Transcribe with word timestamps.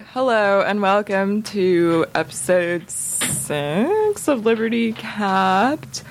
Hello 0.00 0.62
and 0.62 0.80
welcome 0.80 1.42
to 1.42 2.06
episode 2.14 2.88
six 2.90 4.26
of 4.26 4.46
Liberty 4.46 4.92
Capped. 4.94 6.02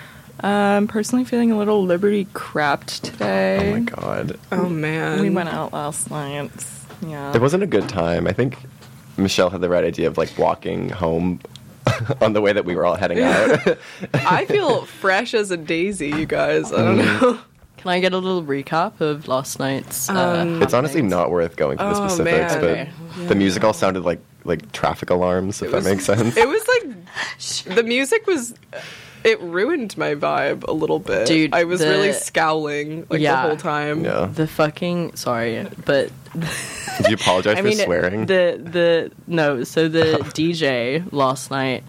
Um, 0.42 0.88
personally 0.88 1.26
feeling 1.26 1.52
a 1.52 1.58
little 1.58 1.84
Liberty 1.84 2.26
crapped 2.26 3.02
today. 3.02 3.72
Oh 3.72 3.74
my 3.74 3.80
god. 3.80 4.40
Oh 4.52 4.70
man. 4.70 5.22
We 5.22 5.32
went 5.32 5.50
out 5.50 5.74
last 5.74 6.12
night. 6.12 6.52
Yeah. 7.06 7.34
It 7.36 7.42
wasn't 7.42 7.64
a 7.64 7.68
good 7.68 7.90
time. 7.90 8.28
I 8.28 8.34
think 8.34 8.58
Michelle 9.18 9.50
had 9.50 9.62
the 9.62 9.70
right 9.70 9.84
idea 9.84 10.08
of 10.08 10.18
like 10.18 10.38
walking 10.38 10.90
home 10.90 11.40
on 12.22 12.34
the 12.34 12.42
way 12.42 12.54
that 12.54 12.66
we 12.66 12.76
were 12.76 12.86
all 12.86 12.96
heading 12.96 13.20
out. 13.24 13.78
I 14.14 14.46
feel 14.46 14.86
fresh 14.86 15.34
as 15.34 15.50
a 15.50 15.58
daisy, 15.58 16.10
you 16.10 16.28
guys. 16.28 16.72
I 16.72 16.78
don't 16.78 16.98
know. 16.98 17.40
Can 17.82 17.90
I 17.92 18.00
get 18.00 18.14
a 18.14 18.18
little 18.18 18.44
recap 18.44 19.02
of 19.02 19.28
last 19.28 19.60
night's? 19.60 20.10
Uh, 20.10 20.14
Um, 20.42 20.62
it's 20.62 20.74
honestly 20.74 21.02
not 21.02 21.32
worth 21.32 21.56
going 21.56 21.78
through 21.78 21.94
the 21.94 22.02
Oh, 22.04 22.08
specifics, 22.08 22.54
man. 22.54 22.62
but 22.62 22.70
Okay. 23.18 23.28
the 23.28 23.36
music 23.36 23.64
all 23.64 23.74
sounded 23.74 24.04
like 24.04 24.20
like 24.44 24.72
traffic 24.72 25.12
alarms, 25.12 25.62
if 25.62 25.68
It 25.68 25.72
that 25.72 25.78
was- 25.78 25.86
makes 25.86 26.06
sense. 26.06 26.36
It 26.36 26.48
was 26.48 26.64
like 26.68 27.76
the 27.76 27.84
music 27.84 28.26
was 28.26 28.54
it 29.24 29.40
ruined 29.40 29.96
my 30.00 30.16
vibe 30.16 30.68
a 30.68 30.72
little 30.72 30.98
bit. 30.98 31.28
Dude, 31.28 31.54
I 31.54 31.64
was 31.66 31.80
the- 31.80 31.90
really 31.90 32.12
scowling 32.14 33.06
like 33.10 33.22
Yeah. 33.22 33.36
the 33.36 33.48
whole 33.50 33.58
time. 33.58 34.04
yeah. 34.04 34.30
The 34.34 34.48
fucking 34.48 35.16
sorry, 35.16 35.68
but 35.86 36.10
Did 36.98 37.08
you 37.10 37.14
apologize 37.16 37.56
I 37.58 37.62
for 37.62 37.68
mean 37.68 37.78
swearing? 37.78 38.26
the 38.26 38.60
the 38.64 39.12
no. 39.28 39.64
So 39.64 39.88
the 39.88 40.18
DJ 40.34 41.04
last 41.12 41.52
night, 41.52 41.84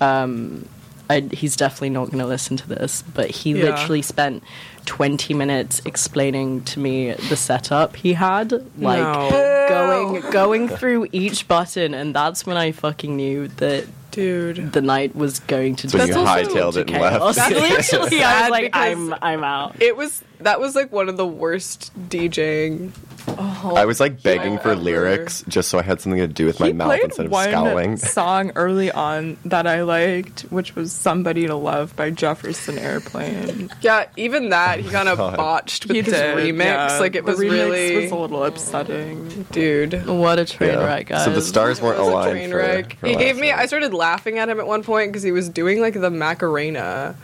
um, 0.00 0.66
I, 1.08 1.20
he's 1.32 1.56
definitely 1.56 1.90
not 1.90 2.06
going 2.06 2.18
to 2.18 2.26
listen 2.26 2.56
to 2.58 2.68
this, 2.68 3.02
but 3.14 3.30
he 3.30 3.52
Yeah. 3.52 3.64
literally 3.70 4.02
spent. 4.02 4.42
20 4.86 5.34
minutes 5.34 5.80
explaining 5.84 6.62
to 6.64 6.78
me 6.78 7.12
the 7.12 7.36
setup 7.36 7.96
he 7.96 8.12
had 8.12 8.52
like 8.78 8.98
No. 9.00 9.66
going 9.68 10.20
going 10.30 10.68
through 10.68 11.06
each 11.12 11.48
button 11.48 11.94
and 11.94 12.14
that's 12.14 12.44
when 12.46 12.56
I 12.56 12.72
fucking 12.72 13.16
knew 13.16 13.48
that 13.48 13.86
Dude. 14.10 14.72
the 14.72 14.80
night 14.82 15.16
was 15.16 15.40
going 15.40 15.74
to 15.76 15.88
So 15.88 15.98
you 16.04 16.12
That's 16.14 16.30
hightailed 16.48 16.76
it 16.76 16.88
and 16.88 16.90
chaos. 16.90 17.36
left. 17.36 17.50
Literally, 17.90 18.22
I 18.22 18.40
was 18.42 18.50
like, 18.50 18.70
I'm, 18.72 19.14
I'm 19.20 19.42
out. 19.42 19.82
It 19.82 19.96
was 19.96 20.22
that 20.40 20.60
was 20.60 20.74
like 20.74 20.92
one 20.92 21.08
of 21.08 21.16
the 21.16 21.26
worst 21.26 21.92
DJing. 22.08 22.90
I 23.36 23.84
was 23.86 24.00
like 24.00 24.22
begging 24.22 24.58
for 24.58 24.72
ever. 24.72 24.80
lyrics 24.80 25.42
just 25.48 25.68
so 25.70 25.78
I 25.78 25.82
had 25.82 26.00
something 26.00 26.20
to 26.20 26.28
do 26.28 26.44
with 26.46 26.60
my 26.60 26.72
mouth 26.72 27.00
instead 27.02 27.26
of 27.26 27.32
one 27.32 27.48
scowling. 27.48 27.96
song 27.96 28.52
early 28.54 28.92
on 28.92 29.38
that 29.46 29.66
I 29.66 29.82
liked, 29.82 30.42
which 30.50 30.76
was 30.76 30.92
"Somebody 30.92 31.46
to 31.46 31.54
Love" 31.54 31.96
by 31.96 32.10
Jefferson 32.10 32.78
Airplane. 32.78 33.70
Yeah, 33.80 34.06
even 34.16 34.50
that 34.50 34.80
he 34.80 34.88
oh 34.88 34.92
kind 34.92 35.08
of 35.08 35.16
God. 35.18 35.36
botched 35.36 35.86
with 35.86 35.96
He 35.96 36.02
his 36.02 36.12
did, 36.12 36.36
remix. 36.36 36.64
yeah. 36.64 36.98
Like 37.00 37.14
it 37.16 37.24
The 37.24 37.32
was 37.32 37.40
remix 37.40 37.50
really 37.50 37.96
was 38.02 38.10
a 38.12 38.16
little 38.16 38.44
upsetting. 38.44 39.46
dude. 39.52 40.06
What 40.06 40.38
a 40.38 40.44
train 40.44 40.72
Yeah. 40.74 40.84
wreck, 40.84 41.06
guys. 41.06 41.24
So 41.24 41.32
the 41.32 41.40
stars 41.40 41.80
weren't 41.80 41.98
It 41.98 42.02
aligned 42.02 42.30
train 42.32 42.50
for, 42.50 42.56
wreck. 42.58 42.96
for 42.98 43.06
He 43.06 43.16
gave 43.16 43.36
me. 43.36 43.50
night. 43.50 43.60
I 43.60 43.66
started 43.66 43.94
laughing 43.94 44.38
at 44.38 44.48
him 44.50 44.60
at 44.60 44.66
one 44.66 44.82
point 44.82 45.10
because 45.12 45.22
he 45.22 45.32
was 45.32 45.48
doing 45.48 45.80
like 45.80 45.94
the 45.94 46.10
Macarena, 46.10 47.16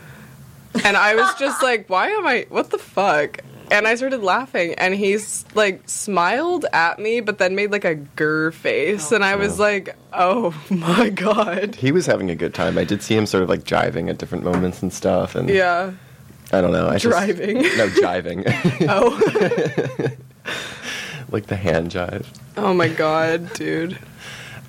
and 0.83 0.95
I 0.97 1.15
was 1.15 1.33
just 1.35 1.61
like, 1.63 1.89
"Why 1.89 2.07
am 2.09 2.25
I? 2.25 2.45
What 2.49 2.69
the 2.69 2.77
fuck?" 2.77 3.39
And 3.71 3.87
I 3.87 3.95
started 3.95 4.21
laughing, 4.21 4.73
and 4.73 4.93
he's 4.93 5.45
like 5.55 5.81
smiled 5.87 6.65
at 6.73 6.99
me, 6.99 7.21
but 7.21 7.37
then 7.37 7.55
made 7.55 7.71
like 7.71 7.85
a 7.85 7.95
grr 7.95 8.53
face, 8.53 9.11
and 9.13 9.23
I 9.23 9.35
was 9.37 9.59
like, 9.59 9.95
"Oh 10.11 10.53
my 10.69 11.09
god." 11.09 11.75
He 11.75 11.91
was 11.91 12.05
having 12.05 12.29
a 12.29 12.35
good 12.35 12.53
time. 12.53 12.77
I 12.77 12.83
did 12.83 13.01
see 13.01 13.15
him 13.15 13.25
sort 13.25 13.43
of 13.43 13.49
like 13.49 13.63
jiving 13.63 14.09
at 14.09 14.17
different 14.17 14.43
moments 14.43 14.81
and 14.81 14.91
stuff, 14.91 15.35
and 15.35 15.49
Yeah. 15.49 15.91
I 16.53 16.59
don't 16.59 16.73
know. 16.73 16.87
I 16.89 16.97
just- 16.97 17.05
Driving. 17.05 17.61
no, 17.61 17.87
jiving, 17.87 18.43
Oh. 18.89 20.09
like 21.31 21.47
the 21.47 21.55
hand 21.55 21.91
jive. 21.91 22.25
oh 22.57 22.73
my 22.73 22.89
god, 22.89 23.53
dude. 23.53 23.93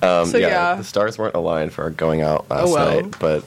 Um, 0.00 0.26
So, 0.26 0.38
yeah, 0.38 0.48
yeah. 0.48 0.74
the 0.76 0.84
stars 0.84 1.18
weren't 1.18 1.34
aligned 1.34 1.72
for 1.72 1.82
our 1.84 1.90
going 1.90 2.22
out 2.22 2.48
last 2.50 2.68
Oh, 2.68 2.74
well. 2.74 3.00
night, 3.02 3.16
but 3.18 3.44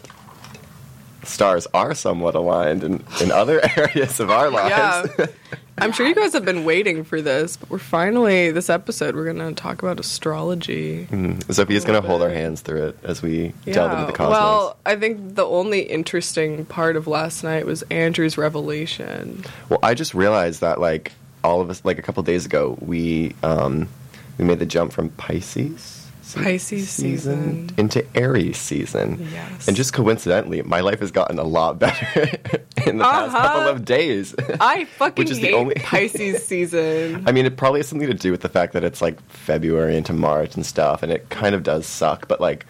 stars 1.28 1.68
are 1.74 1.94
somewhat 1.94 2.36
aligned 2.36 2.84
in, 2.84 3.04
in 3.22 3.32
other 3.32 3.62
areas 3.78 4.20
of 4.20 4.30
our 4.30 4.50
lives. 4.50 5.10
Yeah. 5.18 5.26
I'm 5.78 5.92
sure 5.92 6.08
you 6.08 6.16
guys 6.16 6.32
have 6.32 6.46
been 6.46 6.64
waiting 6.64 7.04
for 7.04 7.22
this, 7.22 7.58
but 7.58 7.70
we're 7.70 7.80
finally 7.80 8.50
this 8.52 8.70
episode. 8.70 9.14
We're 9.14 9.26
gonna 9.26 9.52
talk 9.54 9.84
about 9.84 10.00
astrology. 10.00 11.06
Mm. 11.12 11.54
Sophia's 11.54 11.84
going 11.84 12.02
to 12.02 12.08
hold 12.08 12.22
our 12.22 12.30
hands 12.30 12.62
through 12.62 12.88
it 12.88 12.98
as 13.04 13.22
we 13.22 13.54
delve 13.66 13.92
into 13.92 14.06
the 14.06 14.14
cosmos. 14.14 14.32
Well, 14.32 14.78
I 14.86 14.96
think 14.96 15.36
the 15.36 15.46
only 15.46 15.82
interesting 15.82 16.66
part 16.66 16.96
of 16.96 17.08
last 17.08 17.44
night 17.44 17.66
was 17.66 17.82
Andrew's 17.84 18.38
revelation. 18.38 19.44
Well, 19.68 19.80
I 19.84 19.96
just 19.96 20.14
realized 20.14 20.62
that 20.62 20.80
like 20.80 21.12
all 21.44 21.60
of 21.60 21.70
us, 21.70 21.84
like 21.84 22.00
a 22.00 22.02
couple 22.02 22.24
days 22.24 22.46
ago, 22.46 22.78
we 22.80 23.36
um, 23.44 23.90
we 24.38 24.46
made 24.46 24.60
the 24.60 24.66
jump 24.66 24.94
from 24.94 25.10
Pisces. 25.10 25.95
Pisces 26.34 26.90
season. 26.90 27.70
into 27.78 28.06
Aries 28.18 28.58
season. 28.58 29.28
Yes. 29.32 29.68
And 29.68 29.76
just 29.78 29.94
coincidentally, 29.94 30.62
my 30.64 30.80
life 30.82 31.00
has 31.00 31.12
gotten 31.12 31.38
a 31.40 31.44
lot 31.44 31.80
better 31.80 32.06
in 32.86 32.98
the 32.98 33.04
past 33.04 33.36
Uh-huh. 33.36 33.48
couple 33.48 33.68
of 33.70 33.86
days. 33.86 34.34
I 34.60 34.86
fucking 34.86 35.22
Which 35.22 35.32
is 35.32 35.38
the 35.40 35.48
hate 35.48 35.54
only- 35.54 35.76
Pisces 35.84 36.44
season. 36.46 37.24
I 37.28 37.32
mean, 37.32 37.46
it 37.46 37.58
probably 37.58 37.80
has 37.80 37.88
something 37.88 38.08
to 38.08 38.14
do 38.14 38.32
with 38.32 38.42
the 38.42 38.50
fact 38.50 38.74
that 38.74 38.84
it's 38.84 39.02
like 39.02 39.22
February 39.30 39.96
into 39.98 40.14
March 40.14 40.56
and 40.56 40.66
stuff, 40.66 41.04
and 41.04 41.12
it 41.12 41.30
kind 41.30 41.54
of 41.56 41.64
does 41.64 41.86
suck. 41.86 42.28
But 42.28 42.42
like, 42.42 42.66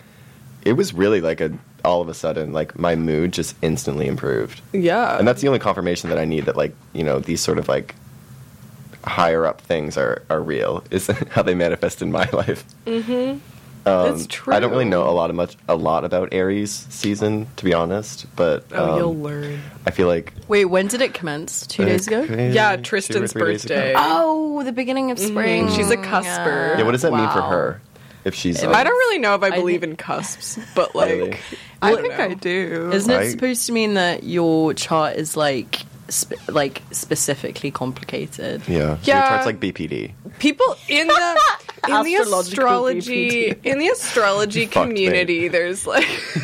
it 0.63 0.73
was 0.73 0.93
really 0.93 1.21
like 1.21 1.41
a 1.41 1.51
all 1.83 2.01
of 2.01 2.09
a 2.09 2.13
sudden 2.15 2.51
like 2.51 2.79
my 2.79 2.95
mood 2.95 3.31
just 3.31 3.55
instantly 3.61 4.07
improved, 4.07 4.59
yeah. 4.73 5.19
and 5.19 5.27
that's 5.27 5.41
the 5.41 5.47
only 5.47 5.59
confirmation 5.59 6.09
that 6.09 6.17
I 6.17 6.25
need 6.25 6.45
that 6.45 6.57
like 6.57 6.73
you 6.93 7.03
know 7.03 7.19
these 7.19 7.41
sort 7.41 7.59
of 7.59 7.67
like 7.67 7.93
higher 9.05 9.45
up 9.45 9.61
things 9.61 9.97
are 9.97 10.23
are 10.29 10.41
real 10.41 10.83
is 10.91 11.07
how 11.31 11.41
they 11.41 11.55
manifest 11.55 12.01
in 12.01 12.11
my 12.11 12.27
life. 12.33 12.65
mm-hmm. 12.85 13.39
Um, 13.87 14.15
It's 14.15 14.47
I 14.47 14.59
don't 14.59 14.71
really 14.71 14.85
know 14.85 15.07
a 15.07 15.13
lot 15.13 15.29
of 15.29 15.35
much 15.35 15.55
a 15.67 15.75
lot 15.75 16.05
about 16.05 16.29
Aries 16.33 16.87
season 16.89 17.45
to 17.57 17.65
be 17.65 17.71
honest, 17.71 18.25
but 18.35 18.65
Oh, 18.71 18.93
um, 18.93 18.97
you'll 18.97 19.15
learn. 19.15 19.61
I 19.85 19.91
feel 19.91 20.07
like 20.07 20.33
Wait, 20.47 20.65
when 20.65 20.87
did 20.87 21.01
it 21.01 21.13
commence? 21.13 21.67
Two 21.67 21.85
days 21.85 22.07
ago? 22.07 22.23
Yeah, 22.23 22.77
Tristan's 22.77 23.31
three 23.31 23.51
days 23.51 23.65
ago. 23.65 23.75
birthday. 23.75 23.93
Oh, 23.95 24.63
the 24.63 24.71
beginning 24.71 25.11
of 25.11 25.19
spring. 25.19 25.69
She's 25.69 25.91
a 25.91 25.97
cusper. 25.97 26.77
Yeah, 26.79 26.83
what 26.83 26.93
does 26.93 27.03
that 27.03 27.13
mean 27.13 27.29
for 27.29 27.43
her? 27.43 27.79
If 28.23 28.33
she's 28.33 28.63
It 28.63 28.65
like, 28.65 28.75
I 28.77 28.83
don't 28.85 28.97
really 28.97 29.19
know 29.19 29.35
if 29.35 29.43
I 29.43 29.47
I 29.49 29.51
believe 29.51 29.81
think- 29.81 29.91
in 29.91 29.97
cusps, 29.97 30.57
but 30.73 30.95
like, 30.95 31.09
Really? 31.11 31.37
I, 31.83 31.91
I, 31.93 31.95
think 32.01 32.17
know. 32.17 32.23
I 32.23 32.33
do. 32.33 32.89
Isn't 32.91 33.13
it 33.13 33.29
supposed 33.29 33.67
to 33.67 33.71
mean 33.71 33.93
that 33.93 34.23
your 34.23 34.73
chart 34.73 35.15
is 35.17 35.37
like, 35.37 35.81
sp- 36.11 36.37
like 36.49 36.81
specifically 36.91 37.71
complicated? 37.71 38.61
yeah, 38.67 38.77
yeah. 38.77 38.97
Yeah. 39.03 39.19
Your 39.19 39.27
chart's 39.29 39.45
like 39.45 39.59
BPD. 39.59 40.11
people 40.39 40.75
in 40.89 41.07
the 41.07 41.41
in 41.87 42.03
the 42.03 42.15
astrology 42.15 43.51
BPD. 43.51 43.59
in 43.65 43.77
the 43.79 43.87
astrology 43.89 44.65
community 44.65 45.47
there's 45.47 45.85
like 45.85 46.07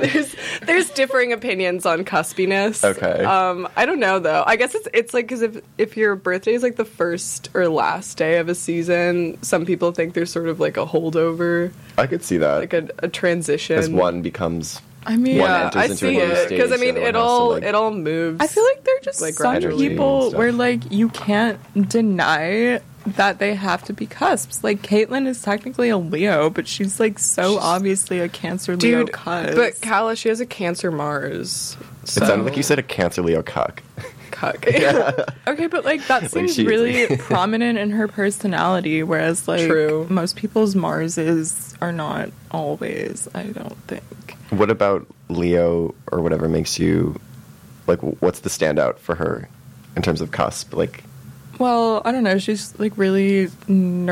there's 0.00 0.34
there's 0.66 0.90
differing 0.90 1.32
opinions 1.32 1.86
on 1.86 2.04
cuspiness 2.04 2.84
Okay. 2.84 3.24
um 3.24 3.68
i 3.76 3.86
don't 3.86 4.00
know 4.00 4.18
though 4.18 4.42
i 4.46 4.56
guess 4.56 4.74
it's 4.74 4.88
it's 4.92 5.14
like 5.14 5.26
because 5.26 5.42
if 5.42 5.60
if 5.78 5.96
your 5.96 6.16
birthday 6.16 6.54
is 6.54 6.62
like 6.64 6.74
the 6.76 6.84
first 6.84 7.48
or 7.54 7.68
last 7.68 8.16
day 8.18 8.38
of 8.38 8.48
a 8.48 8.54
season 8.54 9.40
some 9.42 9.64
people 9.64 9.92
think 9.92 10.14
there's 10.14 10.32
sort 10.32 10.48
of 10.48 10.58
like 10.60 10.76
a 10.76 10.84
holdover 10.84 11.72
I 11.96 12.06
could 12.08 12.24
see 12.24 12.38
that 12.38 12.56
like 12.56 12.72
a, 12.72 12.88
a 12.98 13.08
transition 13.08 13.78
as 13.78 13.88
one 13.88 14.20
becomes. 14.22 14.80
I 15.06 15.16
mean, 15.16 15.38
One 15.38 15.50
yeah 15.50 15.70
i 15.74 15.86
see 15.88 16.16
it 16.16 16.48
because 16.48 16.72
i 16.72 16.76
mean 16.76 16.96
it 16.96 17.02
one 17.02 17.04
has 17.04 17.12
to, 17.14 17.18
all 17.18 17.50
like- 17.50 17.62
it 17.62 17.74
all 17.74 17.90
moves 17.90 18.40
I 18.40 18.46
feel 18.46 18.64
like 18.64 18.84
there 18.84 18.96
are 18.96 19.00
just 19.00 19.20
Like 19.20 19.34
some 19.34 19.60
people 19.60 20.32
where 20.32 20.52
like 20.52 20.90
you 20.90 21.08
can't 21.10 21.58
deny 21.88 22.80
that 23.06 23.38
they 23.38 23.54
have 23.54 23.82
to 23.84 23.92
be 23.92 24.06
cusps. 24.06 24.64
Like 24.64 24.80
Caitlyn 24.80 25.26
is 25.26 25.42
technically 25.42 25.90
a 25.90 25.98
Leo, 25.98 26.48
but 26.48 26.66
she's 26.66 26.98
like 26.98 27.18
so 27.18 27.58
obviously 27.58 28.18
a 28.20 28.30
Cancer 28.30 28.76
Leo 28.76 29.04
dude 29.04 29.12
cusp. 29.12 29.56
but 29.56 29.78
Kala, 29.82 30.16
she 30.16 30.30
has 30.30 30.40
a 30.40 30.46
cancer 30.46 30.90
mars 30.90 31.76
It 32.04 32.08
sounded 32.08 32.44
like 32.44 32.56
you 32.56 32.62
said 32.62 32.78
a 32.78 32.82
Cancer 32.82 33.20
Leo 33.22 33.42
cuck. 33.42 33.82
cuck 34.30 34.66
Okay, 35.46 35.66
but 35.66 35.84
like 35.84 36.06
that 36.06 36.30
seems 36.30 36.54
she- 36.54 36.64
really 36.66 37.14
prominent 37.18 37.78
in 37.78 37.90
her 37.90 38.08
personality, 38.08 39.02
whereas 39.02 39.46
like 39.48 39.66
True. 39.68 40.06
most 40.08 40.36
people's 40.36 40.74
Marses 40.74 41.74
are 41.82 41.92
not 41.92 42.30
always. 42.50 43.28
I 43.34 43.42
don't 43.44 43.76
think. 43.86 44.02
What 44.56 44.70
about 44.70 45.06
Leo 45.28 45.94
or 46.10 46.20
whatever 46.20 46.48
makes 46.48 46.78
you 46.78 47.18
like? 47.86 48.00
What's 48.00 48.40
the 48.40 48.48
standout 48.50 48.98
for 48.98 49.14
her 49.14 49.48
in 49.96 50.02
terms 50.02 50.20
of 50.20 50.30
cusp? 50.30 50.74
Like, 50.74 51.04
Well, 51.58 52.02
I 52.04 52.12
don't 52.12 52.24
know. 52.24 52.38
She's 52.38 52.78
like 52.78 52.92
really 52.96 53.48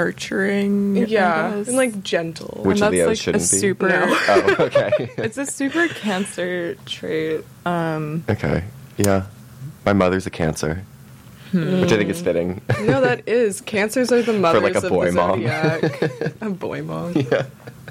nurturing. 0.02 0.96
Yeah, 0.96 1.52
and 1.52 1.76
like 1.76 2.02
gentle. 2.02 2.62
Which 2.64 2.76
and 2.80 2.82
that's 2.82 2.92
Leos 2.92 3.06
like 3.08 3.18
shouldn't 3.18 3.44
a 3.48 3.50
be? 3.52 3.58
super. 3.58 3.88
No. 3.88 4.04
oh, 4.28 4.56
okay, 4.60 4.90
It's 5.18 5.38
a 5.38 5.46
super 5.46 5.88
Cancer 5.88 6.74
trait. 6.86 7.44
Um, 7.66 8.24
okay, 8.28 8.64
yeah. 8.96 9.26
My 9.84 9.92
mother's 9.92 10.26
a 10.26 10.30
Cancer, 10.30 10.84
which 11.52 11.92
I 11.92 11.96
think 11.96 12.08
is 12.10 12.20
fitting. 12.22 12.60
no, 12.82 13.00
that 13.00 13.28
is 13.28 13.60
cancers 13.60 14.12
are 14.12 14.22
the 14.22 14.32
mothers 14.38 14.62
like 14.62 14.74
a 14.76 14.78
of 14.78 14.88
boy 14.88 15.06
the 15.06 15.12
mom. 15.12 15.42
zodiac. 15.42 16.40
a 16.40 16.50
boy 16.50 16.82
mom. 16.82 17.12
yeah. 17.16 17.46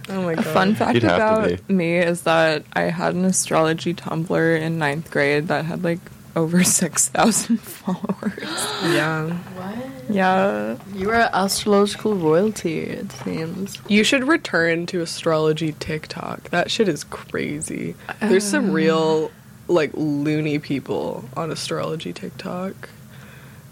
Oh 0.09 0.21
my 0.23 0.35
god. 0.35 0.45
Fun 0.45 0.75
fact 0.75 0.95
You'd 0.95 1.03
about 1.05 1.69
me 1.69 1.97
is 1.97 2.21
that 2.23 2.63
I 2.73 2.83
had 2.83 3.13
an 3.15 3.25
astrology 3.25 3.93
Tumblr 3.93 4.61
in 4.61 4.79
ninth 4.79 5.11
grade 5.11 5.47
that 5.47 5.65
had 5.65 5.83
like 5.83 5.99
over 6.35 6.63
6,000 6.63 7.59
followers. 7.59 8.43
Yeah. 8.83 9.29
What? 9.29 9.75
Yeah. 10.09 10.77
You 10.93 11.09
are 11.09 11.29
astrological 11.33 12.15
royalty, 12.15 12.79
it 12.79 13.11
seems. 13.11 13.77
You 13.87 14.03
should 14.03 14.23
return 14.27 14.85
to 14.87 15.01
astrology 15.01 15.73
TikTok. 15.79 16.49
That 16.49 16.71
shit 16.71 16.87
is 16.87 17.03
crazy. 17.03 17.95
There's 18.21 18.45
some 18.45 18.69
uh. 18.69 18.73
real 18.73 19.31
like 19.67 19.91
loony 19.93 20.59
people 20.59 21.25
on 21.35 21.51
astrology 21.51 22.11
TikTok. 22.13 22.89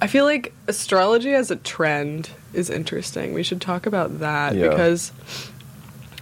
I 0.01 0.07
feel 0.07 0.23
like 0.23 0.53
astrology 0.67 1.33
as 1.33 1.51
a 1.51 1.57
trend 1.57 2.29
is 2.53 2.69
interesting. 2.69 3.33
We 3.33 3.43
should 3.43 3.59
talk 3.59 3.85
about 3.85 4.19
that 4.19 4.55
Yeah. 4.55 4.69
because 4.69 5.11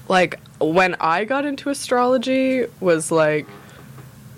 like 0.09 0.39
when 0.59 0.95
I 0.99 1.25
got 1.25 1.45
into 1.45 1.69
astrology 1.69 2.65
was 2.79 3.11
like 3.11 3.47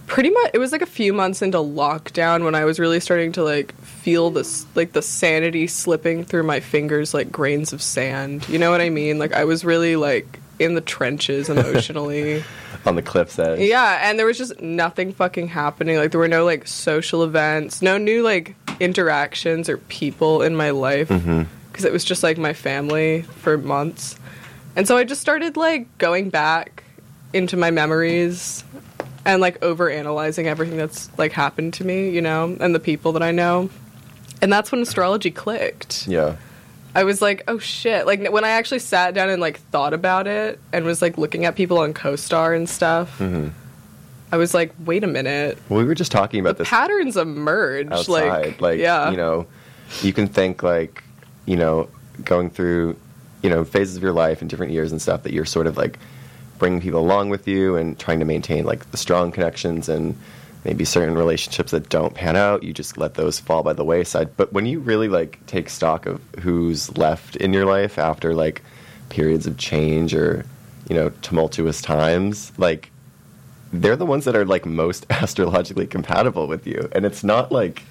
pretty 0.08 0.32
much 0.32 0.52
it 0.54 0.58
was 0.58 0.72
like 0.72 0.82
a 0.82 0.88
few 0.88 1.14
months 1.14 1.42
into 1.42 1.60
lockdown 1.60 2.44
when 2.44 2.56
I 2.56 2.66
was 2.66 2.80
really 2.80 3.00
starting 3.00 3.32
to 3.34 3.44
like 3.44 3.74
feel 3.82 4.32
this 4.32 4.66
like 4.76 4.94
the 4.94 5.02
sanity 5.02 5.68
slipping 5.68 6.26
through 6.26 6.44
my 6.44 6.60
fingers 6.60 7.14
like 7.14 7.32
grains 7.32 7.74
of 7.74 7.82
sand. 7.82 8.48
You 8.50 8.58
know 8.58 8.72
what 8.72 8.82
I 8.82 8.90
mean? 8.90 9.20
Like 9.20 9.34
I 9.34 9.46
was 9.46 9.64
really 9.64 9.96
like 9.96 10.40
in 10.58 10.74
the 10.74 10.82
trenches 10.82 11.50
emotionally. 11.50 12.44
On 12.86 12.96
the 12.96 13.02
cliff's 13.02 13.38
edge. 13.38 13.60
yeah, 13.60 14.00
and 14.10 14.18
there 14.18 14.26
was 14.26 14.38
just 14.38 14.60
nothing 14.62 15.14
fucking 15.14 15.48
happening. 15.50 15.98
Like 15.98 16.12
there 16.12 16.20
were 16.20 16.28
no 16.28 16.44
like 16.44 16.68
social 16.68 17.24
events, 17.24 17.82
no 17.82 17.98
new 17.98 18.24
like 18.24 18.56
interactions 18.80 19.70
or 19.70 19.78
people 19.78 20.42
in 20.42 20.56
my 20.56 20.70
life 20.70 21.10
mm-hmm. 21.10 21.44
because 21.68 21.86
it 21.86 21.92
was 21.92 22.04
just 22.04 22.24
like 22.24 22.38
my 22.38 22.54
family 22.54 23.22
for 23.22 23.58
months. 23.58 24.18
And 24.76 24.88
so 24.88 24.98
I 24.98 25.04
just 25.04 25.22
started 25.22 25.58
like 25.58 25.98
going 25.98 26.30
back 26.30 26.84
into 27.34 27.58
my 27.58 27.72
memories 27.72 28.64
and 29.26 29.42
like 29.42 29.64
over 29.64 29.90
analyzing 29.90 30.48
everything 30.48 30.78
that's 30.78 31.10
like 31.18 31.32
happened 31.32 31.74
to 31.76 31.84
me, 31.84 32.10
you 32.10 32.22
know, 32.22 32.56
and 32.60 32.74
the 32.74 32.80
people 32.80 33.12
that 33.14 33.24
I 33.24 33.32
know. 33.32 33.70
And 34.42 34.52
that's 34.52 34.72
when 34.72 34.82
astrology 34.82 35.32
clicked. 35.32 36.08
Yeah. 36.08 36.38
I 36.96 37.04
was 37.04 37.22
like, 37.22 37.44
oh 37.48 37.60
shit. 37.60 38.08
Like 38.08 38.28
when 38.32 38.44
I 38.44 38.50
actually 38.50 38.80
sat 38.80 39.14
down 39.14 39.30
and 39.30 39.42
like 39.42 39.60
thought 39.60 39.94
about 39.94 40.28
it 40.28 40.60
and 40.74 40.86
was 40.86 41.02
like 41.02 41.18
looking 41.18 41.46
at 41.46 41.56
people 41.56 41.78
on 41.80 41.94
CoStar 41.94 42.56
and 42.56 42.68
stuff, 42.68 43.20
mm-hmm. 43.20 43.50
I 44.32 44.38
was 44.38 44.54
like, 44.54 44.74
wait 44.86 45.04
a 45.04 45.08
minute. 45.08 45.58
Well, 45.70 45.80
we 45.80 45.86
were 45.86 45.96
just 45.96 46.12
talking 46.12 46.40
about 46.40 46.58
The 46.58 46.64
this 46.64 46.70
patterns 46.70 47.18
emerge. 47.18 47.92
outside. 47.92 48.62
Like, 48.62 48.80
yeah. 48.80 49.12
you 49.12 49.18
know, 49.18 49.48
you 50.02 50.14
can 50.14 50.28
think 50.28 50.64
like, 50.64 51.04
you 51.46 51.56
know, 51.56 51.90
going 52.24 52.50
through, 52.50 52.96
you 53.42 53.50
know, 53.50 53.64
phases 53.64 53.96
of 53.96 54.04
your 54.04 54.14
life 54.14 54.42
and 54.42 54.50
different 54.50 54.72
years 54.72 54.92
and 54.92 55.02
stuff 55.02 55.24
that 55.24 55.34
you're 55.34 55.46
sort 55.46 55.68
of 55.68 55.78
like 55.78 56.00
bringing 56.58 56.82
people 56.82 57.00
along 57.00 57.30
with 57.30 57.48
you 57.48 57.76
and 57.76 57.98
trying 57.98 58.20
to 58.20 58.26
maintain 58.26 58.66
like 58.66 58.90
the 58.92 58.98
strong 58.98 59.32
connections 59.32 59.88
and 59.90 60.18
maybe 60.66 60.84
certain 60.84 61.16
relationships 61.16 61.72
that 61.72 61.88
don't 61.90 62.14
pan 62.14 62.36
out, 62.36 62.64
you 62.64 62.74
just 62.74 62.98
let 62.98 63.14
those 63.14 63.40
fall 63.40 63.64
by 63.64 63.74
the 63.74 63.84
wayside. 63.84 64.36
But 64.36 64.52
when 64.52 64.66
you 64.66 64.80
really 64.80 65.08
like 65.08 65.44
take 65.48 65.70
stock 65.70 66.06
of 66.06 66.22
who's 66.40 66.96
left 66.98 67.38
in 67.38 67.54
your 67.54 67.66
life 67.66 67.98
after 67.98 68.36
like 68.36 68.62
periods 69.08 69.48
of 69.48 69.58
change 69.58 70.14
or, 70.14 70.46
you 70.90 70.96
know, 70.96 71.10
tumultuous 71.22 71.82
times, 71.82 72.52
like 72.58 72.92
they're 73.72 73.96
the 73.96 74.06
ones 74.06 74.26
that 74.26 74.36
are 74.36 74.46
like 74.46 74.66
most 74.66 75.06
astrologically 75.10 75.88
compatible 75.88 76.48
with 76.48 76.68
you. 76.68 76.90
And 76.92 77.06
it's 77.06 77.24
not 77.24 77.52
like 77.52 77.84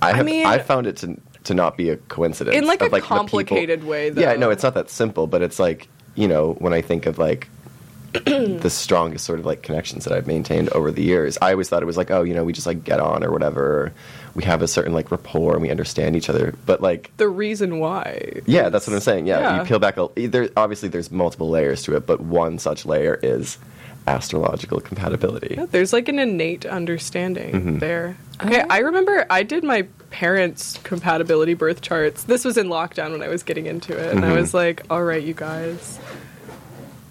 I 0.00 0.10
I 0.10 0.12
have 0.12 0.26
mean- 0.26 0.46
I 0.46 0.58
found 0.58 0.86
it 0.86 0.98
to 0.98 1.16
to 1.44 1.54
not 1.54 1.76
be 1.76 1.90
a 1.90 1.96
coincidence. 1.96 2.56
In, 2.56 2.66
like, 2.66 2.80
of, 2.82 2.92
a 2.92 2.96
people- 2.96 3.06
complicated 3.08 3.84
way, 3.84 4.10
Yeah, 4.10 4.34
no, 4.34 4.50
it's 4.50 4.62
not 4.62 4.74
that 4.74 4.90
simple, 4.90 5.26
but 5.26 5.42
it's 5.42 5.58
like, 5.58 5.88
you 6.14 6.28
know, 6.28 6.52
when 6.54 6.72
I 6.72 6.80
think 6.80 7.06
of 7.06 7.18
like 7.18 7.48
the 8.12 8.70
strongest 8.70 9.24
sort 9.24 9.40
of 9.40 9.46
like 9.46 9.62
connections 9.62 10.04
that 10.04 10.12
I've 10.12 10.26
maintained 10.28 10.68
over 10.70 10.92
the 10.92 11.02
years. 11.02 11.36
I 11.42 11.50
always 11.50 11.68
thought 11.68 11.82
it 11.82 11.86
was 11.86 11.96
like, 11.96 12.12
oh, 12.12 12.22
you 12.22 12.32
know, 12.32 12.44
we 12.44 12.52
just 12.52 12.66
like 12.66 12.84
get 12.84 13.00
on 13.00 13.24
or 13.24 13.32
whatever. 13.32 13.92
We 14.36 14.44
have 14.44 14.62
a 14.62 14.68
certain 14.68 14.92
like 14.92 15.10
rapport 15.10 15.54
and 15.54 15.62
we 15.62 15.70
understand 15.70 16.14
each 16.14 16.28
other. 16.30 16.54
But 16.64 16.80
like, 16.80 17.10
the 17.16 17.28
reason 17.28 17.80
why. 17.80 18.40
yeah, 18.46 18.68
that's 18.68 18.86
what 18.86 18.94
I'm 18.94 19.00
saying. 19.00 19.26
Yeah, 19.26 19.40
Yeah. 19.40 19.60
you 19.62 19.66
peel 19.66 19.80
back. 19.80 19.96
A, 19.96 20.26
there, 20.28 20.48
obviously, 20.56 20.88
there's 20.88 21.10
multiple 21.10 21.50
layers 21.50 21.82
to 21.84 21.96
it, 21.96 22.06
but 22.06 22.20
one 22.20 22.58
such 22.60 22.86
layer 22.86 23.18
is 23.22 23.58
astrological 24.06 24.80
compatibility. 24.80 25.54
Yeah, 25.56 25.66
there's 25.70 25.92
like 25.92 26.08
an 26.08 26.18
innate 26.18 26.66
understanding 26.66 27.52
Mhm. 27.52 27.80
there. 27.80 28.16
Okay, 28.44 28.64
I 28.68 28.78
remember 28.78 29.24
I 29.30 29.42
did 29.42 29.64
my 29.64 29.82
parents' 30.10 30.78
compatibility 30.82 31.54
birth 31.54 31.80
charts. 31.80 32.24
This 32.24 32.44
was 32.44 32.56
in 32.58 32.68
lockdown 32.68 33.12
when 33.12 33.22
I 33.22 33.28
was 33.28 33.42
getting 33.42 33.66
into 33.66 33.96
it, 33.96 34.14
and 34.14 34.24
I 34.24 34.30
Mhm. 34.30 34.36
was 34.40 34.54
like, 34.54 34.82
"All 34.90 35.02
right, 35.02 35.22
you 35.22 35.34
guys." 35.34 35.98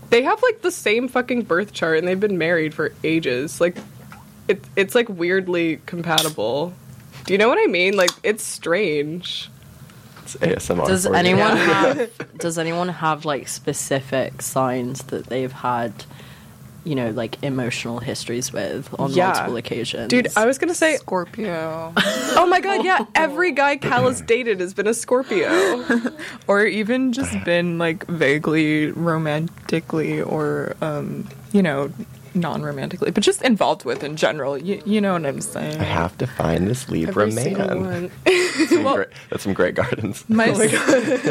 They 0.09 0.21
have 0.23 0.41
like 0.43 0.61
the 0.61 0.71
same 0.71 1.07
fucking 1.07 1.43
birth 1.43 1.73
chart, 1.73 1.97
and 1.97 2.07
they've 2.07 2.19
been 2.19 2.37
married 2.37 2.73
for 2.73 2.91
ages. 3.03 3.59
Like, 3.59 3.75
it, 4.47 4.63
it's 4.75 4.93
like 4.93 5.09
weirdly 5.09 5.79
compatible. 5.85 6.73
Do 7.25 7.33
you 7.33 7.37
know 7.39 7.47
what 7.49 7.57
I 7.61 7.65
mean? 7.67 7.95
Like, 7.95 8.11
it's 8.21 8.43
strange. 8.43 9.49
It's 10.21 10.35
ASMR. 10.35 10.85
Does 10.87 11.05
anyone 11.07 11.57
Yeah. 11.57 11.93
have 11.95 12.09
does 12.37 12.57
anyone 12.59 12.89
have 12.89 13.25
like 13.25 13.47
specific 13.47 14.41
signs 14.41 15.03
that 15.05 15.27
they've 15.27 15.51
had 15.51 16.05
you 16.83 16.95
know, 16.95 17.11
like 17.11 17.41
emotional 17.43 17.99
histories 17.99 18.51
with 18.51 18.93
on 18.99 19.11
Yeah. 19.11 19.27
multiple 19.27 19.55
occasions? 19.57 20.09
Dude, 20.09 20.27
I 20.35 20.45
was 20.45 20.57
gonna 20.57 20.73
say, 20.75 20.97
Scorpio. 20.97 21.93
oh 21.97 22.45
my 22.49 22.59
god, 22.59 22.83
yeah, 22.85 23.05
every 23.15 23.51
guy 23.51 23.77
Cal 23.77 24.07
has 24.07 24.21
dated 24.21 24.59
has 24.59 24.73
been 24.73 24.87
a 24.87 24.93
Scorpio. 24.93 25.83
or 26.47 26.65
even 26.65 27.13
just 27.13 27.31
been 27.45 27.77
like 27.77 28.05
vaguely 28.07 28.91
romantically 28.91 30.21
or, 30.21 30.75
um, 30.81 31.27
you 31.51 31.61
know, 31.63 31.91
non 32.35 32.63
romantically, 32.63 33.11
but 33.11 33.21
just 33.23 33.41
involved 33.43 33.85
with 33.85 34.03
in 34.03 34.15
general. 34.15 34.57
You, 34.57 34.81
you 34.85 34.99
know 34.99 35.13
what 35.13 35.25
I'm 35.25 35.39
saying? 35.41 35.79
I 35.79 35.83
have 35.83 36.17
to 36.17 36.27
find 36.27 36.67
this 36.67 36.89
Libra 36.89 37.27
Every 37.27 37.53
man. 37.53 37.83
one. 37.85 38.11
That's 38.25 38.69
some 38.69 38.83
Well- 38.83 38.95
great- 38.95 39.07
that's 39.29 39.43
some 39.43 39.53
great 39.53 39.75
gardens. 39.75 40.25
My, 40.29 40.47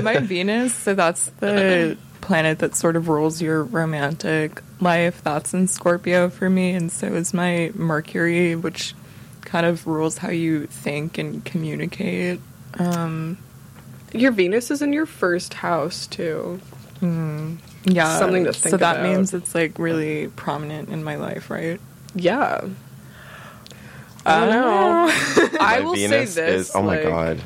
my 0.02 0.18
Venus, 0.18 0.74
so 0.74 0.94
that's 0.94 1.26
the 1.40 1.96
planet 2.22 2.60
that 2.60 2.74
sort 2.74 2.96
of 2.96 3.08
rules 3.08 3.42
your 3.42 3.62
romantic 3.64 4.62
life. 4.80 5.22
That's 5.22 5.52
in 5.52 5.68
Scorpio 5.68 6.30
for 6.30 6.48
me, 6.48 6.70
and 6.70 6.90
so 6.90 7.08
is 7.08 7.34
my 7.34 7.70
Mercury, 7.74 8.56
which 8.56 8.94
kind 9.42 9.66
of 9.66 9.86
rules 9.86 10.16
how 10.18 10.30
you 10.30 10.66
think 10.66 11.18
and 11.18 11.44
communicate. 11.44 12.40
Um, 12.78 13.36
Your 14.14 14.32
Venus 14.32 14.70
is 14.70 14.80
in 14.80 14.92
your 14.94 15.04
first 15.06 15.52
house 15.52 16.06
too. 16.06 16.58
yeah, 17.02 18.18
Something 18.18 18.44
to 18.44 18.52
think. 18.52 18.62
So 18.62 18.70
think 18.70 18.80
that 18.80 18.96
about. 19.00 19.02
means 19.08 19.34
it's 19.34 19.54
like 19.54 19.78
really 19.78 20.28
prominent 20.28 20.88
in 20.88 21.04
my 21.04 21.16
life, 21.16 21.50
right? 21.50 21.80
Yeah. 22.14 22.66
I 24.24 24.40
don't 24.40 24.50
know. 24.50 25.06
I 25.60 25.78
My 25.78 25.80
will 25.80 25.94
Venus 25.94 26.34
say 26.34 26.46
this. 26.46 26.68
Is, 26.68 26.76
oh 26.76 26.82
my 26.82 26.96
like- 26.96 27.02
god. 27.08 27.40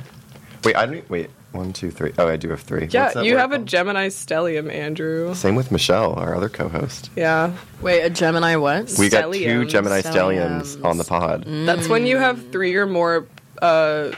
Wait, 0.64 0.76
I 0.76 0.87
don't. 0.87 1.09
Wait, 1.09 1.30
one, 1.56 1.72
two, 1.72 1.90
three. 1.90 2.12
Oh, 2.18 2.28
I 2.28 2.36
do 2.36 2.50
have 2.50 2.60
three. 2.60 2.86
Yeah, 2.90 3.20
you 3.20 3.34
word 3.34 3.40
have 3.40 3.52
a? 3.52 3.58
Gemini 3.58 4.08
stellium, 4.08 4.72
Andrew. 4.72 5.34
Same 5.34 5.54
with 5.56 5.72
Michelle, 5.72 6.14
our 6.14 6.34
other 6.34 6.48
co-host. 6.48 7.10
Yeah. 7.16 7.52
Wait, 7.80 8.02
a 8.02 8.10
Gemini 8.10 8.56
what? 8.56 8.94
We 8.98 9.08
got 9.08 9.32
two 9.32 9.38
Stelliums. 9.40 9.68
Gemini 9.68 10.00
stelliums 10.02 10.76
Stelliums. 10.76 10.84
on 10.84 10.98
the 10.98 11.04
pod. 11.04 11.44
That's 11.46 11.88
when 11.88 12.06
you 12.06 12.18
have 12.18 12.50
three 12.52 12.75
or 12.76 12.86
more 12.86 13.26
uh, 13.60 14.12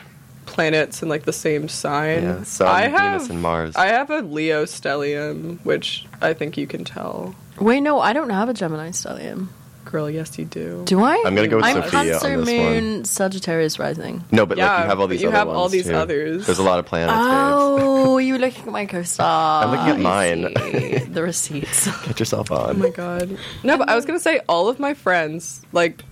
planets 0.46 1.02
in 1.02 1.08
like 1.08 1.24
the 1.24 1.32
same 1.32 1.68
sign. 1.68 2.22
Yeah, 2.22 2.42
Sun, 2.42 2.68
I 2.68 2.82
Venus, 2.88 3.22
have, 3.22 3.30
and 3.30 3.42
Mars. 3.42 3.76
I 3.76 3.86
have 3.86 4.10
a 4.10 4.20
Leo 4.20 4.64
stellium, 4.64 5.58
which 5.64 6.06
I 6.20 6.34
think 6.34 6.56
you 6.56 6.66
can 6.66 6.84
tell. 6.84 7.34
Wait, 7.60 7.80
no, 7.80 8.00
I 8.00 8.12
don't 8.12 8.30
have 8.30 8.48
a 8.48 8.54
Gemini 8.54 8.90
stellium. 8.90 9.48
Girl, 9.90 10.10
yes 10.10 10.38
you 10.38 10.44
do. 10.44 10.82
Do 10.84 11.02
I? 11.02 11.22
I'm 11.24 11.34
gonna 11.34 11.48
go 11.48 11.56
with 11.56 11.64
I'm 11.64 11.82
Sophia 11.82 11.98
on 11.98 12.06
Cancer 12.06 12.36
this 12.36 12.46
Moon, 12.46 13.04
Sagittarius 13.06 13.78
rising. 13.78 14.22
no, 14.30 14.44
but 14.44 14.58
like 14.58 14.66
you 14.66 14.86
have 14.86 15.00
all 15.00 15.06
these. 15.06 15.22
you 15.22 15.28
other 15.28 15.36
have 15.38 15.48
all 15.48 15.70
these 15.70 15.86
too. 15.86 15.94
others. 15.94 16.44
There's 16.44 16.58
a 16.58 16.62
lot 16.62 16.78
of 16.78 16.84
planets. 16.84 17.14
Oh, 17.16 18.18
you 18.18 18.34
were 18.34 18.38
looking 18.38 18.64
at 18.64 18.72
my 18.72 18.84
co-star. 18.84 19.64
I'm 19.64 19.70
looking 19.70 19.88
at 19.88 20.00
mine. 20.00 21.12
the 21.12 21.22
receipts. 21.22 21.86
Get 22.06 22.20
yourself 22.20 22.50
on. 22.50 22.68
Oh 22.68 22.72
my 22.74 22.90
god. 22.90 23.38
No, 23.64 23.78
but 23.78 23.88
I 23.88 23.94
was 23.94 24.04
gonna 24.04 24.18
say 24.18 24.42
all 24.46 24.68
of 24.68 24.78
my 24.78 24.92
friends, 24.92 25.62
like 25.72 26.04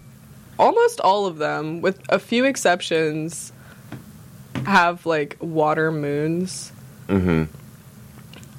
almost 0.58 1.02
all 1.02 1.26
of 1.26 1.36
them, 1.36 1.82
with 1.82 2.00
a 2.08 2.18
few 2.18 2.46
exceptions, 2.46 3.52
have 4.64 5.04
like 5.04 5.36
water 5.38 5.92
moons, 5.92 6.72
mm-hmm. 7.08 7.44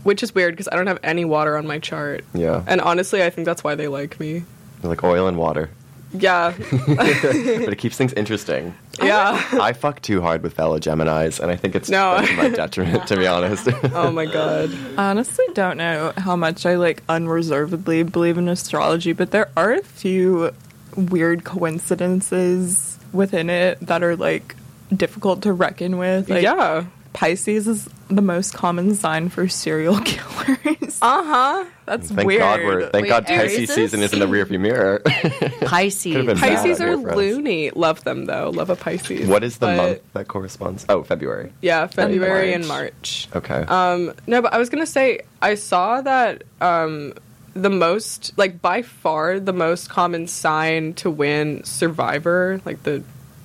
which 0.03 0.21
is 0.21 0.36
weird 0.36 0.53
because 0.53 0.69
I 0.71 0.75
don't 0.75 0.86
have 0.86 1.00
any 1.01 1.25
water 1.25 1.57
on 1.57 1.65
my 1.65 1.79
chart. 1.79 2.24
Yeah. 2.36 2.63
And 2.67 2.81
honestly, 2.81 3.24
I 3.24 3.31
think 3.31 3.45
that's 3.45 3.63
why 3.63 3.74
they 3.74 3.88
like 3.88 4.19
me. 4.19 4.43
They're 4.88 4.96
like 4.96 5.03
oil 5.03 5.27
and 5.27 5.38
water, 5.38 5.70
Yeah, 6.13 6.53
but 6.88 7.74
it 7.74 7.77
keeps 7.77 7.98
things 7.98 8.13
interesting. 8.13 8.74
yeah. 9.03 9.44
I 9.62 9.74
fuck 9.74 10.01
too 10.01 10.22
hard 10.22 10.41
with 10.44 10.53
fellow 10.53 10.79
Geminis, 10.79 11.39
and 11.41 11.51
I 11.51 11.58
think 11.58 11.75
it's 11.75 11.89
No. 11.89 12.24
to 12.25 12.34
my 12.38 12.48
detriment, 12.50 13.06
to 13.08 13.17
be 13.17 13.27
honest. 13.36 13.67
Oh 13.94 14.10
my 14.12 14.25
god. 14.25 14.72
I 14.98 15.10
honestly 15.10 15.44
don't 15.53 15.75
know 15.77 16.13
how 16.17 16.38
much 16.38 16.65
I 16.65 16.75
like 16.75 17.03
unreservedly 17.10 18.03
believe 18.03 18.38
in 18.38 18.48
astrology, 18.48 19.12
but 19.12 19.32
there 19.32 19.50
are 19.58 19.74
a 19.74 19.84
few 19.84 20.51
weird 20.96 21.44
coincidences 21.44 22.98
within 23.12 23.50
it 23.50 23.77
that 23.82 24.03
are 24.03 24.15
like 24.15 24.56
difficult 24.96 25.41
to 25.44 25.51
reckon 25.53 25.98
with. 25.98 26.29
Like, 26.29 26.44
yeah. 26.44 26.86
Pisces 27.13 27.67
is 27.67 27.89
the 28.09 28.21
most 28.21 28.53
common 28.53 28.95
sign 28.95 29.29
for 29.29 29.47
serial 29.47 29.99
killers. 30.05 30.97
Uh 31.01 31.23
huh. 31.23 31.65
That's 31.85 32.09
Thank 32.11 32.27
weird. 32.27 32.39
God 32.41 32.59
we're 32.61 32.89
thank 32.89 33.03
Wait, 33.03 33.09
God 33.09 33.25
Pisces 33.25 33.69
is- 33.69 33.73
season 33.75 34.01
is 34.01 34.13
in 34.13 34.19
the 34.19 34.25
rearview 34.25 34.59
mirror. 34.59 34.99
Pisces. 35.61 36.39
Pisces 36.39 36.81
are 36.81 36.95
loony. 36.95 37.69
Love 37.71 38.03
them 38.03 38.25
though. 38.25 38.49
Love 38.49 38.69
a 38.69 38.75
Pisces. 38.75 39.27
what 39.27 39.43
is 39.43 39.57
the 39.57 39.67
But, 39.67 39.77
month 39.77 40.13
that 40.13 40.27
corresponds? 40.27 40.85
Oh, 40.89 41.03
February. 41.03 41.51
Yeah, 41.61 41.87
February 41.87 42.53
and 42.53 42.67
March. 42.67 43.27
March. 43.33 43.43
Okay. 43.43 43.61
Um, 43.67 44.13
no, 44.25 44.41
but 44.41 44.53
I 44.53 44.57
was 44.57 44.69
gonna 44.69 44.85
say 44.85 45.21
I 45.41 45.55
saw 45.55 46.01
that 46.01 46.43
um, 46.61 47.13
the 47.53 47.69
most, 47.69 48.37
like 48.37 48.61
by 48.61 48.81
far, 48.83 49.39
the 49.39 49.53
most 49.53 49.89
common 49.89 50.27
sign 50.27 50.93
to 50.95 51.09
win 51.09 51.63
Survivor, 51.63 52.61
like 52.65 52.83
the 52.83 53.03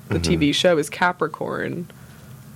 the 0.09 0.19
Mm-hmm. 0.19 0.33
TV 0.43 0.55
show, 0.55 0.77
is 0.77 0.91
Capricorn, 0.91 1.89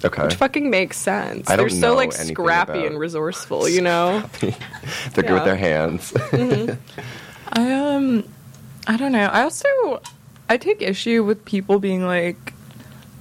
okay. 0.06 0.25
which 0.25 0.34
fucking 0.34 0.70
makes 0.70 0.96
sense. 0.96 1.48
I 1.48 1.56
They're 1.56 1.68
so 1.68 1.88
know 1.90 1.94
like 1.94 2.12
scrappy 2.12 2.86
and 2.86 2.98
resourceful, 2.98 3.68
you 3.68 3.80
know. 3.82 4.22
They're 4.40 5.25
good 5.25 5.32
with 5.32 5.44
their 5.44 5.56
hands. 5.56 6.12
I 7.52 7.72
um 7.72 8.25
I 8.86 8.96
don't 8.96 9.12
know. 9.12 9.26
I 9.26 9.42
also 9.42 10.00
I 10.48 10.56
take 10.56 10.82
issue 10.82 11.25
with 11.25 11.44
people 11.44 11.78
being 11.78 12.04
like 12.04 12.52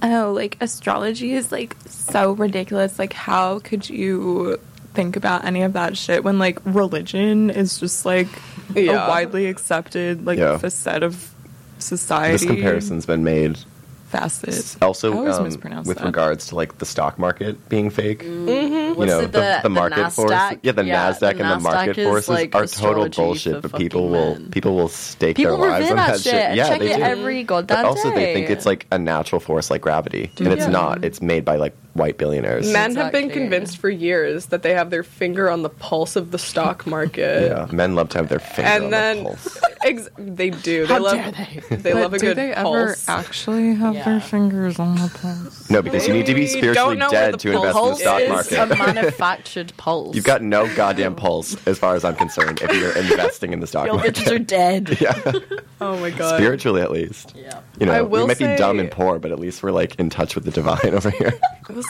oh, 0.02 0.32
like 0.34 0.56
astrology 0.60 1.32
is 1.32 1.50
like 1.50 1.74
so 1.86 2.32
ridiculous. 2.32 2.98
Like 2.98 3.12
how 3.12 3.58
could 3.60 3.88
you 3.88 4.60
think 4.94 5.16
about 5.16 5.44
any 5.44 5.62
of 5.62 5.72
that 5.74 5.96
shit 5.96 6.24
when 6.24 6.38
like 6.38 6.58
religion 6.64 7.50
is 7.50 7.78
just 7.78 8.06
like 8.06 8.28
Yeah. 8.74 9.06
a 9.06 9.08
widely 9.08 9.46
accepted 9.46 10.24
like 10.26 10.38
Yeah. 10.38 10.58
facet 10.58 11.02
of 11.02 11.32
society. 11.78 12.32
this 12.32 12.44
comparison's 12.46 13.04
been 13.06 13.22
made 13.24 13.58
facet. 14.06 14.76
also 14.82 15.12
I 15.26 15.30
um, 15.30 15.44
with 15.44 15.98
that. 15.98 16.04
regards 16.04 16.46
to 16.48 16.54
like 16.54 16.78
the 16.78 16.86
stock 16.86 17.18
market 17.18 17.68
being 17.68 17.90
fake. 17.90 18.22
You 18.22 18.30
know, 18.30 19.20
it, 19.20 19.32
the, 19.32 19.60
the 19.62 19.68
market 19.68 20.10
force. 20.10 20.30
Yeah, 20.62 20.72
the 20.72 20.84
Yeah, 20.84 21.10
Nasdaq 21.10 21.20
the 21.36 21.42
and 21.44 21.50
the 21.50 21.58
market 21.60 21.98
is, 21.98 22.06
forces 22.06 22.28
like, 22.28 22.54
are 22.54 22.66
total 22.66 23.08
bullshit, 23.08 23.62
but 23.62 23.74
people 23.74 24.08
fucking 24.10 24.42
will 24.42 24.50
people 24.50 24.74
will 24.74 24.88
stake 24.88 25.36
People 25.36 25.58
their 25.58 25.70
lives 25.70 25.90
on 25.90 25.96
that 25.96 26.12
that 26.14 26.20
shit. 26.20 26.56
Yeah, 26.56 26.68
check 26.68 26.78
they 26.80 26.92
it 26.92 26.96
do. 26.96 27.02
every 27.02 27.42
goddamn 27.42 27.78
but 27.82 27.84
also 27.84 28.10
they 28.10 28.32
think 28.32 28.48
it's 28.50 28.66
like 28.66 28.86
a 28.90 28.98
natural 28.98 29.40
force 29.40 29.70
like 29.70 29.80
gravity, 29.82 30.30
and 30.38 30.48
it's 30.48 30.64
Yeah. 30.64 30.70
not. 30.70 31.04
It's 31.04 31.20
made 31.20 31.44
by 31.44 31.56
like 31.56 31.74
white 31.96 32.18
billionaires. 32.18 32.70
Men 32.72 32.94
have 32.96 33.12
been 33.12 33.30
convinced 33.30 33.78
for 33.78 33.88
years 33.90 34.46
that 34.46 34.62
they 34.62 34.74
have 34.74 34.90
their 34.90 35.02
finger 35.02 35.50
on 35.50 35.62
the 35.62 35.68
pulse 35.68 36.16
of 36.16 36.30
the 36.30 36.38
stock 36.38 36.86
market. 36.96 37.50
yeah, 37.50 37.66
men 37.72 37.94
love 37.94 38.08
to 38.10 38.18
have 38.18 38.28
their 38.28 38.38
finger 38.38 38.70
on 38.70 38.76
And 38.76 38.84
the 38.86 38.90
then 38.90 39.24
pulse. 39.24 39.58
ex- 39.84 40.08
they 40.18 40.50
do. 40.50 40.86
They 40.86 40.94
How 40.94 41.00
love 41.00 41.14
dare 41.16 41.32
they? 41.32 41.76
they 41.76 41.92
But 41.92 42.02
love 42.02 42.14
a 42.14 42.18
do 42.18 42.26
good 42.26 42.36
they 42.36 42.52
pulse. 42.54 43.08
ever 43.08 43.18
actually 43.20 43.74
have 43.74 43.94
Yeah. 43.94 44.04
their 44.04 44.20
fingers 44.20 44.78
on 44.78 44.94
the 44.96 45.10
pulse? 45.20 45.70
No, 45.70 45.82
because 45.82 46.06
you 46.06 46.14
need 46.14 46.26
to 46.26 46.34
be 46.34 46.46
spiritually 46.46 46.74
don't 46.74 46.98
know 46.98 47.10
where 47.10 47.30
dead 47.32 47.40
to 47.40 47.52
invest 47.52 47.76
in 47.78 47.84
the 47.90 47.94
stock 47.96 48.20
is. 48.20 48.28
market. 48.30 48.58
a 48.58 48.66
manufactured 48.76 49.72
pulse. 49.76 50.14
You've 50.14 50.24
got 50.24 50.42
no 50.42 50.72
goddamn 50.74 51.14
pulse, 51.14 51.56
as 51.66 51.78
far 51.78 51.94
as 51.94 52.04
I'm 52.04 52.16
concerned, 52.16 52.60
if 52.62 52.74
you're 52.74 52.96
investing 52.96 53.52
in 53.52 53.60
the 53.60 53.66
stock 53.66 53.86
your 53.86 53.94
market. 53.96 54.14
bitches 54.16 54.30
are 54.32 54.38
dead. 54.38 54.96
yeah, 55.00 55.32
oh 55.80 55.98
my 55.98 56.10
god. 56.10 56.36
spiritually 56.36 56.80
at 56.82 56.90
least. 56.90 57.34
Yeah. 57.36 57.60
You 57.78 57.86
know, 57.86 57.92
I 57.92 58.02
we 58.02 58.08
will 58.20 58.26
might 58.26 58.38
be 58.38 58.56
dumb 58.56 58.78
and 58.78 58.90
poor, 58.90 59.18
but 59.18 59.30
at 59.32 59.38
least 59.38 59.62
we're 59.62 59.70
like 59.72 59.94
in 59.96 60.08
touch 60.10 60.34
with 60.34 60.44
the 60.44 60.50
divine 60.50 60.94
over 60.94 61.10
here. 61.10 61.38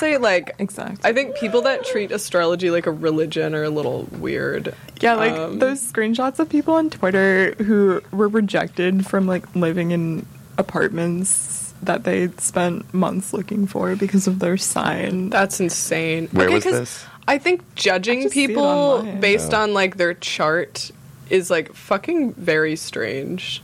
I 0.02 0.06
will 0.06 0.12
say 0.12 0.18
like 0.18 0.54
Exactly. 0.58 0.98
I 1.08 1.12
think 1.12 1.36
people 1.36 1.62
that 1.62 1.84
treat 1.84 2.10
astrology 2.12 2.70
like 2.70 2.86
a 2.86 2.92
religion 2.92 3.54
are 3.54 3.64
a 3.64 3.70
little 3.70 4.04
weird. 4.12 4.74
Yeah, 5.00 5.14
like 5.14 5.32
Um, 5.32 5.58
those 5.58 5.80
screenshots 5.80 6.38
of 6.38 6.48
people 6.48 6.74
on 6.74 6.90
Twitter 6.90 7.54
who 7.58 8.02
were 8.12 8.28
rejected 8.28 9.06
from 9.06 9.26
like 9.26 9.54
living 9.54 9.90
in 9.90 10.26
apartments 10.58 11.74
that 11.82 12.04
they 12.04 12.28
spent 12.38 12.92
months 12.94 13.32
looking 13.32 13.66
for 13.66 13.94
because 13.96 14.26
of 14.26 14.38
their 14.38 14.56
sign. 14.56 15.28
That's 15.30 15.60
insane. 15.60 16.28
Where 16.32 16.46
Okay, 16.46 16.54
was 16.54 16.64
'cause 16.64 16.72
this? 16.72 17.04
I 17.28 17.38
think 17.38 17.62
judging 17.74 18.22
just 18.22 18.34
see 18.34 18.44
it 18.44 18.48
people 18.48 18.64
online. 18.64 19.20
based 19.20 19.52
Oh. 19.52 19.62
on 19.62 19.74
like 19.74 19.96
their 19.96 20.14
chart 20.14 20.90
is 21.28 21.50
like 21.50 21.74
fucking 21.74 22.34
very 22.34 22.76
strange. 22.76 23.62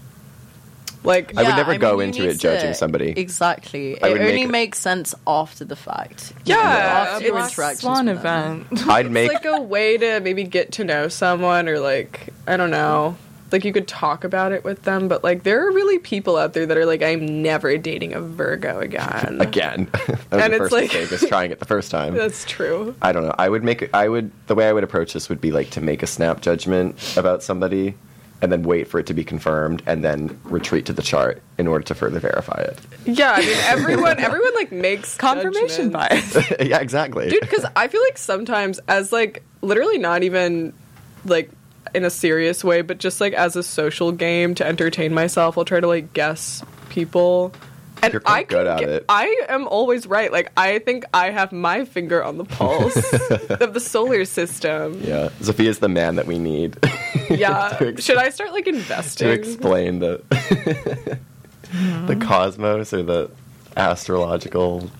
Like 1.04 1.37
I 1.37 1.42
would 1.42 1.56
never 1.56 1.73
mean, 1.73 1.80
go 1.80 1.94
you 1.94 2.00
into 2.00 2.28
it 2.28 2.38
judging 2.38 2.68
to- 2.71 2.75
somebody. 2.75 3.11
Exactly. 3.16 4.00
I 4.02 4.09
it 4.09 4.21
only 4.21 4.42
make- 4.42 4.50
makes 4.50 4.78
sense 4.78 5.14
after 5.26 5.64
the 5.64 5.76
fact. 5.76 6.32
Yeah, 6.44 6.56
after 6.59 7.25
your 7.26 7.38
it's 7.38 7.49
interactions 7.52 7.80
Swan 7.80 8.09
event. 8.09 8.66
I'd 8.88 9.06
it's 9.16 9.32
like 9.35 9.44
a 9.44 9.61
way 9.61 9.99
to 9.99 10.21
maybe 10.21 10.44
get 10.44 10.73
to 10.73 10.85
know 10.85 11.09
someone 11.09 11.68
or 11.68 11.80
like 11.80 12.28
I 12.47 12.56
don't 12.56 12.71
know. 12.71 13.16
Like 13.50 13.66
you 13.66 13.73
could 13.75 13.87
talk 13.87 14.25
about 14.25 14.52
it 14.52 14.64
with 14.64 14.85
them, 14.85 15.09
but 15.09 15.23
like 15.23 15.42
there 15.42 15.66
are 15.66 15.73
really 15.73 15.99
people 15.99 16.38
out 16.38 16.54
there 16.54 16.64
that 16.64 16.75
are 16.78 16.87
like, 16.87 17.02
I'm 17.02 17.42
never 17.42 17.76
dating 17.76 18.14
a 18.14 18.21
Virgo 18.23 18.80
again. 18.80 19.40
again. 19.42 19.88
that 19.92 20.09
was 20.09 20.18
And 20.30 20.40
the 20.40 20.47
it's 20.47 20.56
first 20.56 20.73
like- 20.73 20.82
mistake, 20.85 21.12
is 21.12 21.28
trying 21.28 21.50
it 21.50 21.59
the 21.59 21.66
first 21.66 21.90
time. 21.90 22.14
That's 22.14 22.47
true. 22.47 22.94
I 23.02 23.12
don't 23.12 23.25
know. 23.25 23.35
I 23.38 23.50
would 23.50 23.62
make. 23.62 23.90
I 23.94 24.09
would. 24.09 24.30
The 24.47 24.54
way 24.54 24.68
I 24.68 24.73
would 24.73 24.85
approach 24.85 25.12
this 25.12 25.28
would 25.28 25.40
be 25.40 25.50
like 25.52 25.68
to 25.71 25.80
make 25.82 26.02
a 26.02 26.06
snap 26.06 26.40
judgment 26.40 27.14
about 27.18 27.42
somebody, 27.42 27.94
and 28.42 28.52
then 28.52 28.62
wait 28.64 28.88
for 28.88 29.00
it 29.00 29.06
to 29.06 29.14
be 29.14 29.25
confirmed, 29.25 29.82
and 29.87 30.04
then 30.04 30.38
retreat 30.44 30.84
to 30.87 30.92
the 30.92 31.00
chart 31.02 31.40
in 31.56 31.66
order 31.66 31.84
to 31.84 31.94
further 31.94 32.18
verify 32.20 32.61
it. 32.61 32.78
Yeah, 33.06 33.32
I 33.32 33.40
mean 33.40 33.56
everyone 33.62 34.18
everyone 34.18 34.54
like 34.54 34.70
makes 34.72 35.16
Confirmation 35.16 35.90
judgments. 35.90 36.34
bias. 36.34 36.50
yeah, 36.61 36.78
exactly. 36.80 37.30
dude 37.30 37.40
because 37.40 37.64
i 37.76 37.88
feel 37.88 38.02
like 38.02 38.18
sometimes 38.18 38.78
as 38.88 39.12
like 39.12 39.42
literally 39.62 39.99
not 39.99 40.22
even 40.22 40.72
like 41.25 41.50
in 41.94 42.04
a 42.04 42.11
serious 42.11 42.62
way 42.64 42.82
but 42.82 42.99
just 42.99 43.20
like 43.20 43.32
as 43.32 43.54
a 43.56 43.62
social 43.62 44.12
game 44.12 44.54
to 44.54 44.66
entertain 44.66 45.12
myself 45.14 45.56
i'll 45.58 45.64
try 45.64 45.78
to 45.80 45.87
like 45.87 46.12
guess 46.12 46.64
people 46.88 47.52
and 48.02 48.12
You're 48.12 48.21
quite 48.21 48.38
I 48.38 48.42
good 48.44 48.66
at 48.66 48.78
get- 48.80 48.88
it. 48.88 49.04
I 49.09 49.44
am 49.49 49.66
always 49.68 50.06
right. 50.06 50.30
Like 50.32 50.50
I 50.56 50.78
think 50.80 51.04
I 51.14 51.30
have 51.30 51.52
my 51.52 51.85
finger 51.85 52.23
on 52.23 52.37
the 52.38 52.44
pulse 52.44 52.97
of 53.50 53.75
the 53.75 53.80
solar 53.80 54.25
system. 54.25 55.00
yeah, 55.04 55.28
Sophia's 55.40 55.78
the 55.78 55.88
man 55.88 56.16
that 56.16 56.26
we 56.26 56.38
need 56.38 56.76
Yeah. 57.30 57.76
Ex- 57.80 58.04
Should 58.04 58.18
I 58.18 58.30
start 58.30 58.52
like 58.52 58.66
investing 58.66 59.28
to 59.28 59.32
explain 59.32 60.00
the 60.00 60.21
the 62.06 62.16
cosmos 62.16 62.92
or 62.92 63.02
the 63.02 63.30
astrological 63.76 64.90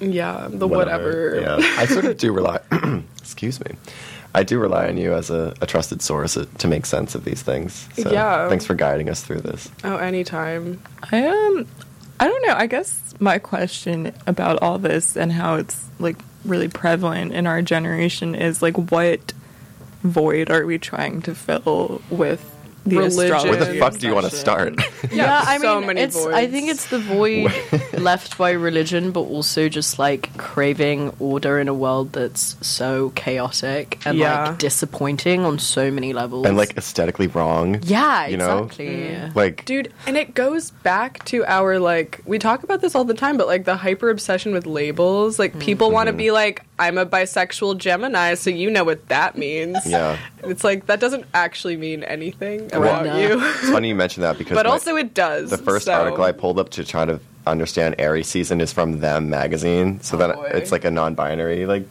yeah, 0.00 0.48
the 0.50 0.68
whatever. 0.68 1.40
Yeah, 1.40 1.56
I 1.78 1.86
sort 1.86 2.04
of 2.04 2.18
do 2.18 2.30
rely. 2.30 2.60
excuse 3.18 3.58
me. 3.64 3.72
I 4.34 4.42
do 4.42 4.58
rely 4.58 4.88
on 4.88 4.98
you 4.98 5.14
as 5.14 5.30
a, 5.30 5.54
a 5.62 5.66
trusted 5.66 6.02
source 6.02 6.34
to 6.58 6.68
make 6.68 6.84
sense 6.84 7.14
of 7.14 7.24
these 7.24 7.40
things. 7.40 7.88
So 7.96 8.10
Yeah. 8.10 8.46
Thanks 8.50 8.66
for 8.66 8.74
guiding 8.74 9.08
us 9.08 9.22
through 9.22 9.40
this. 9.40 9.70
Oh, 9.84 9.96
anytime. 9.96 10.82
I 11.10 11.26
um 11.26 11.66
I 12.18 12.28
don't 12.28 12.46
know. 12.46 12.54
I 12.54 12.66
guess 12.66 13.14
my 13.20 13.38
question 13.38 14.12
about 14.26 14.62
all 14.62 14.78
this 14.78 15.16
and 15.16 15.32
how 15.32 15.56
it's 15.56 15.84
like 15.98 16.16
really 16.44 16.68
prevalent 16.68 17.32
in 17.32 17.46
our 17.46 17.60
generation 17.62 18.34
is 18.34 18.62
like 18.62 18.76
what 18.90 19.32
void 20.02 20.50
are 20.50 20.64
we 20.64 20.78
trying 20.78 21.20
to 21.22 21.34
fill 21.34 22.00
with 22.10 22.55
the 22.86 22.96
Religion. 22.98 23.48
Where 23.50 23.64
the 23.64 23.78
fuck 23.78 23.98
do 23.98 24.06
you 24.06 24.14
want 24.14 24.28
to 24.30 24.34
start? 24.36 24.74
Yeah, 25.12 25.40
I 25.46 25.52
mean, 25.58 25.60
so 25.62 25.78
mean, 25.78 25.86
many 25.86 26.00
it's. 26.02 26.26
I 26.26 26.46
think 26.46 26.68
it's 26.68 26.88
the 26.88 26.98
void 26.98 27.52
left 27.98 28.36
by 28.36 28.50
religion, 28.50 29.12
but 29.12 29.20
also 29.20 29.68
just 29.68 29.98
like 29.98 30.36
craving 30.36 31.12
order 31.20 31.58
in 31.58 31.68
a 31.68 31.74
world 31.74 32.12
that's 32.12 32.56
so 32.60 33.10
chaotic 33.14 33.98
and 34.04 34.18
Yeah. 34.18 34.48
like 34.50 34.58
disappointing 34.58 35.44
on 35.44 35.58
so 35.58 35.90
many 35.90 36.12
levels. 36.12 36.44
and 36.46 36.56
like 36.56 36.76
aesthetically 36.76 37.28
wrong. 37.28 37.80
yeah, 37.84 38.26
you 38.26 38.36
know? 38.36 38.64
exactly. 38.64 39.16
Like 39.34 39.64
Dude, 39.64 39.92
and 40.06 40.16
it 40.16 40.34
goes 40.34 40.70
back 40.70 41.24
to 41.26 41.44
our 41.46 41.78
like 41.78 42.20
we 42.26 42.38
talk 42.38 42.62
about 42.64 42.80
this 42.80 42.94
all 42.94 43.04
the 43.04 43.14
time, 43.14 43.36
but 43.38 43.46
like 43.46 43.64
the 43.64 43.76
hyper 43.76 44.10
obsession 44.10 44.52
with 44.52 44.66
labels. 44.66 45.38
Like 45.38 45.58
people 45.58 45.90
want 45.90 46.08
to 46.08 46.12
Mm-hmm. 46.12 46.18
be 46.18 46.30
like, 46.30 46.62
I'm 46.78 46.98
a 46.98 47.06
bisexual 47.06 47.78
Gemini, 47.78 48.34
so 48.34 48.50
you 48.50 48.70
know 48.70 48.84
what 48.84 49.08
that 49.08 49.38
means. 49.38 49.78
Yeah. 49.86 50.18
It's 50.44 50.62
like 50.62 50.86
that 50.86 51.00
doesn't 51.00 51.24
actually 51.32 51.76
mean 51.78 52.02
anything 52.04 52.68
Well, 52.72 52.82
about 52.82 53.06
no. 53.06 53.16
you. 53.18 53.40
it's 53.42 53.70
funny 53.70 53.88
you 53.88 53.94
mention 53.94 54.22
that 54.22 54.36
because 54.36 54.54
but 54.54 54.66
my- 54.66 54.72
also 54.72 54.94
it 54.96 55.14
does. 55.14 55.48
the 55.50 55.56
first 55.58 55.86
so- 55.86 55.92
article 55.94 56.22
I 56.24 56.32
pulled 56.32 56.58
up 56.58 56.68
to 56.70 56.84
try 56.84 57.04
to 57.06 57.18
understand 57.46 57.94
Aries 57.98 58.26
season 58.26 58.60
is 58.60 58.72
from 58.72 59.00
them 59.00 59.30
magazine. 59.30 60.00
So 60.02 60.16
Oh, 60.16 60.18
then 60.18 60.34
boy. 60.34 60.50
it's 60.52 60.70
like 60.72 60.84
a 60.84 60.90
non-binary 60.90 61.64
like 61.64 61.86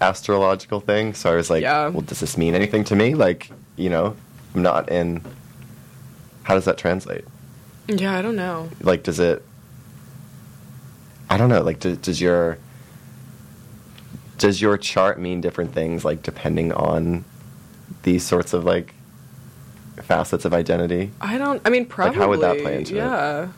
astrological 0.00 0.80
thing. 0.80 1.12
So 1.14 1.30
I 1.32 1.36
was 1.36 1.50
like, 1.50 1.62
Yeah. 1.62 1.88
well, 1.88 2.00
does 2.02 2.20
this 2.20 2.36
mean 2.38 2.54
anything 2.54 2.84
to 2.84 2.96
me? 2.96 3.14
Like, 3.14 3.50
you 3.76 3.90
know, 3.90 4.16
I'm 4.54 4.62
not 4.62 4.88
in. 4.90 5.22
How 6.44 6.54
does 6.54 6.64
that 6.64 6.78
translate? 6.78 7.24
Yeah, 7.88 8.16
I 8.18 8.22
don't 8.22 8.36
know. 8.36 8.68
Like, 8.80 9.02
does 9.02 9.18
it? 9.20 9.44
I 11.30 11.36
don't 11.36 11.48
know. 11.50 11.62
Like, 11.62 11.78
do, 11.80 11.94
does 11.96 12.20
your 12.20 12.58
does 14.38 14.62
your 14.62 14.78
chart 14.78 15.18
mean 15.18 15.40
different 15.40 15.72
things? 15.72 16.04
Like, 16.04 16.22
depending 16.22 16.72
on 16.72 17.24
these 18.02 18.24
sorts 18.24 18.52
of 18.52 18.64
like 18.64 18.94
facets 20.02 20.44
of 20.44 20.54
identity. 20.54 21.10
I 21.20 21.38
don't 21.38 21.60
I 21.64 21.70
mean 21.70 21.82
Like, 21.82 21.88
probably 21.90 22.16
how 22.16 22.28
would 22.28 22.40
that 22.40 22.58
play 22.60 22.78
into 22.78 22.94
it? 22.94 22.98
Yeah. 22.98 23.48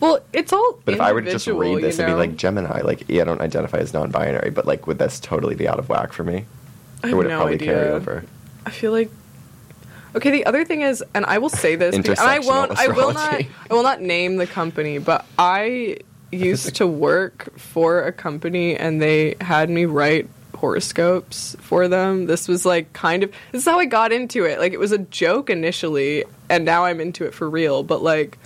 Well, 0.00 0.20
it's 0.32 0.52
all 0.52 0.78
But 0.84 0.94
if 0.94 1.00
I 1.00 1.12
were 1.12 1.22
to 1.22 1.30
just 1.30 1.46
read 1.46 1.82
this 1.82 1.98
you 1.98 2.04
and 2.04 2.12
be 2.12 2.16
like 2.16 2.36
Gemini, 2.36 2.82
like 2.82 3.04
yeah, 3.08 3.22
I 3.22 3.24
don't 3.24 3.40
identify 3.40 3.78
as 3.78 3.94
non-binary, 3.94 4.50
but 4.50 4.66
like 4.66 4.86
would 4.86 4.98
this 4.98 5.20
totally 5.20 5.54
be 5.54 5.68
out 5.68 5.78
of 5.78 5.88
whack 5.88 6.12
for 6.12 6.24
me? 6.24 6.44
I 7.02 7.08
have 7.08 7.16
would 7.16 7.26
it 7.26 7.30
no 7.30 7.36
probably 7.36 7.54
idea. 7.54 7.74
carry 7.74 7.88
over? 7.90 8.24
I 8.64 8.70
feel 8.70 8.92
like 8.92 9.10
okay. 10.14 10.30
The 10.30 10.44
other 10.46 10.64
thing 10.64 10.82
is, 10.82 11.04
and 11.14 11.24
I 11.24 11.38
will 11.38 11.48
say 11.48 11.76
this, 11.76 11.94
and 11.94 12.08
I 12.18 12.40
won't. 12.40 12.78
I 12.78 12.88
will 12.88 13.12
not. 13.12 13.34
I 13.34 13.74
will 13.74 13.82
not 13.82 14.00
name 14.02 14.36
the 14.36 14.46
company, 14.46 14.98
but 14.98 15.24
I 15.38 15.98
used 16.32 16.76
to 16.76 16.86
work 16.86 17.56
for 17.58 18.02
a 18.02 18.12
company, 18.12 18.76
and 18.76 19.00
they 19.00 19.36
had 19.40 19.70
me 19.70 19.84
write 19.84 20.28
horoscopes 20.56 21.54
for 21.60 21.86
them. 21.88 22.26
This 22.26 22.48
was 22.48 22.64
like 22.64 22.92
kind 22.92 23.22
of 23.22 23.30
this 23.52 23.62
is 23.62 23.66
how 23.66 23.78
I 23.78 23.84
got 23.84 24.12
into 24.12 24.44
it. 24.44 24.58
Like 24.58 24.72
it 24.72 24.80
was 24.80 24.92
a 24.92 24.98
joke 24.98 25.50
initially, 25.50 26.24
and 26.48 26.64
now 26.64 26.84
I'm 26.84 27.00
into 27.00 27.24
it 27.24 27.34
for 27.34 27.48
real. 27.48 27.82
But 27.82 28.02
like 28.02 28.38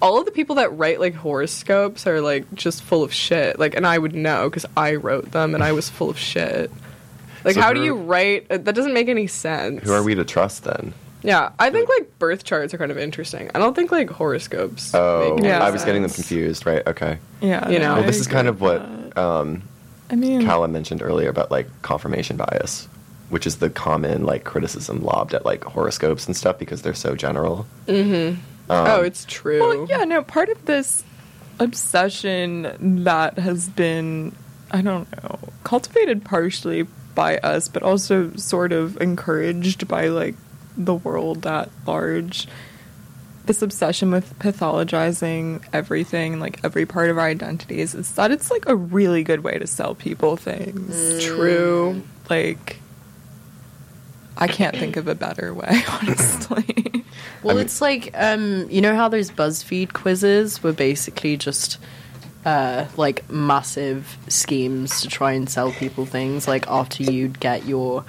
all 0.00 0.18
of 0.18 0.26
the 0.26 0.32
people 0.32 0.56
that 0.56 0.76
write 0.76 1.00
like 1.00 1.14
horoscopes 1.14 2.06
are 2.06 2.20
like 2.20 2.52
just 2.54 2.82
full 2.82 3.02
of 3.02 3.12
shit. 3.12 3.58
Like, 3.58 3.74
and 3.74 3.86
I 3.86 3.96
would 3.96 4.14
know 4.14 4.50
because 4.50 4.66
I 4.76 4.96
wrote 4.96 5.30
them, 5.30 5.54
and 5.54 5.62
I 5.62 5.72
was 5.72 5.88
full 5.88 6.10
of 6.10 6.18
shit. 6.18 6.70
Like, 7.44 7.54
So 7.54 7.60
how 7.60 7.72
do 7.72 7.82
you 7.82 7.94
write? 7.94 8.48
That 8.48 8.74
doesn't 8.74 8.94
make 8.94 9.08
any 9.08 9.26
sense. 9.26 9.82
Who 9.82 9.92
are 9.92 10.02
we 10.02 10.14
to 10.14 10.24
trust 10.24 10.64
then? 10.64 10.94
Yeah, 11.22 11.50
I 11.58 11.70
think 11.70 11.88
like 11.88 12.18
birth 12.18 12.44
charts 12.44 12.74
are 12.74 12.78
kind 12.78 12.90
of 12.90 12.98
interesting. 12.98 13.50
I 13.54 13.58
don't 13.58 13.74
think 13.74 13.92
like 13.92 14.10
horoscopes. 14.10 14.92
Oh, 14.94 15.30
make 15.34 15.38
any 15.38 15.48
Yeah. 15.48 15.64
I 15.64 15.70
was 15.70 15.84
getting 15.84 16.02
them 16.02 16.10
confused. 16.10 16.66
Right. 16.66 16.86
Okay. 16.86 17.18
Yeah. 17.40 17.68
You 17.68 17.78
know. 17.78 17.94
Well, 17.94 18.02
this 18.04 18.18
is 18.18 18.26
kind 18.26 18.48
of 18.48 18.60
what 18.60 18.80
that. 19.14 19.18
um, 19.18 19.62
I 20.10 20.16
mean. 20.16 20.42
Callum 20.44 20.72
mentioned 20.72 21.00
earlier 21.02 21.28
about 21.30 21.50
like 21.50 21.68
confirmation 21.82 22.36
bias, 22.36 22.88
which 23.30 23.46
is 23.46 23.56
the 23.58 23.70
common 23.70 24.24
like 24.24 24.44
criticism 24.44 25.02
lobbed 25.02 25.32
at 25.34 25.44
like 25.44 25.62
horoscopes 25.64 26.26
and 26.26 26.36
stuff 26.36 26.58
because 26.58 26.82
they're 26.82 26.92
so 26.94 27.14
general. 27.14 27.66
oh, 27.88 28.36
Um, 28.68 29.04
it's 29.04 29.24
true. 29.26 29.60
Well, 29.60 29.86
yeah, 29.88 30.04
no, 30.04 30.22
part 30.22 30.48
of 30.48 30.64
this 30.66 31.04
obsession 31.60 33.02
that 33.04 33.38
has 33.38 33.68
been, 33.68 34.34
I 34.70 34.82
don't 34.82 35.10
know, 35.22 35.38
cultivated 35.64 36.24
partially 36.24 36.86
by 37.14 37.38
us, 37.38 37.68
but 37.68 37.82
also 37.82 38.32
sort 38.36 38.72
of 38.72 39.00
encouraged 39.00 39.86
by 39.88 40.08
like 40.08 40.34
the 40.76 40.94
world 40.94 41.46
at 41.46 41.70
large. 41.86 42.48
This 43.44 43.60
obsession 43.60 44.12
with 44.12 44.38
pathologizing 44.38 45.64
everything, 45.72 46.38
like 46.38 46.60
every 46.64 46.86
part 46.86 47.10
of 47.10 47.18
our 47.18 47.26
identities, 47.26 47.94
is 47.94 48.12
that 48.12 48.30
it's 48.30 48.50
like 48.50 48.68
a 48.68 48.76
really 48.76 49.24
good 49.24 49.40
way 49.42 49.58
to 49.58 49.66
sell 49.66 49.94
people 49.96 50.36
things. 50.36 51.24
True. 51.24 52.02
Like, 52.30 52.78
I 54.36 54.46
can't 54.46 54.76
think 54.76 54.96
of 54.96 55.08
a 55.08 55.14
better 55.14 55.52
way, 55.52 55.82
honestly. 56.02 57.04
Well, 57.42 57.56
I 57.56 57.58
mean- 57.58 57.64
it's 57.64 57.80
like 57.80 58.10
um, 58.14 58.70
you 58.70 58.80
know 58.80 58.94
how 58.94 59.08
those 59.08 59.30
BuzzFeed 59.30 59.92
quizzes 59.92 60.62
were 60.62 60.72
basically 60.72 61.36
just 61.36 61.78
uh, 62.44 62.86
like 62.96 63.28
massive 63.30 64.16
schemes 64.28 65.00
to 65.02 65.08
try 65.08 65.32
and 65.32 65.50
sell 65.50 65.72
people 65.72 66.06
things. 66.06 66.46
Like 66.48 66.66
after 66.68 67.02
you'd 67.02 67.40
get 67.40 67.66
your, 67.66 68.04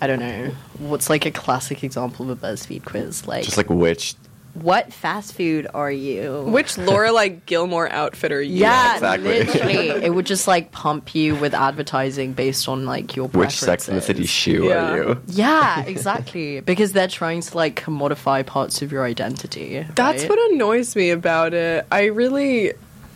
I 0.00 0.06
don't 0.06 0.20
know, 0.20 0.50
what's 0.78 1.10
like 1.10 1.26
a 1.26 1.30
classic 1.30 1.84
example 1.84 2.30
of 2.30 2.42
a 2.42 2.46
BuzzFeed 2.46 2.84
quiz? 2.84 3.26
Like, 3.26 3.44
Just 3.44 3.56
like 3.56 3.68
which 3.70 4.14
what 4.54 4.92
fast 4.92 5.34
food 5.34 5.68
are 5.74 5.92
you? 5.92 6.42
Which 6.42 6.74
Lorelai 6.74 7.40
Gilmore 7.46 7.88
outfit 7.88 8.32
are 8.32 8.42
you? 8.42 8.56
yeah, 8.56 8.94
exactly. 8.94 9.44
literally, 9.44 9.88
it 10.06 10.12
would 10.12 10.26
just 10.26 10.48
like 10.48 10.72
pump 10.72 11.14
you 11.14 11.36
with 11.36 11.54
advertising 11.54 12.32
based 12.32 12.68
on 12.68 12.84
like 12.84 13.14
your 13.14 13.28
which 13.28 13.52
Sex 13.52 13.88
in 13.88 13.94
the 13.94 14.00
City 14.00 14.26
shoe 14.26 14.64
Yeah. 14.64 14.90
are 14.90 14.96
you? 14.96 15.22
Yeah, 15.28 15.82
exactly. 15.86 16.60
because 16.60 16.92
they're 16.92 17.06
trying 17.06 17.42
to 17.42 17.56
like 17.56 17.80
commodify 17.80 18.44
parts 18.44 18.82
of 18.82 18.90
your 18.90 19.04
identity. 19.04 19.86
That's 19.94 20.22
right? 20.22 20.28
what 20.30 20.52
annoys 20.52 20.96
me 20.96 21.10
about 21.10 21.54
it. 21.54 21.86
I 21.92 22.06
really, 22.06 22.72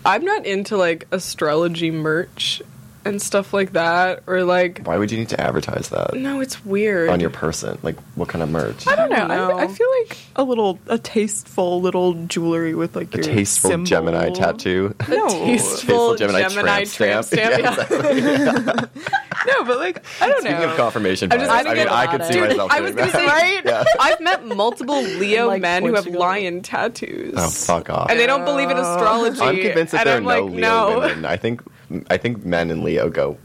I'm 0.07 0.25
not 0.25 0.47
into 0.47 0.77
like 0.77 1.09
astrology 1.11 1.91
merch 1.91 2.63
and 3.05 3.21
stuff 3.21 3.53
like 3.53 3.73
that, 3.73 4.23
or 4.27 4.45
like, 4.45 4.81
Why 4.85 4.97
would 4.97 5.11
you 5.11 5.19
need 5.19 5.29
to 5.31 5.41
advertise 5.41 5.89
that 5.91 6.15
no, 6.15 6.41
it's 6.41 6.65
weird. 6.65 7.11
on 7.11 7.21
your 7.21 7.31
person? 7.31 7.79
Like, 7.83 7.99
what 8.15 8.29
kind 8.29 8.43
of 8.43 8.51
merch? 8.51 8.87
I 8.87 8.97
don't 8.97 9.11
know. 9.11 9.17
don't 9.17 9.29
know. 9.29 9.59
I, 9.59 9.65
I 9.65 9.69
feel 9.69 9.89
like 10.03 10.17
a 10.37 10.43
little, 10.43 10.79
a 10.87 10.99
tasteful 10.99 11.81
little 11.81 12.15
jewelry 12.27 12.75
with 12.75 12.97
like 12.97 13.13
A 13.15 13.19
your 13.19 13.25
tasteful 13.25 13.71
symbol. 13.71 13.87
Gemini 13.87 14.31
tattoo. 14.31 14.95
No, 15.09 15.29
Tasteful 15.29 16.17
Gemini 16.17 16.49
Gemini, 16.49 16.85
tramp 16.85 17.27
tramp 17.27 17.27
stamp. 17.27 17.75
stamp. 17.75 17.91
yeah. 17.91 19.05
no, 19.47 19.65
but 19.65 19.79
like 19.79 20.05
I 20.21 20.29
don't 20.29 20.41
Speaking 20.41 20.59
know. 20.61 20.71
of 20.71 20.77
confirmation 20.77 21.31
I'm 21.33 21.39
bias, 21.39 21.51
just 21.51 21.67
I 21.67 21.75
mean, 21.75 21.89
I 21.89 22.07
could 22.07 22.21
it. 22.23 22.27
see 22.27 22.33
Dude, 22.35 22.49
myself 22.49 22.73
I 22.73 22.81
was 22.81 22.95
gonna 22.95 23.13
that. 23.13 23.63
say, 23.63 23.63
Yeah. 23.65 23.85
I've 24.01 24.21
met 24.21 24.47
multiple 24.47 25.03
Leo 25.03 25.49
Like 25.49 25.63
men 25.63 25.85
who 25.85 25.95
have 25.95 26.07
lion 26.07 26.63
tattoos. 26.63 27.35
Oh, 27.37 27.49
fuck 27.51 27.91
off. 27.91 28.11
And 28.11 28.19
they 28.19 28.27
don't 28.27 28.45
believe 28.45 28.71
in 28.71 28.77
oh. 28.77 28.81
astrology. 28.81 29.41
I'm 29.41 29.57
convinced 29.57 29.93
that 29.93 30.05
there 30.05 30.19
are 30.19 30.21
no 30.21 30.27
like, 30.27 30.45
Leo 30.45 30.61
no. 30.61 30.99
women. 31.01 31.25
I 31.25 31.37
think 31.37 31.63
I 32.11 32.17
think 32.17 32.45
men 32.45 32.71
and 32.71 32.83
Leo 32.85 33.09
go. 33.11 33.37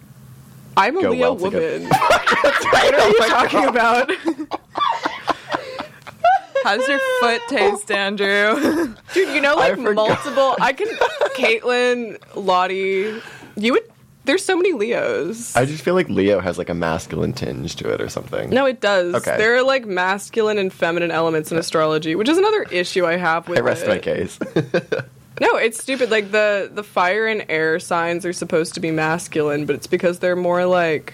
I'm 0.78 0.98
a 0.98 1.02
Go 1.02 1.10
Leo 1.12 1.20
well 1.34 1.38
woman. 1.38 1.84
what 1.90 2.94
are 2.94 3.10
you 3.10 3.16
oh 3.20 3.28
talking 3.30 3.66
about? 3.66 4.10
How's 6.64 6.88
your 6.88 7.00
foot 7.22 7.42
taste, 7.48 7.90
Andrew? 7.90 8.94
Dude, 9.14 9.34
you 9.34 9.42
know, 9.42 9.56
like 9.56 9.76
forgot. 9.76 9.96
multiple. 9.96 10.56
I 10.60 10.74
can. 10.74 10.88
Caitlin, 11.36 12.18
Lottie. 12.36 13.22
You 13.56 13.74
would. 13.74 13.84
There's 14.26 14.44
so 14.46 14.56
many 14.58 14.74
Leos. 14.74 15.56
I 15.56 15.66
just 15.66 15.84
feel 15.84 15.96
like 15.96 16.10
Leo 16.10 16.40
has 16.40 16.58
like 16.58 16.70
a 16.70 16.74
masculine 16.74 17.34
tinge 17.34 17.76
to 17.78 17.90
it 17.92 18.00
or 18.02 18.10
something. 18.10 18.50
no, 18.50 18.66
it 18.66 18.80
does. 18.82 19.16
Okay. 19.16 19.38
There 19.38 19.56
are 19.56 19.64
like 19.64 19.86
masculine 19.86 20.58
and 20.58 20.72
feminine 20.72 21.10
elements 21.12 21.52
in 21.52 21.58
astrology, 21.58 22.14
which 22.16 22.30
is 22.30 22.38
another 22.38 22.64
issue 22.64 23.06
I 23.08 23.16
have 23.16 23.48
with 23.48 23.58
I 23.58 23.62
rest 23.62 23.86
it. 23.86 23.88
my 23.88 23.98
case. 23.98 24.38
No, 25.40 25.56
it's 25.56 25.82
stupid. 25.82 26.10
Like 26.12 26.32
the 26.32 26.70
the 26.74 26.84
fire 26.84 27.28
and 27.28 27.46
air 27.50 27.80
signs 27.80 28.26
are 28.26 28.34
supposed 28.34 28.74
to 28.76 28.80
be 28.80 28.92
masculine, 28.92 29.66
but 29.66 29.76
it's 29.76 29.88
because 29.88 30.20
they're 30.20 30.36
more 30.36 30.66
like 30.66 31.14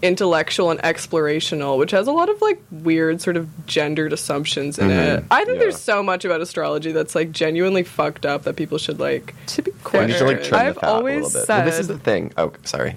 intellectual 0.00 0.70
and 0.70 0.80
explorational, 0.82 1.76
which 1.76 1.90
has 1.90 2.06
a 2.06 2.12
lot 2.12 2.28
of 2.28 2.40
like 2.40 2.62
weird 2.70 3.20
sort 3.20 3.36
of 3.36 3.48
gendered 3.66 4.12
assumptions 4.12 4.78
in 4.78 4.90
it. 4.92 5.20
Mhm. 5.20 5.24
I 5.30 5.44
think 5.44 5.56
Yeah. 5.56 5.62
there's 5.64 5.80
so 5.80 6.04
much 6.04 6.24
about 6.24 6.40
astrology 6.40 6.92
that's 6.92 7.16
like 7.16 7.32
genuinely 7.32 7.82
fucked 7.82 8.24
up 8.24 8.44
that 8.44 8.54
people 8.54 8.78
should 8.78 9.00
like 9.00 9.34
to 9.48 9.62
be 9.62 9.72
We 9.72 9.76
clear, 9.82 10.06
need 10.06 10.18
to 10.18 10.24
like 10.24 10.44
trim 10.44 10.60
I've 10.60 10.76
a 10.76 10.86
always 10.86 11.24
little 11.24 11.40
bit. 11.40 11.46
said 11.46 11.56
Well, 11.58 11.64
this 11.66 11.78
is 11.80 11.88
the 11.88 11.98
thing. 11.98 12.32
Oh, 12.36 12.52
sorry. 12.62 12.94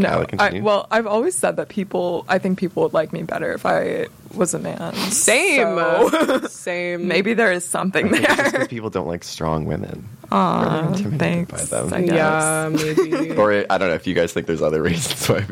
No. 0.00 0.26
I, 0.38 0.60
well, 0.60 0.86
I've 0.90 1.06
always 1.06 1.34
said 1.36 1.56
that 1.56 1.68
people. 1.68 2.24
I 2.28 2.38
think 2.38 2.58
people 2.58 2.82
would 2.84 2.92
like 2.94 3.12
me 3.12 3.22
better 3.22 3.52
if 3.52 3.64
I 3.66 4.06
was 4.34 4.54
a 4.54 4.58
man. 4.58 4.94
same 4.94 5.76
So, 5.78 6.40
same 6.48 7.08
maybe 7.08 7.34
there 7.34 7.52
is 7.52 7.64
something 7.64 8.06
It's 8.14 8.18
just 8.20 8.36
there. 8.36 8.50
because 8.52 8.68
people 8.68 8.90
don't 8.90 9.08
like 9.08 9.24
strong 9.24 9.64
women. 9.66 10.08
Aw, 10.32 10.92
thanks. 10.94 11.50
by 11.50 11.64
them. 11.64 11.92
I 11.92 12.02
guess. 12.02 12.14
yeah 12.14 12.68
maybe 12.72 13.30
Or 13.36 13.52
I 13.68 13.78
don't 13.78 13.88
know 13.88 13.94
if 13.94 14.06
you 14.06 14.14
guys 14.14 14.32
think 14.32 14.46
there's 14.46 14.62
other 14.62 14.80
reasons 14.82 15.28
why 15.28 15.44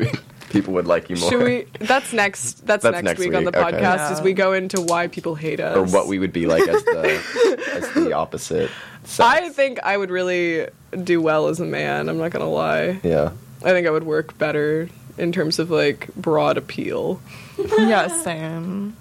people 0.49 0.73
would 0.75 0.87
like 0.87 1.09
you 1.09 1.17
more. 1.17 1.29
should 1.29 1.43
we 1.43 1.65
that's 1.85 2.13
next 2.13 2.65
that's, 2.65 2.83
That's 2.83 2.93
next, 2.93 3.03
next 3.03 3.19
week, 3.19 3.33
on 3.35 3.43
the 3.43 3.51
week, 3.51 3.57
okay. 3.57 3.77
podcast 3.77 3.97
Yeah. 3.97 4.11
as 4.11 4.21
we 4.21 4.31
go 4.33 4.53
into 4.53 4.79
why 4.81 5.07
people 5.07 5.35
hate 5.35 5.59
us 5.59 5.75
or 5.75 5.83
what 5.83 6.07
we 6.07 6.17
would 6.17 6.31
be 6.31 6.45
like 6.47 6.65
as 6.67 6.81
the 6.85 7.61
as 7.75 7.93
the 7.93 8.13
opposite. 8.23 8.71
Sex. 9.03 9.19
I 9.19 9.49
think 9.49 9.79
I 9.83 9.97
would 9.97 10.09
really 10.11 10.67
do 11.03 11.21
well 11.21 11.47
as 11.49 11.59
a 11.59 11.65
man. 11.65 12.07
I'm 12.07 12.17
not 12.17 12.31
gonna 12.31 12.49
lie. 12.49 12.99
Yeah. 13.03 13.31
I 13.63 13.71
think 13.71 13.87
I 13.87 13.89
would 13.89 14.03
work 14.05 14.37
better 14.37 14.89
in 15.17 15.31
terms 15.31 15.59
of 15.59 15.69
like 15.69 16.13
broad 16.15 16.57
appeal. 16.57 17.21
yeah, 17.77 18.07
same. 18.07 18.95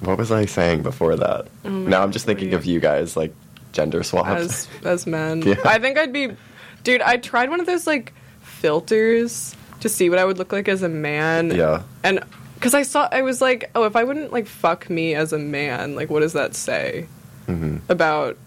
What 0.00 0.18
was 0.18 0.30
I 0.30 0.44
saying 0.46 0.82
before 0.82 1.16
that? 1.16 1.48
now 1.64 2.02
I'm 2.02 2.12
just 2.12 2.26
thinking 2.26 2.54
of 2.54 2.64
you 2.64 2.80
guys 2.80 3.16
like 3.16 3.34
gender 3.72 4.02
swaps. 4.02 4.28
as 4.30 4.68
as 4.84 5.06
men. 5.06 5.42
Yeah. 5.46 5.56
I 5.64 5.78
think 5.78 5.98
I'd 5.98 6.12
be, 6.12 6.30
dude. 6.82 7.02
I 7.02 7.16
tried 7.16 7.50
one 7.50 7.60
of 7.60 7.66
those 7.66 7.86
like 7.86 8.12
filters 8.42 9.54
to 9.80 9.88
see 9.88 10.08
what 10.10 10.18
I 10.18 10.24
would 10.24 10.38
look 10.38 10.52
like 10.52 10.68
as 10.68 10.82
a 10.82 10.88
man. 10.88 11.50
yeah. 11.50 11.82
and 12.02 12.24
because 12.54 12.72
I 12.74 12.82
saw, 12.82 13.08
I 13.12 13.20
was 13.20 13.42
like, 13.42 13.70
oh, 13.74 13.84
if 13.84 13.94
I 13.94 14.04
wouldn't 14.04 14.32
like 14.32 14.46
fuck 14.46 14.88
me 14.88 15.14
as 15.14 15.32
a 15.34 15.38
man, 15.38 15.94
like, 15.94 16.08
what 16.08 16.20
does 16.20 16.32
that 16.32 16.54
say 16.54 17.06
hmm 17.46 17.78
about? 17.88 18.38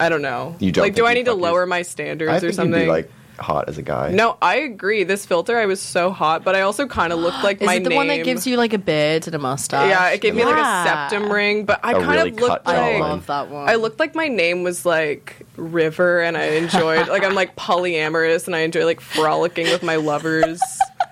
I 0.00 0.08
don't 0.08 0.22
know. 0.22 0.56
You 0.58 0.72
don't 0.72 0.82
like, 0.82 0.94
do 0.94 1.06
I 1.06 1.14
need 1.14 1.26
to 1.26 1.34
lower 1.34 1.60
yours- 1.60 1.68
my 1.68 1.82
standards 1.82 2.30
I 2.32 2.36
or 2.36 2.40
think 2.40 2.54
something? 2.54 2.80
you'd 2.80 2.86
be 2.86 2.90
like 2.90 3.10
hot 3.38 3.70
as 3.70 3.78
a 3.78 3.82
guy. 3.82 4.10
no, 4.10 4.36
I 4.42 4.56
agree. 4.56 5.02
This 5.04 5.24
filter, 5.24 5.56
I 5.56 5.64
was 5.64 5.80
so 5.80 6.10
hot, 6.10 6.44
but 6.44 6.54
I 6.54 6.60
also 6.60 6.86
kind 6.86 7.10
of 7.12 7.18
looked 7.20 7.42
like 7.44 7.60
my 7.62 7.66
name. 7.66 7.68
Is 7.68 7.68
my 7.68 7.74
it 7.76 7.82
the 7.84 7.88
name. 7.90 7.96
one 7.96 8.08
that 8.08 8.24
gives 8.24 8.46
you 8.46 8.56
like 8.58 8.72
a 8.74 8.78
beard 8.78 9.26
and 9.26 9.34
a 9.34 9.38
mustache? 9.38 9.88
Yeah, 9.88 10.08
it 10.10 10.20
gave 10.20 10.34
me 10.34 10.44
like 10.44 10.56
a 10.56 10.58
Yeah. 10.58 11.08
septum 11.08 11.32
ring, 11.32 11.64
but 11.64 11.80
I 11.82 11.92
A 11.92 11.94
kind 11.94 12.08
really 12.08 12.30
of 12.30 12.36
looked 12.40 12.64
cut 12.64 12.74
I 12.74 12.76
like 12.80 12.94
jawline. 12.96 13.00
love 13.00 13.26
that 13.28 13.48
one. 13.50 13.68
I 13.68 13.74
looked 13.76 13.98
like 13.98 14.14
my 14.14 14.28
name 14.28 14.62
was 14.62 14.84
like 14.84 15.46
River, 15.56 16.20
and 16.20 16.36
I 16.36 16.44
enjoyed 16.56 17.08
like 17.08 17.24
I'm 17.24 17.34
like 17.34 17.56
polyamorous, 17.56 18.46
and 18.46 18.54
I 18.54 18.60
enjoy 18.60 18.84
like 18.84 19.00
frolicking 19.00 19.66
with 19.70 19.82
my 19.82 19.96
lovers, 19.96 20.60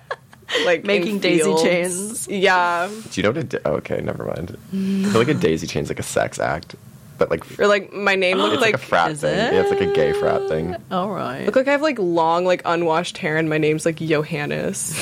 like 0.65 0.81
in 0.81 0.87
Making 0.87 1.19
daisy 1.19 1.43
fields. 1.43 1.63
chains. 1.63 2.27
Yeah, 2.27 2.89
Do 3.11 3.21
you 3.21 3.23
know 3.23 3.29
what 3.29 3.37
a 3.37 3.43
da- 3.43 3.69
okay, 3.71 4.01
never 4.01 4.25
mind. 4.25 4.55
I 4.71 5.09
feel 5.09 5.19
like 5.19 5.27
a 5.29 5.33
daisy 5.33 5.65
chain's 5.65 5.89
like 5.89 5.99
a 5.99 6.03
sex 6.03 6.37
act. 6.39 6.75
But 7.19 7.29
like 7.29 7.59
or 7.59 7.67
like 7.67 7.93
my 7.93 8.15
name 8.15 8.37
looks 8.39 8.53
it's 8.55 8.61
like, 8.61 8.73
like, 8.73 8.81
a 8.81 8.85
frat 8.85 9.11
Is 9.11 9.21
thing. 9.21 9.37
it? 9.37 9.53
Yeah, 9.53 9.61
it's 9.61 9.69
like 9.69 9.81
a 9.81 9.93
gay 9.93 10.13
frat 10.13 10.47
thing. 10.47 10.75
All 10.89 11.11
right. 11.11 11.45
look 11.45 11.55
like 11.55 11.67
I 11.67 11.71
have 11.71 11.81
like 11.81 11.99
long 11.99 12.45
like 12.45 12.63
unwashed 12.65 13.17
hair, 13.19 13.37
and 13.37 13.49
my 13.49 13.57
name's 13.57 13.85
like 13.85 13.97
Johannes. 13.97 14.95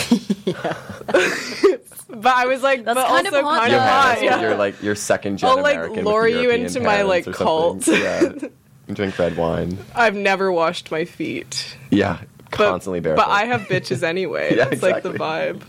but 2.10 2.36
I 2.36 2.46
was 2.46 2.64
like, 2.64 2.84
That's 2.84 2.96
but 2.96 3.08
kind 3.08 3.28
of 3.28 3.34
also 3.34 3.46
hot, 3.46 3.60
kind 3.60 3.74
of 3.74 3.82
hot. 3.82 4.24
Yeah. 4.24 4.42
You're 4.42 4.56
like 4.56 4.82
you're 4.82 4.96
second 4.96 5.38
gen 5.38 5.50
I'll, 5.50 5.62
like, 5.62 5.76
American. 5.76 5.98
with 5.98 6.06
lure 6.06 6.28
you 6.28 6.50
into 6.50 6.80
my, 6.80 7.04
like, 7.04 7.26
cult. 7.32 7.88
Yeah. 7.98 8.34
Drink 8.92 9.20
red 9.20 9.36
wine. 9.36 9.78
I've 9.94 10.16
never 10.16 10.52
washed 10.52 10.92
my 10.92 11.04
feet. 11.04 11.78
Yeah. 11.92 12.22
But, 12.52 12.70
Constantly 12.70 13.02
barefoot. 13.02 13.26
But 13.26 13.30
I 13.30 13.44
have 13.46 13.62
bitches 13.62 14.02
anyway. 14.02 14.56
Yeah, 14.56 14.66
That's 14.66 14.82
like 14.82 15.04
the 15.04 15.12
vibe. 15.12 15.62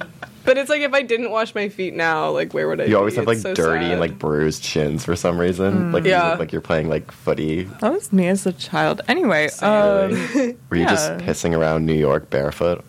But 0.49 0.57
it's 0.57 0.71
like 0.71 0.81
if 0.81 0.95
I 0.95 1.03
didn't 1.03 1.31
wash 1.31 1.55
my 1.55 1.69
feet 1.69 1.93
now, 1.93 2.31
like 2.31 2.55
where 2.55 2.67
would 2.69 2.81
I? 2.81 2.85
You 2.85 2.97
always 2.97 3.17
have 3.17 3.27
like 3.27 3.37
so 3.37 3.53
dirty 3.53 3.85
sad. 3.85 3.91
and 3.91 4.01
like 4.01 4.19
bruised 4.19 4.65
shins 4.65 5.05
for 5.05 5.15
some 5.15 5.39
reason. 5.39 5.93
Like 5.93 6.05
you 6.05 6.13
look 6.17 6.39
like 6.39 6.53
you're 6.53 6.63
playing 6.63 6.89
like 6.89 7.13
footy. 7.13 7.65
That 7.65 7.93
was 7.93 8.11
me 8.15 8.29
as 8.29 8.47
a 8.47 8.55
child. 8.55 9.03
Anyway, 9.09 9.51
um, 9.61 10.11
Were 10.71 10.77
you 10.77 10.87
just 10.87 11.13
pissing 11.19 11.55
around 11.55 11.85
New 11.85 11.93
York 11.93 12.31
barefoot 12.31 12.83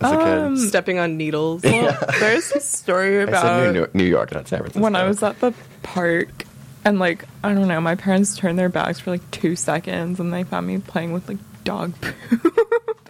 as 0.00 0.10
a 0.10 0.16
kid? 0.16 0.38
Um, 0.38 0.56
stepping 0.56 0.98
on 0.98 1.18
needles. 1.18 1.62
well, 1.64 1.98
there's 2.18 2.50
a 2.52 2.60
story 2.60 3.20
I 3.22 3.26
said 3.26 3.28
about 3.28 3.74
New, 3.74 3.86
New 3.92 4.08
York, 4.08 4.32
not 4.32 4.48
San 4.48 4.60
Francisco. 4.60 4.82
when 4.82 4.96
I 4.96 5.04
was 5.04 5.22
at 5.22 5.38
the 5.40 5.52
park 5.82 6.46
and 6.82 6.98
like 6.98 7.26
I 7.44 7.52
don't 7.52 7.68
know, 7.68 7.82
my 7.82 7.94
parents 7.94 8.38
turned 8.38 8.58
their 8.58 8.70
backs 8.70 9.00
for 9.00 9.10
like 9.10 9.30
two 9.30 9.54
seconds 9.54 10.18
and 10.18 10.32
they 10.32 10.44
found 10.44 10.66
me 10.66 10.78
playing 10.78 11.12
with 11.12 11.28
like 11.28 11.36
dog 11.62 11.92
poop. 12.00 13.01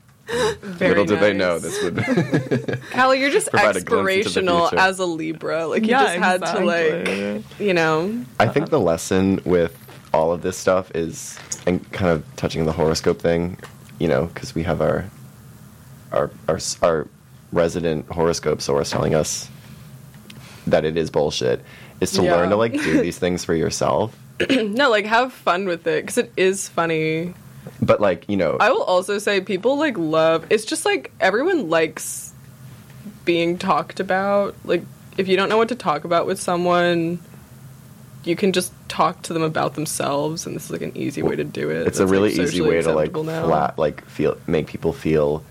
Very 0.62 0.90
Little 0.90 1.04
did 1.04 1.20
they 1.20 1.32
know 1.32 1.58
this 1.58 1.82
would. 1.82 2.80
Callie, 2.92 3.20
you're 3.20 3.30
just 3.30 3.48
aspirational 3.52 3.76
a 3.76 3.80
glimpse 3.82 4.26
into 4.36 4.40
the 4.42 4.50
expirational 4.50 4.68
future. 4.70 4.82
as 4.82 4.98
a 4.98 5.04
Libra. 5.06 5.66
Like 5.66 5.82
you 5.82 5.90
Yeah, 5.90 6.04
just 6.16 6.18
had 6.18 6.56
to 6.56 6.64
like, 6.64 7.60
you 7.60 7.74
know. 7.74 8.24
I 8.40 8.48
think 8.48 8.70
the 8.70 8.80
lesson 8.80 9.40
with 9.44 9.76
all 10.14 10.32
of 10.32 10.42
this 10.42 10.56
stuff 10.56 10.90
is, 10.94 11.38
and 11.66 11.90
kind 11.92 12.10
of 12.10 12.24
touching 12.36 12.64
the 12.66 12.72
horoscope 12.72 13.20
thing, 13.20 13.58
you 13.98 14.08
know, 14.08 14.26
because 14.26 14.54
we 14.54 14.62
have 14.62 14.80
our, 14.80 15.04
our 16.12 16.30
our 16.48 16.58
our 16.82 17.06
resident 17.52 18.06
horoscope 18.08 18.60
source 18.62 18.90
telling 18.90 19.14
us 19.14 19.48
that 20.66 20.84
it 20.84 20.96
is 20.96 21.10
bullshit, 21.10 21.62
is 22.00 22.10
to 22.12 22.22
Yeah. 22.22 22.36
learn 22.36 22.50
to 22.50 22.56
like 22.56 22.72
do 22.72 23.00
these 23.02 23.18
things 23.18 23.44
for 23.44 23.54
yourself. 23.54 24.16
No, 24.50 24.90
like 24.90 25.04
have 25.06 25.32
fun 25.32 25.66
with 25.66 25.86
it 25.86 26.02
because 26.02 26.18
it 26.18 26.32
is 26.36 26.68
funny. 26.68 27.34
But 27.82 28.00
like 28.00 28.28
you 28.28 28.36
know, 28.36 28.56
I 28.60 28.70
will 28.70 28.84
also 28.84 29.18
say 29.18 29.40
people 29.40 29.76
like 29.76 29.98
love. 29.98 30.46
It's 30.50 30.64
just 30.64 30.84
like 30.84 31.10
everyone 31.20 31.68
likes 31.68 32.32
being 33.24 33.58
talked 33.58 33.98
about. 34.00 34.54
Like 34.64 34.82
if 35.18 35.26
you 35.28 35.36
don't 35.36 35.48
know 35.48 35.56
what 35.58 35.68
to 35.70 35.74
talk 35.74 36.04
about 36.04 36.26
with 36.26 36.40
someone, 36.40 37.18
you 38.24 38.36
can 38.36 38.52
just 38.52 38.72
talk 38.88 39.22
to 39.22 39.32
them 39.32 39.42
about 39.42 39.74
themselves, 39.74 40.46
and 40.46 40.54
this 40.54 40.66
is 40.66 40.70
like 40.70 40.82
an 40.82 40.96
easy 40.96 41.22
way 41.22 41.34
to 41.34 41.44
do 41.44 41.70
it. 41.70 41.86
it's 41.88 41.98
a 41.98 42.06
really 42.06 42.30
like, 42.30 42.40
easy 42.40 42.60
way 42.60 42.80
to 42.80 42.92
like 42.94 43.12
now. 43.14 43.46
flat 43.46 43.78
like 43.78 44.04
feel 44.06 44.36
make 44.46 44.66
people 44.68 44.92
feel 44.92 45.42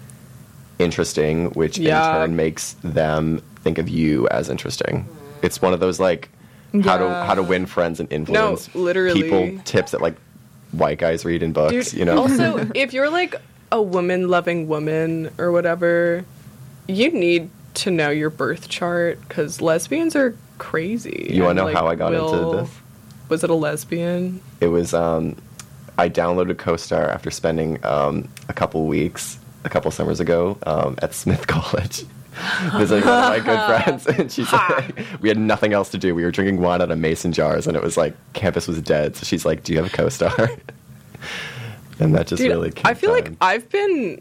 interesting 0.79 1.47
which 1.51 1.77
Yeah. 1.77 2.13
in 2.15 2.21
turn 2.21 2.35
makes 2.35 2.73
them 2.83 3.39
think 3.63 3.77
of 3.77 3.87
you 3.89 4.27
as 4.29 4.49
interesting 4.49 5.07
it's 5.43 5.61
one 5.61 5.73
of 5.73 5.79
those 5.79 5.99
like 5.99 6.29
how 6.83 6.97
to 6.97 7.07
how 7.25 7.35
to 7.35 7.43
win 7.43 7.65
friends 7.67 7.99
and 7.99 8.11
influence 8.11 8.73
literally. 8.73 9.21
people 9.21 9.59
tips 9.63 9.91
that 9.91 10.01
like 10.01 10.15
white 10.71 10.97
guys 10.99 11.25
read 11.25 11.43
in 11.43 11.51
books 11.53 11.91
Dude, 11.91 11.99
you 11.99 12.05
know 12.05 12.17
Also, 12.19 12.69
if 12.75 12.93
you're 12.93 13.09
like 13.09 13.35
a 13.71 13.81
woman 13.81 14.27
loving 14.27 14.67
woman 14.67 15.31
or 15.37 15.51
whatever, 15.51 16.25
you 16.87 17.11
need 17.11 17.49
to 17.75 17.91
know 17.91 18.09
your 18.09 18.29
birth 18.29 18.67
chart 18.67 19.19
because 19.27 19.61
lesbians 19.61 20.15
are 20.15 20.35
crazy. 20.57 21.29
You 21.33 21.43
wanna 21.43 21.53
know 21.55 21.65
like, 21.65 21.75
how 21.75 21.87
I 21.87 21.95
got 21.95 22.13
into 22.13 22.57
this? 22.57 22.69
Was 23.29 23.43
it 23.43 23.49
a 23.49 23.55
lesbian? 23.55 24.41
it 24.59 24.67
was 24.67 24.93
um 24.93 25.35
i 25.97 26.07
downloaded 26.09 26.55
CoStar 26.55 27.07
after 27.09 27.31
spending 27.31 27.83
um 27.85 28.29
a 28.49 28.53
couple 28.53 28.85
weeks 28.87 29.39
a 29.63 29.69
couple 29.69 29.89
summers 29.91 30.19
ago 30.19 30.57
um, 30.65 30.97
at 31.01 31.13
smith 31.13 31.47
college 31.55 32.03
visiting 32.77 33.05
one 33.07 33.23
of 33.23 33.29
my 33.29 33.39
good 33.39 33.65
friends 33.83 34.07
and 34.07 34.31
she's 34.31 34.51
like 34.53 34.95
we 35.21 35.27
had 35.29 35.37
nothing 35.37 35.73
else 35.73 35.89
to 35.89 35.97
do. 35.97 36.15
We 36.15 36.23
were 36.23 36.31
drinking 36.31 36.61
wine 36.61 36.81
out 36.81 36.91
of 36.91 36.97
mason 36.97 37.33
jars 37.33 37.67
and 37.67 37.75
it 37.75 37.83
was 37.83 37.97
like 37.97 38.15
campus 38.33 38.67
was 38.67 38.81
dead. 38.81 39.15
So 39.15 39.25
she's 39.25 39.45
like 39.45 39.63
do 39.63 39.73
you 39.73 39.81
have 39.81 39.93
a 39.93 39.95
co-star? 39.95 40.49
And 41.99 42.15
that 42.15 42.25
just 42.25 42.41
Dude, 42.41 42.49
really 42.49 42.73
I 42.83 42.95
feel 42.95 43.11
like 43.11 43.31
I've 43.41 43.69
been 43.69 44.19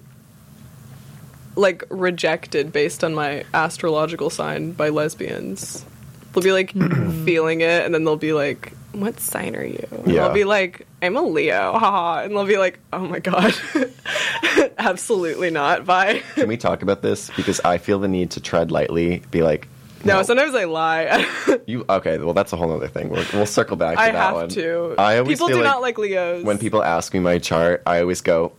like 1.56 1.82
rejected 1.88 2.72
based 2.72 3.02
on 3.02 3.14
my 3.14 3.44
astrological 3.54 4.28
sign 4.28 4.72
by 4.72 4.90
lesbians. 4.90 5.84
They'll 6.32 6.44
be 6.44 6.52
like 6.52 6.72
feeling 7.24 7.62
it, 7.62 7.84
and 7.84 7.94
then 7.94 8.04
they'll 8.04 8.16
be 8.16 8.34
like, 8.34 8.74
"What 8.92 9.20
sign 9.20 9.54
are 9.56 9.64
you?" 9.64 9.86
And 9.90 10.12
Yeah. 10.12 10.26
I'll 10.26 10.32
be 10.34 10.44
like, 10.44 10.86
"I'm 11.02 11.16
a 11.16 11.22
Leo," 11.22 11.72
haha, 11.72 12.22
and 12.24 12.32
they'll 12.32 12.44
be 12.46 12.58
like, 12.58 12.78
"Oh 12.92 13.00
my 13.06 13.18
god, 13.20 13.54
absolutely 14.78 15.50
not." 15.50 15.84
Bye. 15.86 16.22
can 16.34 16.48
we 16.48 16.56
talk 16.56 16.82
about 16.82 17.02
this 17.02 17.30
because 17.36 17.60
i 17.64 17.78
feel 17.78 17.98
the 17.98 18.08
need 18.08 18.30
to 18.32 18.40
tread 18.40 18.70
lightly 18.70 19.22
be 19.30 19.42
like 19.42 19.68
No, 20.04 20.22
sometimes 20.22 20.54
I 20.54 20.64
lie. 20.64 21.26
you 21.66 21.84
okay 21.88 22.18
well 22.18 22.32
that's 22.34 22.52
a 22.52 22.56
whole 22.56 22.72
other 22.72 22.88
thing 22.88 23.08
we'll, 23.10 23.24
we'll 23.32 23.46
circle 23.46 23.76
back 23.76 23.96
to 23.96 24.00
I 24.02 24.12
that 24.12 24.16
have 24.18 24.34
one 24.34 24.48
to. 24.50 24.94
i 24.98 25.18
always 25.18 25.38
People 25.38 25.48
do 25.48 25.54
like 25.56 25.64
not 25.64 25.80
like 25.82 25.98
Leos. 25.98 26.44
when 26.44 26.58
people 26.58 26.82
ask 26.82 27.12
me 27.14 27.20
my 27.20 27.38
chart, 27.38 27.82
I 27.86 28.00
always 28.00 28.20
go, 28.20 28.52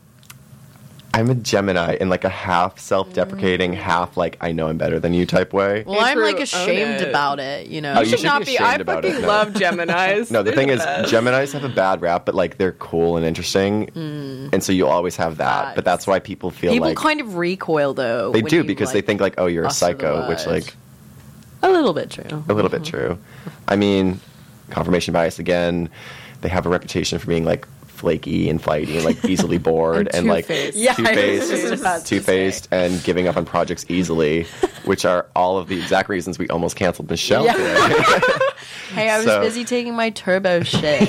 I'm 1.13 1.29
a 1.29 1.35
Gemini 1.35 1.97
in 1.99 2.09
like 2.09 2.23
a 2.23 2.29
half 2.29 2.79
self 2.79 3.13
deprecating, 3.13 3.73
mm. 3.73 3.75
half 3.75 4.15
like 4.15 4.37
I 4.39 4.51
know 4.53 4.67
I'm 4.67 4.77
better 4.77 4.99
than 4.99 5.13
you 5.13 5.25
type 5.25 5.51
way. 5.51 5.83
Well, 5.85 5.99
Hey, 5.99 6.11
I'm 6.11 6.17
Drew, 6.17 6.25
like 6.25 6.39
ashamed 6.39 7.01
it. 7.01 7.09
about 7.09 7.39
it, 7.39 7.67
you 7.67 7.81
know. 7.81 7.93
Oh, 7.93 7.99
you 7.99 8.05
you 8.05 8.09
should 8.11 8.19
should 8.19 8.25
not 8.27 8.39
be 8.41 8.45
be. 8.45 8.59
I 8.59 8.69
ashamed 8.69 8.81
about 8.81 9.03
fucking 9.03 9.17
it, 9.17 9.21
no. 9.21 9.27
love 9.27 9.53
Gemini's. 9.55 10.31
No, 10.31 10.41
the 10.41 10.51
They're 10.51 10.57
thing 10.57 10.69
is, 10.69 10.79
best. 10.79 11.11
Geminis 11.13 11.53
have 11.53 11.63
a 11.63 11.69
bad 11.69 12.01
rap, 12.01 12.25
but 12.25 12.35
like 12.35 12.57
they're 12.57 12.71
cool 12.73 13.17
and 13.17 13.25
interesting, 13.25 13.87
mm. 13.87 14.53
and 14.53 14.63
so 14.63 14.71
you'll 14.71 14.89
always 14.89 15.17
have 15.17 15.37
that. 15.37 15.65
Facts. 15.65 15.75
But 15.75 15.85
that's 15.85 16.07
why 16.07 16.19
people 16.19 16.49
feel 16.49 16.71
like 16.71 16.75
People 16.75 16.87
like 16.89 16.97
kind 16.97 17.19
of 17.19 17.35
recoil 17.35 17.93
though. 17.93 18.31
they 18.31 18.41
when 18.41 18.49
do 18.49 18.57
you, 18.57 18.63
because 18.63 18.91
they 18.91 18.99
like, 18.99 19.05
think 19.05 19.21
like, 19.21 19.35
oh, 19.37 19.47
you're 19.47 19.63
a 19.63 19.67
utter 19.67 19.75
psycho, 19.75 20.29
which 20.29 20.45
word. 20.45 20.63
like 20.63 20.75
a 21.63 21.69
little 21.69 21.93
bit 21.93 22.09
true. 22.09 22.43
a 22.47 22.53
little 22.53 22.71
bit 22.71 22.83
mm-hmm. 22.83 22.97
true. 22.97 23.17
I 23.67 23.75
mean, 23.75 24.19
confirmation 24.69 25.13
bias 25.13 25.39
again. 25.39 25.89
They 26.39 26.49
have 26.49 26.65
a 26.65 26.69
reputation 26.69 27.19
for 27.19 27.27
being 27.27 27.45
like 27.45 27.67
flaky 28.01 28.49
and 28.49 28.61
flighty 28.61 28.95
and 28.97 29.05
like 29.05 29.23
easily 29.25 29.57
bored 29.69 30.07
And 30.07 30.15
and, 30.15 30.27
like 30.27 30.47
two-faced. 30.47 30.77
Yeah, 30.77 30.95
I 30.97 31.01
was 31.01 31.07
two-faced, 31.47 31.51
just 31.69 31.81
about 31.81 31.99
to 32.01 32.05
two-faced, 32.05 32.67
and 32.71 33.03
giving 33.03 33.27
up 33.27 33.37
on 33.37 33.45
projects 33.45 33.85
easily, 33.89 34.43
which 34.85 35.05
are 35.05 35.27
all 35.35 35.57
of 35.57 35.67
the 35.69 35.77
exact 35.79 36.09
reasons 36.09 36.37
we 36.37 36.47
almost 36.49 36.75
canceled 36.75 37.09
Michelle 37.09 37.45
Yeah. 37.45 37.53
today. 37.53 38.27
Hey, 38.93 39.09
I 39.09 39.17
was 39.17 39.25
So- 39.25 39.39
busy 39.41 39.63
taking 39.63 39.95
my 39.95 40.09
turbo 40.09 40.63
shit. 40.63 41.07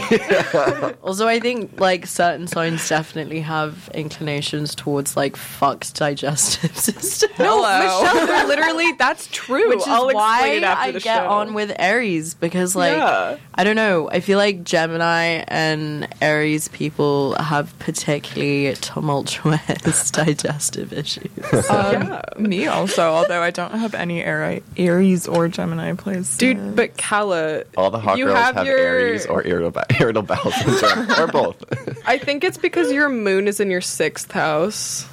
also, 1.03 1.27
I 1.27 1.41
think 1.41 1.81
like 1.81 2.07
certain 2.07 2.47
signs 2.47 2.89
definitely 2.89 3.41
have 3.41 3.91
inclinations 3.93 4.75
towards 4.77 5.17
like 5.17 5.35
fucked 5.37 5.95
digestive 5.97 6.77
system. 6.79 7.31
No, 7.41 7.61
Michelle, 7.61 8.47
literally 8.47 8.93
that's 8.93 9.27
true. 9.33 9.69
Which 9.71 9.81
is 9.81 9.89
I'll 9.89 10.07
why 10.13 10.61
after 10.63 10.81
I 10.81 10.91
the 10.93 11.01
get 11.01 11.25
show. 11.25 11.29
on 11.29 11.55
with 11.55 11.73
Aries 11.79 12.35
because, 12.35 12.77
like, 12.77 12.97
Yeah. 12.97 13.37
I 13.55 13.65
don't 13.65 13.77
know. 13.77 14.09
I 14.09 14.21
feel 14.21 14.39
like 14.39 14.63
Gemini 14.65 15.43
and 15.49 16.07
Aries 16.23 16.69
people 16.69 16.82
have 16.91 17.77
particularly 17.79 18.75
tumultuous 18.75 20.11
digestive 20.13 20.93
issues. 20.93 21.31
Um, 21.71 21.93
Yeah. 21.93 22.23
Me 22.39 22.67
also, 22.67 23.03
although 23.03 23.43
I 23.43 23.51
don't 23.51 23.73
have 23.73 23.95
any 23.95 24.23
Aries 24.23 25.29
or 25.29 25.49
Gemini 25.49 25.93
plays. 25.95 26.37
Dude, 26.37 26.77
but 26.77 26.97
Kala, 26.97 27.65
all 27.77 27.91
the 27.91 27.99
hot 27.99 28.19
you 28.19 28.27
girls 28.27 28.39
have, 28.39 28.57
have, 28.57 28.67
your, 28.67 28.79
Aries 28.79 29.27
or 29.27 29.47
irritable, 29.47 29.83
irritable 30.01 30.35
bowel 30.35 30.51
syndrome, 30.53 31.11
or 31.21 31.27
both. 31.27 31.65
I 32.07 32.19
think 32.19 32.45
it's 32.45 32.59
because 32.59 32.93
your 32.93 33.09
moon 33.09 33.49
is 33.49 33.61
in 33.61 33.71
your 33.71 33.81
sixth 33.81 34.33
house. 34.33 35.07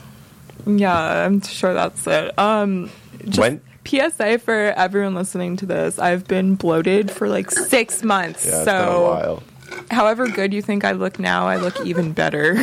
Yeah, 0.66 1.26
I'm 1.26 1.42
sure 1.42 1.74
that's 1.74 2.06
it. 2.08 2.38
Um, 2.38 2.90
just 3.26 3.40
When- 3.40 3.62
PSA 3.86 4.40
for 4.40 4.54
everyone 4.54 5.16
listening 5.16 5.58
to 5.58 5.66
this, 5.66 5.98
I've 5.98 6.28
been 6.28 6.56
bloated 6.56 7.10
for 7.10 7.28
like 7.28 7.50
six 7.50 8.04
months. 8.04 8.46
Yeah, 8.46 8.56
it's 8.58 8.66
so, 8.66 8.86
been 8.86 8.96
a 8.96 9.02
while. 9.02 9.44
However 9.92 10.28
good 10.28 10.54
you 10.54 10.62
think 10.62 10.84
I 10.86 10.92
look 10.94 11.20
now, 11.20 11.48
I 11.48 11.58
look 11.58 11.80
even 11.86 12.12
better. 12.14 12.56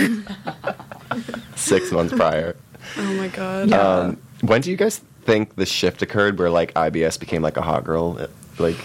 Six 1.57 1.91
months 1.93 2.13
prior. 2.15 2.57
Oh 2.99 3.15
my 3.15 3.29
god. 3.29 3.71
Yeah. 3.71 3.81
Um, 3.81 4.17
when 4.43 4.61
do 4.61 4.71
you 4.71 4.77
guys 4.77 4.99
think 5.23 5.57
the 5.57 5.67
shift 5.67 6.03
occurred 6.03 6.39
where 6.39 6.51
like 6.51 6.73
IBS 6.75 7.19
became 7.19 7.43
like 7.43 7.57
a 7.57 7.63
hot 7.63 7.85
girl? 7.85 8.29
Like 8.59 8.77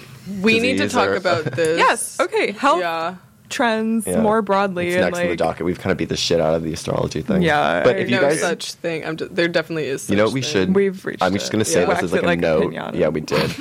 we 0.41 0.59
need 0.59 0.77
to 0.77 0.89
talk 0.89 1.09
or- 1.09 1.15
about 1.15 1.43
this. 1.55 1.77
yes. 1.77 2.19
Okay. 2.19 2.51
Health 2.51 2.79
Yeah. 2.79 3.15
trends 3.49 4.07
Yeah. 4.07 4.21
more 4.21 4.41
broadly. 4.41 4.87
It's 4.87 4.95
and 4.95 5.05
next 5.05 5.19
on 5.19 5.27
the 5.27 5.35
docket. 5.35 5.65
We've 5.65 5.79
kind 5.79 5.91
of 5.91 5.97
beat 5.97 6.09
the 6.09 6.15
shit 6.17 6.39
out 6.39 6.53
of 6.55 6.63
the 6.63 6.71
astrology 6.73 7.21
thing. 7.21 7.41
Yeah, 7.41 7.83
but 7.83 7.95
I 7.97 7.99
if 7.99 8.09
you 8.09 8.15
no 8.15 8.21
guys, 8.21 8.39
such 8.39 8.73
thing. 8.75 9.05
I'm 9.05 9.17
just, 9.17 9.35
there 9.35 9.47
definitely 9.49 9.87
is. 9.87 10.03
Such 10.03 10.11
you 10.11 10.15
know, 10.17 10.25
what 10.25 10.33
we 10.33 10.41
thing. 10.41 10.51
should. 10.51 10.75
We've 10.75 11.05
reached 11.05 11.21
I'm 11.21 11.33
just 11.33 11.51
gonna 11.51 11.65
say 11.65 11.81
Yeah. 11.81 11.87
this 11.87 12.01
Waxed 12.01 12.03
as 12.05 12.11
like 12.13 12.21
it 12.21 12.23
a 12.23 12.27
like 12.27 12.37
a 12.39 12.41
note. 12.41 12.73
pinata. 12.73 12.95
yeah, 12.97 13.07
we 13.09 13.19
did. 13.21 13.51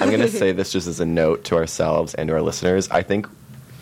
I'm 0.00 0.10
gonna 0.10 0.28
say 0.42 0.52
this 0.52 0.70
just 0.72 0.86
as 0.86 1.00
a 1.00 1.06
note 1.06 1.44
to 1.44 1.56
ourselves 1.56 2.14
and 2.14 2.28
to 2.28 2.34
our 2.34 2.42
listeners. 2.42 2.88
I 2.90 3.02
think 3.02 3.26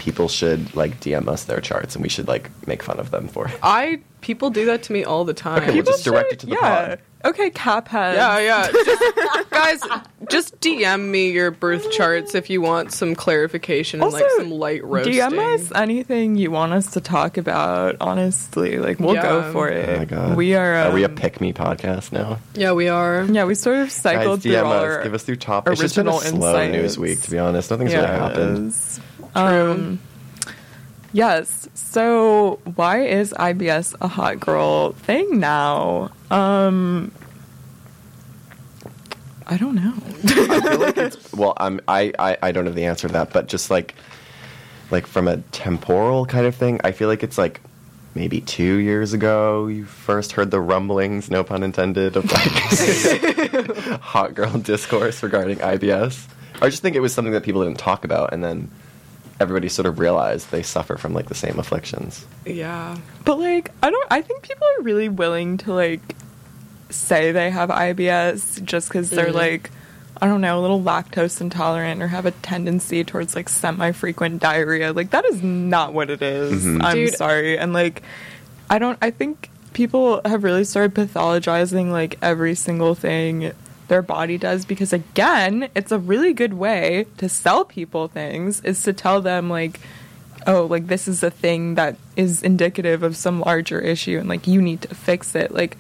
people 0.01 0.29
should 0.29 0.75
like 0.75 0.99
DM 1.01 1.29
us 1.29 1.45
their 1.45 1.61
charts, 1.61 1.95
and 1.95 2.03
we 2.03 2.09
should 2.09 2.27
like 2.27 2.51
make 2.67 2.83
fun 2.83 2.99
of 2.99 3.11
them 3.11 3.29
for 3.29 3.47
it. 3.47 3.55
I 3.63 4.01
people 4.23 4.51
do 4.51 4.67
that 4.67 4.83
to 4.85 4.93
me 4.93 5.05
all 5.05 5.25
the 5.25 5.35
time. 5.35 5.63
Okay, 5.63 5.75
we'll 5.75 5.85
just 5.85 6.05
direct 6.05 6.33
it 6.33 6.39
to 6.41 6.47
the 6.47 6.53
yeah. 6.53 6.87
pod. 6.87 7.01
Okay, 7.23 7.51
cap 7.51 7.87
head. 7.89 8.17
yeah, 8.17 8.39
yeah. 8.39 8.71
Just, 8.73 9.51
guys, 9.51 9.83
just 10.31 10.59
DM 10.61 11.11
me 11.11 11.31
your 11.31 11.51
birth 11.51 11.91
charts 11.91 12.35
if 12.35 12.49
you 12.49 12.63
want 12.63 12.93
some 12.93 13.15
clarification 13.15 14.03
and 14.03 14.11
like 14.11 14.25
some 14.39 14.51
light 14.51 14.83
roasting. 14.83 15.13
DM 15.13 15.55
us 15.55 15.71
anything 15.75 16.37
you 16.37 16.51
want 16.51 16.73
us 16.73 16.93
to 16.93 17.01
talk 17.03 17.37
about. 17.37 17.97
Honestly, 18.01 18.79
like 18.79 18.99
we'll 19.01 19.17
Yeah. 19.17 19.23
go 19.23 19.53
for 19.53 19.69
it. 19.69 19.87
Oh 19.87 19.99
my 19.99 20.05
god, 20.07 20.37
we 20.39 20.55
are. 20.55 20.75
Are 20.77 20.93
we 20.93 21.03
a 21.03 21.09
um, 21.09 21.15
pick 21.15 21.43
me 21.43 21.53
podcast 21.53 22.11
now? 22.11 22.39
Yeah, 22.55 22.73
we 22.73 22.89
are. 22.89 23.25
Yeah, 23.25 23.45
we 23.45 23.55
sort 23.55 23.81
of 23.81 23.91
cycled 23.91 24.39
Guys, 24.39 24.43
through 24.45 24.53
DM 24.53 24.65
all 24.65 24.73
us. 24.73 24.83
our 24.83 25.03
Give 25.03 25.13
us 25.13 25.23
through 25.23 25.37
top. 25.37 25.69
It's 25.69 25.79
just 25.79 25.97
been 25.97 26.09
a 26.09 26.13
original 26.13 26.39
slow 26.39 26.63
insights. 26.63 26.73
news 26.73 26.99
week, 26.99 27.21
to 27.21 27.31
be 27.31 27.39
honest. 27.39 27.71
Nothing's 27.71 27.93
really 27.93 28.07
happened. 28.07 28.75
Yes. 29.35 29.37
Um, 29.37 30.01
yes. 31.13 31.69
So, 31.75 32.61
why 32.77 33.03
is 33.05 33.33
IBS 33.33 33.95
a 34.01 34.09
hot 34.09 34.41
girl 34.41 34.93
thing 34.93 35.41
now? 35.41 36.11
Um, 36.31 37.13
I 39.47 39.57
don't 39.57 39.75
know. 39.75 39.95
I 40.25 40.61
feel 40.61 40.79
like 40.79 40.97
it's 40.97 41.33
well. 41.33 41.55
I'm 41.57 41.81
I, 41.89 42.13
I 42.19 42.39
I 42.41 42.53
don't 42.53 42.65
know 42.65 42.71
the 42.71 42.85
answer 42.85 43.09
to 43.09 43.13
that, 43.15 43.33
but 43.33 43.49
just 43.49 43.69
like 43.71 43.97
like 44.93 45.07
from 45.07 45.27
a 45.27 45.39
temporal 45.51 46.25
kind 46.27 46.47
of 46.47 46.55
thing, 46.55 46.81
I 46.85 46.93
feel 46.93 47.09
like 47.09 47.25
it's 47.25 47.37
like 47.37 47.61
maybe 48.15 48.41
two 48.41 48.77
years 48.77 49.13
ago 49.13 49.67
you 49.67 49.85
first 49.85 50.33
heard 50.33 50.51
the 50.53 50.61
rumblings, 50.61 51.31
no 51.31 51.43
pun 51.43 51.65
intended, 51.65 52.17
of 52.17 52.31
like 52.31 52.41
hot 54.01 54.35
girl 54.35 54.53
discourse 54.59 55.21
regarding 55.23 55.59
IBS. 55.59 56.29
I 56.63 56.69
just 56.69 56.83
think 56.83 56.95
it 56.95 57.01
was 57.01 57.13
something 57.13 57.33
that 57.33 57.43
people 57.43 57.65
didn't 57.65 57.79
talk 57.79 58.05
about, 58.05 58.33
and 58.33 58.45
then 58.45 58.71
everybody 59.41 59.69
sort 59.69 59.87
of 59.87 59.99
realized 59.99 60.51
they 60.51 60.63
suffer 60.63 60.97
from 60.97 61.15
like 61.15 61.27
the 61.27 61.35
same 61.35 61.59
afflictions. 61.59 62.25
Yeah. 62.45 62.97
But 63.25 63.39
like, 63.39 63.71
I 63.83 63.91
don't. 63.91 64.07
I 64.11 64.21
think 64.23 64.43
people 64.43 64.67
are 64.79 64.83
really 64.83 65.09
willing 65.09 65.57
to 65.59 65.73
like 65.73 66.15
say 66.91 67.33
they 67.33 67.51
have 67.51 67.71
IBS 67.71 68.63
just 68.65 68.89
because 68.89 69.11
they're 69.11 69.29
Mhm. 69.29 69.35
like, 69.35 69.71
I 70.21 70.27
don't 70.27 70.41
know, 70.43 70.59
a 70.59 70.61
little 70.61 70.81
lactose 70.83 71.41
intolerant 71.41 72.03
or 72.03 72.09
have 72.09 72.27
a 72.27 72.33
tendency 72.33 73.03
towards 73.05 73.35
like 73.35 73.49
semi-frequent 73.49 74.41
diarrhea. 74.43 74.93
Like 74.93 75.11
that 75.11 75.25
is 75.25 75.43
not 75.43 75.95
what 75.95 76.11
it 76.11 76.21
is. 76.23 76.65
Mhm. 76.65 76.83
I'm 76.85 76.95
Dude. 76.97 77.15
sorry, 77.17 77.59
and 77.59 77.73
like, 77.73 78.03
I 78.69 78.79
don't. 78.79 78.99
I 79.01 79.11
think 79.11 79.49
people 79.73 80.21
have 80.25 80.45
really 80.45 80.65
started 80.65 80.95
pathologizing 80.95 81.91
like 81.93 82.19
every 82.21 82.55
single 82.55 82.95
thing 82.95 83.53
their 83.91 84.03
body 84.03 84.39
does 84.39 84.65
because 84.65 84.93
again 84.93 85.69
it's 85.75 85.91
a 85.91 85.99
really 85.99 86.33
good 86.33 86.55
way 86.55 87.05
to 87.17 87.29
sell 87.29 87.65
people 87.65 88.07
things 88.07 88.61
is 88.61 88.81
to 88.85 88.93
tell 88.93 89.21
them 89.21 89.51
like 89.51 89.81
oh 90.47 90.65
like 90.67 90.87
this 90.87 91.09
is 91.09 91.25
a 91.25 91.31
thing 91.31 91.75
that 91.75 91.97
is 92.15 92.41
indicative 92.41 93.03
of 93.03 93.17
some 93.17 93.41
larger 93.41 93.81
issue 93.81 94.17
and 94.17 94.29
like 94.29 94.47
you 94.47 94.63
need 94.63 94.81
to 94.81 94.95
fix 94.95 95.35
it. 95.35 95.51
Like 95.51 95.77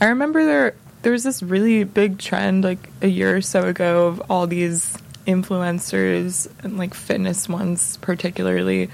i 0.00 0.06
remember 0.06 0.44
there 0.46 0.74
there 1.02 1.12
was 1.12 1.24
this 1.24 1.42
really 1.42 1.84
big 1.84 2.18
trend 2.18 2.64
like 2.64 2.88
a 3.02 3.08
year 3.08 3.36
or 3.36 3.42
so 3.42 3.68
ago 3.68 4.06
of 4.06 4.22
all 4.30 4.46
these 4.46 4.96
influencers 5.26 6.50
and 6.64 6.78
like 6.78 6.94
fitness 6.94 7.50
ones 7.50 7.98
particularly 7.98 8.88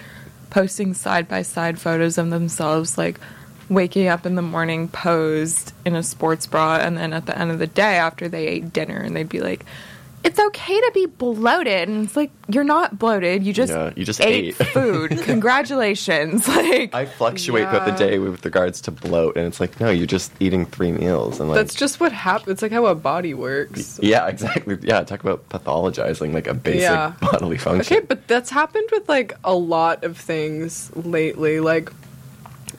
posting 0.50 0.94
side 0.94 1.28
by 1.28 1.42
side 1.42 1.78
photos 1.78 2.18
of 2.18 2.30
themselves 2.30 2.98
like 2.98 3.20
waking 3.68 4.08
up 4.08 4.24
in 4.26 4.34
the 4.34 4.42
morning 4.42 4.88
posed 4.88 5.72
in 5.84 5.94
a 5.94 6.02
sports 6.02 6.46
bra 6.46 6.76
and 6.76 6.96
then 6.96 7.12
at 7.12 7.26
the 7.26 7.38
end 7.38 7.50
of 7.50 7.58
the 7.58 7.66
day 7.66 7.96
after 7.96 8.28
they 8.28 8.46
ate 8.46 8.72
dinner 8.72 8.96
and 8.98 9.14
they'd 9.14 9.28
be 9.28 9.40
like 9.40 9.64
it's 10.24 10.40
okay 10.40 10.74
to 10.80 10.90
be 10.94 11.06
bloated 11.06 11.88
and 11.88 12.04
it's 12.04 12.16
like 12.16 12.30
you're 12.48 12.64
not 12.64 12.98
bloated 12.98 13.44
you 13.44 13.52
just 13.52 13.72
Yeah, 13.72 13.92
you 13.94 14.04
just 14.04 14.20
ate, 14.20 14.46
ate. 14.46 14.54
food 14.74 15.10
congratulations 15.22 16.48
like 16.56 16.94
I 16.94 17.06
fluctuate 17.06 17.68
throughout 17.68 17.84
the 17.86 17.92
day 17.92 18.18
with 18.18 18.44
regards 18.44 18.80
to 18.82 18.90
bloat, 18.90 19.36
and 19.36 19.46
it's 19.46 19.60
like 19.60 19.78
no, 19.80 19.90
you're 19.90 20.06
just 20.06 20.32
eating 20.40 20.66
three 20.66 20.92
meals, 20.92 21.40
and 21.40 21.48
like 21.48 21.56
That's 21.56 21.74
just 21.74 22.00
what 22.00 22.12
happens. 22.12 22.48
It's 22.54 22.62
like 22.62 22.72
how 22.72 22.86
a 22.86 22.94
body 22.94 23.32
works. 23.34 23.98
yeah, 24.02 24.26
exactly. 24.26 24.78
Yeah, 24.82 25.02
talk 25.04 25.20
about 25.20 25.48
pathologizing 25.50 26.32
like 26.32 26.46
a 26.46 26.54
basic 26.54 26.82
Yeah. 26.82 27.12
bodily 27.20 27.58
function. 27.58 27.96
Okay, 27.98 28.04
but 28.04 28.26
that's 28.28 28.50
happened 28.50 28.88
with 28.92 29.08
like 29.08 29.34
a 29.44 29.54
lot 29.54 30.04
of 30.04 30.16
things 30.16 30.90
lately. 30.96 31.60
Like 31.60 31.92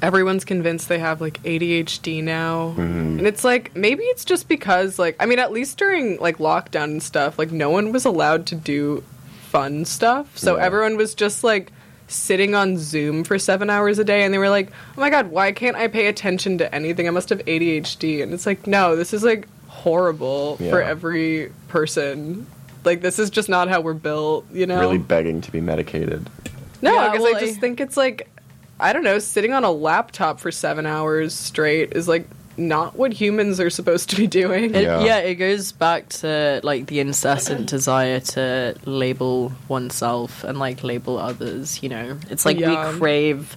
everyone's 0.02 0.46
convinced 0.46 0.88
they 0.90 1.00
have 1.00 1.20
like 1.22 1.42
ADHD 1.44 2.24
now. 2.24 2.70
Mm-hmm. 2.78 3.20
And 3.20 3.28
it's 3.28 3.44
like 3.44 3.76
maybe 3.76 4.04
it's 4.04 4.24
just 4.26 4.48
because 4.48 4.98
like 5.00 5.16
I 5.20 5.26
mean 5.26 5.40
at 5.40 5.52
least 5.52 5.78
during 5.78 6.18
like 6.20 6.38
lockdown 6.38 6.86
and 6.86 7.04
stuff, 7.04 7.38
like 7.40 7.52
no 7.52 7.70
one 7.70 7.92
was 7.92 8.06
allowed 8.06 8.46
to 8.48 8.56
do 8.56 9.04
fun 9.50 9.86
stuff. 9.86 10.38
So 10.38 10.56
Yeah. 10.58 10.64
everyone 10.66 10.96
was 10.98 11.16
just 11.16 11.44
like 11.44 11.72
sitting 12.08 12.56
on 12.56 12.78
Zoom 12.78 13.24
for 13.24 13.38
7 13.38 13.70
hours 13.70 14.00
a 14.00 14.04
day 14.04 14.24
and 14.24 14.34
they 14.34 14.38
were 14.40 14.50
like, 14.50 14.72
"Oh 14.98 15.02
my 15.02 15.10
god, 15.10 15.28
why 15.28 15.52
can't 15.52 15.76
I 15.76 15.88
pay 15.88 16.08
attention 16.08 16.58
to 16.60 16.74
anything? 16.74 17.08
I 17.08 17.12
must 17.12 17.30
have 17.30 17.40
ADHD." 17.46 18.22
And 18.24 18.34
it's 18.34 18.46
like, 18.46 18.66
"No, 18.68 18.96
this 18.96 19.14
is 19.14 19.24
like 19.24 19.48
horrible 19.68 20.58
for 20.58 20.82
every 20.82 21.52
person." 21.68 22.48
Like 22.86 23.02
this 23.02 23.20
is 23.20 23.30
just 23.30 23.50
not 23.50 23.68
how 23.68 23.82
we're 23.82 23.94
built, 23.94 24.46
you 24.52 24.66
know. 24.66 24.80
really 24.80 24.98
begging 24.98 25.42
to 25.42 25.52
be 25.52 25.60
medicated. 25.62 26.30
No, 26.82 26.94
Yeah, 26.94 27.10
because 27.12 27.24
well, 27.26 27.36
I 27.36 27.40
just 27.42 27.58
I- 27.58 27.60
think 27.60 27.82
it's 27.82 27.98
like 27.98 28.30
I 28.80 28.94
don't 28.94 29.04
know, 29.04 29.20
sitting 29.20 29.54
on 29.54 29.64
a 29.64 29.72
laptop 29.72 30.40
for 30.40 30.52
seven 30.52 30.86
hours 30.86 31.34
straight 31.34 31.94
is 31.94 32.08
like 32.08 32.28
not 32.58 32.96
what 32.98 33.14
humans 33.14 33.60
are 33.60 33.70
supposed 33.70 34.10
to 34.10 34.16
be 34.18 34.28
doing. 34.28 34.76
It, 34.76 34.84
Yeah. 34.84 35.02
yeah. 35.04 35.18
it 35.20 35.36
goes 35.36 35.72
back 35.72 36.10
to 36.10 36.60
like 36.64 36.88
the 36.88 37.00
incessant 37.00 37.68
desire 37.70 38.20
to 38.20 38.76
label 38.86 39.54
oneself 39.68 40.44
and 40.44 40.60
like 40.60 40.84
label 40.84 41.18
others. 41.18 41.82
You 41.82 41.90
know, 41.90 42.18
it's 42.30 42.46
like 42.46 42.60
Yeah. 42.60 42.92
we 42.92 42.98
crave 43.00 43.56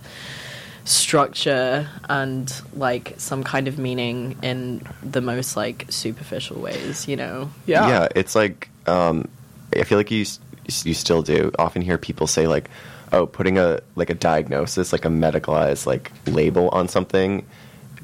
structure 0.85 1.89
and 2.09 2.53
like 2.75 3.15
some 3.19 3.45
kind 3.45 3.69
of 3.69 3.79
meaning 3.79 4.37
in 4.43 4.83
the 5.03 5.21
most 5.21 5.57
like 5.57 5.87
superficial 5.91 6.61
ways. 6.61 7.07
You 7.09 7.17
know, 7.17 7.51
yeah. 7.67 7.89
yeah 7.89 8.09
it's 8.17 8.35
like 8.35 8.69
um, 8.87 9.29
i 9.77 9.85
feel 9.85 9.97
like 9.99 10.11
you 10.11 10.25
you 10.85 10.95
still 10.95 11.23
do 11.23 11.51
often 11.59 11.83
hear 11.83 11.99
people 11.99 12.27
say 12.27 12.47
like 12.47 12.69
oh 13.13 13.27
putting 13.27 13.59
a 13.59 13.81
like 13.97 14.11
a 14.11 14.15
diagnosis 14.15 14.93
like 14.93 15.05
a 15.05 15.09
medicalized 15.09 15.87
like 15.87 16.11
label 16.27 16.69
on 16.71 16.89
something 16.89 17.47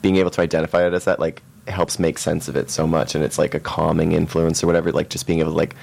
being 0.02 0.16
able 0.16 0.30
to 0.30 0.40
identify 0.40 0.86
it 0.86 0.92
as 0.92 1.04
that 1.06 1.18
like 1.18 1.42
helps 1.66 1.98
make 1.98 2.18
sense 2.18 2.48
of 2.48 2.56
it 2.56 2.70
so 2.70 2.86
much 2.86 3.14
and 3.14 3.24
it's 3.24 3.38
like 3.38 3.54
a 3.54 3.60
calming 3.60 4.12
influence 4.12 4.62
or 4.62 4.66
whatever 4.66 4.90
like 4.92 5.10
just 5.10 5.26
being 5.26 5.40
able 5.40 5.50
to 5.52 5.56
like 5.56 5.74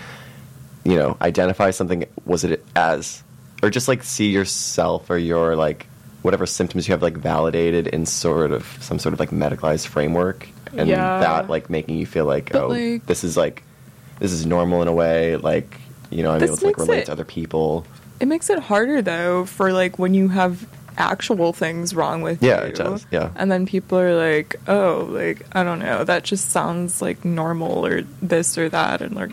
you 0.83 0.95
know 0.95 1.17
identify 1.21 1.71
something 1.71 2.05
was 2.25 2.43
it 2.43 2.63
as 2.75 3.23
or 3.63 3.69
just 3.69 3.87
like 3.87 4.03
see 4.03 4.29
yourself 4.31 5.09
or 5.09 5.17
your 5.17 5.55
like 5.55 5.87
whatever 6.21 6.45
symptoms 6.45 6.87
you 6.87 6.91
have 6.91 7.01
like 7.03 7.17
validated 7.17 7.87
in 7.87 8.05
sort 8.05 8.51
of 8.51 8.65
some 8.81 8.97
sort 8.99 9.13
of 9.13 9.19
like 9.19 9.29
medicalized 9.29 9.85
framework 9.87 10.47
and 10.75 10.89
Yeah. 10.89 11.19
that 11.19 11.49
like 11.49 11.69
making 11.69 11.97
you 11.97 12.05
feel 12.05 12.25
like 12.25 12.51
But, 12.51 12.63
oh 12.63 12.67
like- 12.69 13.05
this 13.05 13.23
is 13.23 13.37
like 13.37 13.63
this 14.19 14.31
is 14.31 14.45
normal 14.45 14.81
in 14.81 14.87
a 14.87 14.93
way 14.93 15.35
like 15.37 15.77
you 16.09 16.23
know 16.23 16.31
i'm 16.31 16.41
able 16.41 16.57
to 16.57 16.65
like 16.65 16.77
relate 16.77 16.99
it- 16.99 17.05
to 17.07 17.11
other 17.11 17.25
people 17.25 17.85
it 18.25 18.27
makes 18.27 18.49
it 18.49 18.57
harder 18.59 19.01
though 19.03 19.45
for 19.45 19.71
like 19.71 19.99
when 19.99 20.13
you 20.15 20.29
have 20.29 20.67
actual 20.97 21.53
things 21.53 21.93
wrong 21.93 22.21
with 22.23 22.41
Yeah, 22.41 22.61
you. 22.63 22.69
it 22.69 22.75
does, 22.75 23.05
yeah. 23.11 23.29
And 23.35 23.51
then 23.51 23.65
people 23.67 23.99
are 23.99 24.15
like, 24.15 24.55
"Oh, 24.67 25.07
like 25.11 25.45
I 25.53 25.61
don't 25.63 25.79
know, 25.79 26.03
that 26.03 26.23
just 26.23 26.49
sounds 26.49 27.01
like 27.01 27.23
normal 27.23 27.85
or 27.85 28.01
this 28.21 28.57
or 28.57 28.67
that," 28.69 29.01
and 29.01 29.13
like 29.15 29.31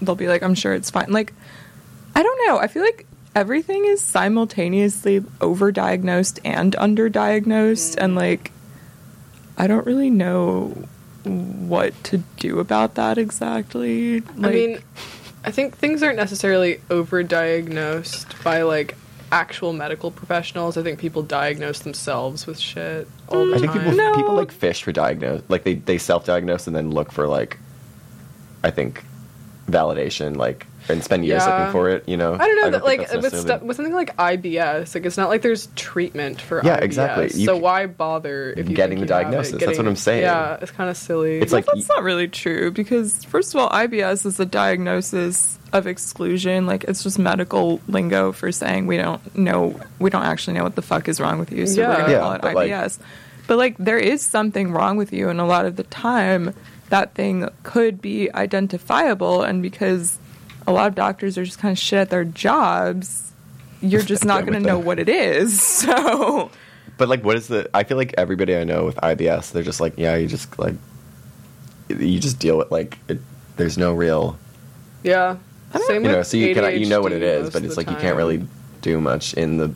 they'll 0.00 0.14
be 0.14 0.28
like, 0.28 0.42
"I'm 0.42 0.54
sure 0.54 0.72
it's 0.72 0.90
fine." 0.90 1.12
Like 1.12 1.34
I 2.14 2.22
don't 2.22 2.40
know. 2.46 2.58
I 2.58 2.68
feel 2.68 2.82
like 2.82 3.04
everything 3.34 3.84
is 3.84 4.00
simultaneously 4.00 5.20
overdiagnosed 5.40 6.38
and 6.44 6.74
underdiagnosed, 6.76 7.96
and 7.98 8.14
like 8.14 8.50
I 9.58 9.66
don't 9.66 9.84
really 9.86 10.10
know 10.10 10.68
what 11.24 11.92
to 12.04 12.18
do 12.38 12.60
about 12.60 12.94
that 12.94 13.18
exactly. 13.18 14.18
I 14.18 14.22
Like, 14.36 14.54
mean, 14.54 14.78
I 15.44 15.50
think 15.50 15.76
things 15.76 16.02
aren't 16.02 16.16
necessarily 16.16 16.80
overdiagnosed 16.88 18.42
by 18.44 18.62
like 18.62 18.96
actual 19.30 19.72
medical 19.72 20.10
professionals. 20.10 20.76
I 20.76 20.82
think 20.82 20.98
people 20.98 21.22
diagnose 21.22 21.80
themselves 21.80 22.46
with 22.46 22.58
shit 22.58 23.08
all 23.28 23.46
the 23.46 23.54
i 23.54 23.58
think 23.58 23.72
people 23.72 23.92
No. 23.92 24.14
people 24.14 24.34
like 24.34 24.52
fish 24.52 24.82
for 24.82 24.92
diagnose 24.92 25.42
like 25.48 25.64
they 25.64 25.74
they 25.74 25.96
self-diagnose 25.96 26.66
and 26.66 26.76
then 26.76 26.90
look 26.90 27.10
for 27.10 27.26
like 27.26 27.58
i 28.62 28.70
think 28.70 29.02
validation 29.70 30.36
like 30.36 30.66
and 30.88 31.02
spend 31.04 31.24
years 31.24 31.42
Yeah. 31.46 31.58
looking 31.58 31.72
for 31.72 31.88
it 31.90 32.08
you 32.08 32.16
know 32.16 32.34
I 32.34 32.38
don't 32.46 32.60
know 32.62 32.70
that 32.70 32.84
like 32.84 33.00
with 33.12 33.34
stu- 33.38 33.64
with 33.64 33.76
something 33.76 33.94
like 33.94 34.16
IBS, 34.16 34.94
like 34.94 35.06
it's 35.06 35.16
not 35.16 35.28
like 35.28 35.42
there's 35.42 35.68
treatment 35.76 36.40
for 36.40 36.60
Yeah, 36.64 36.78
IBS. 36.78 36.82
exactly. 36.82 37.24
You 37.40 37.46
so 37.46 37.54
c- 37.56 37.60
why 37.60 37.86
bother 37.86 38.54
if 38.56 38.68
you 38.68 38.74
Getting 38.76 38.98
think 38.98 39.08
the 39.08 39.14
you 39.14 39.18
have 39.18 39.28
it? 39.28 39.30
diagnosis. 39.30 39.60
That's 39.64 39.78
what 39.78 39.86
I'm 39.86 39.96
saying. 39.96 40.22
Yeah, 40.22 40.58
it's 40.60 40.70
kind 40.72 40.90
of 40.90 40.96
silly. 40.96 41.38
It's 41.38 41.52
Well, 41.52 41.58
like- 41.58 41.66
that's 41.66 41.88
not 41.88 42.02
really 42.02 42.28
true 42.28 42.70
because 42.70 43.24
first 43.24 43.54
of 43.54 43.60
all, 43.60 43.68
IBS 43.70 44.26
is 44.26 44.38
a 44.40 44.46
diagnosis 44.46 45.58
of 45.72 45.86
exclusion. 45.86 46.66
Like 46.66 46.84
it's 46.84 47.02
just 47.02 47.18
medical 47.18 47.80
lingo 47.88 48.32
for 48.32 48.50
saying 48.52 48.86
we 48.86 48.96
don't 48.98 49.20
know, 49.36 49.78
we 49.98 50.10
don't 50.10 50.24
actually 50.24 50.54
know 50.54 50.64
what 50.64 50.74
the 50.74 50.82
fuck 50.82 51.08
is 51.08 51.20
wrong 51.20 51.38
with 51.38 51.52
you, 51.52 51.66
so 51.66 51.80
Yeah. 51.80 51.88
we're 51.90 51.96
gonna 51.98 52.12
Yeah, 52.12 52.18
call 52.20 52.32
it 52.32 52.42
but, 52.42 52.54
like- 52.54 52.70
IBS. 52.70 52.98
but 53.46 53.56
like 53.58 53.76
there 53.78 53.98
is 53.98 54.20
something 54.22 54.72
wrong 54.72 54.96
with 54.96 55.12
you, 55.12 55.28
and 55.28 55.40
a 55.40 55.44
lot 55.44 55.64
of 55.64 55.76
the 55.76 55.84
time 55.84 56.52
that 56.90 57.14
thing 57.14 57.48
could 57.62 58.02
be 58.02 58.30
identifiable, 58.34 59.42
and 59.42 59.62
because 59.62 60.18
a 60.66 60.72
lot 60.72 60.88
of 60.88 60.94
doctors 60.94 61.36
are 61.38 61.44
just 61.44 61.58
kind 61.58 61.72
of 61.72 61.78
shit 61.78 61.98
at 61.98 62.10
their 62.10 62.24
jobs, 62.24 63.32
you're 63.80 64.02
just 64.02 64.24
not 64.24 64.40
going 64.46 64.60
to 64.60 64.66
know 64.66 64.78
what 64.78 64.98
it 64.98 65.08
is. 65.08 65.60
So 65.82 66.50
But 66.98 67.08
like, 67.08 67.24
what 67.24 67.36
is 67.36 67.48
the? 67.48 67.68
I 67.74 67.84
feel 67.84 67.96
like 67.96 68.14
everybody 68.18 68.56
I 68.56 68.64
know 68.64 68.84
with 68.84 68.96
IBS, 68.96 69.52
they're 69.52 69.62
just 69.62 69.80
like, 69.80 69.94
yeah, 69.96 70.16
you 70.16 70.28
just 70.28 70.58
like, 70.58 70.74
you 71.88 72.18
just 72.18 72.38
deal 72.38 72.58
with 72.58 72.70
like, 72.70 72.98
it, 73.08 73.18
there's 73.56 73.76
no 73.76 73.92
real, 73.92 74.38
yeah, 75.02 75.36
same 75.86 76.04
you 76.04 76.10
know, 76.10 76.18
with 76.18 76.26
so 76.26 76.36
you 76.36 76.54
can 76.54 76.78
you 76.78 76.86
know 76.86 77.00
what 77.00 77.12
it 77.12 77.22
is, 77.22 77.50
but 77.50 77.64
it's 77.64 77.74
the 77.74 77.80
like 77.80 77.90
you 77.90 77.96
can't 77.96 78.16
really 78.16 78.46
do 78.80 79.00
much 79.00 79.34
in 79.34 79.56
the 79.56 79.74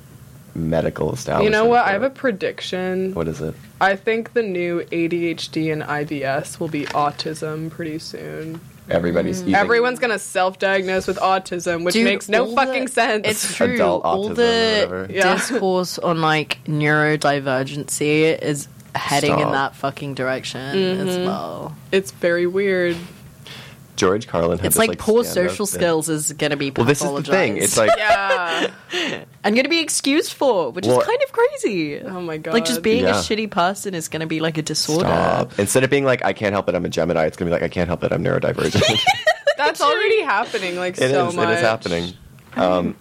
medical 0.54 1.12
establishment. 1.12 1.44
You 1.44 1.50
know 1.50 1.66
what? 1.66 1.84
I 1.84 1.92
have 1.92 2.02
a 2.02 2.10
prediction. 2.10 3.14
What 3.14 3.28
is 3.28 3.40
it? 3.40 3.54
I 3.80 3.96
think 3.96 4.32
the 4.32 4.42
new 4.42 4.80
ADHD 4.84 5.72
and 5.72 5.82
IBS 5.82 6.58
will 6.58 6.68
be 6.68 6.84
autism 6.86 7.70
pretty 7.70 7.98
soon. 7.98 8.60
Everybody's 8.88 9.42
you 9.42 9.54
Everyone's 9.56 9.98
gonna 9.98 10.18
self-diagnose 10.18 11.06
with 11.06 11.18
autism, 11.18 11.84
which 11.84 11.94
Dude, 11.94 12.04
makes 12.04 12.28
no 12.28 12.54
fucking 12.54 12.84
the- 12.86 12.90
sense. 12.92 13.26
It's 13.26 13.54
true. 13.54 13.74
Adult 13.74 14.04
All 14.04 14.30
autism 14.30 14.36
the. 14.36 15.06
Yeah. 15.10 15.34
discourse 15.34 15.98
on 15.98 16.20
like 16.20 16.58
neurodivergency 16.66 18.38
is 18.40 18.68
heading 18.94 19.38
in 19.38 19.50
that 19.52 19.74
fucking 19.74 20.14
direction 20.14 20.60
as 20.60 21.16
Mhm. 21.16 21.26
well. 21.26 21.74
It's 21.92 22.12
very 22.12 22.46
weird. 22.46 22.96
George 23.96 24.28
Carlin 24.28 24.58
had 24.58 24.66
It's 24.66 24.76
this, 24.76 24.88
like, 24.88 24.98
poor 24.98 25.24
social 25.24 25.66
thing. 25.66 25.80
skills 25.80 26.08
is 26.08 26.32
going 26.34 26.50
to 26.50 26.56
be 26.56 26.70
Well, 26.70 26.84
this 26.86 27.02
is 27.02 27.10
the 27.10 27.22
thing. 27.22 27.56
It's 27.56 27.76
like 27.76 27.90
yeah, 27.96 28.70
I'm 29.44 29.54
going 29.54 29.64
to 29.64 29.70
be 29.70 29.80
excused 29.80 30.32
for, 30.34 30.70
which 30.70 30.86
Well- 30.86 31.00
is 31.00 31.06
kind 31.06 31.18
of 31.22 31.32
crazy. 31.32 32.00
Oh 32.00 32.20
my 32.20 32.36
god. 32.36 32.54
Like 32.54 32.64
just 32.66 32.82
being 32.82 33.04
Yeah. 33.04 33.18
a 33.18 33.22
shitty 33.22 33.50
person 33.50 33.94
is 33.94 34.08
going 34.08 34.20
to 34.20 34.26
be 34.26 34.40
like 34.40 34.58
a 34.58 34.62
disorder. 34.62 35.06
stop. 35.08 35.58
Instead 35.58 35.82
of 35.84 35.90
being 35.90 36.04
like 36.04 36.24
I 36.24 36.32
can't 36.32 36.52
help 36.52 36.68
it, 36.68 36.74
I'm 36.74 36.84
a 36.84 36.88
Gemini. 36.88 37.24
It's 37.26 37.36
gonna 37.36 37.48
be 37.48 37.52
like 37.52 37.62
I 37.62 37.68
can't 37.68 37.88
help 37.88 38.04
it, 38.04 38.12
I'm 38.12 38.22
neurodivergent. 38.22 39.00
That's 39.56 39.80
already 39.80 40.22
happening. 40.22 40.76
Like 40.76 40.98
It 40.98 41.04
is. 41.04 41.10
so 41.12 41.32
much. 41.32 41.48
It 41.48 41.52
is 41.54 41.60
happening. 41.60 42.12
Um, 42.54 42.96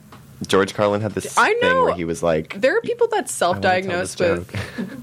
George 0.48 0.74
Carlin 0.74 1.02
had 1.02 1.12
this 1.14 1.38
I 1.38 1.54
thing 1.54 1.70
know. 1.70 1.84
where 1.86 1.94
he 1.96 2.04
was 2.06 2.22
like, 2.24 2.60
There 2.60 2.78
are 2.78 2.82
people 2.82 3.08
that 3.10 3.30
self-diagnose 3.30 4.18
with. 4.20 4.54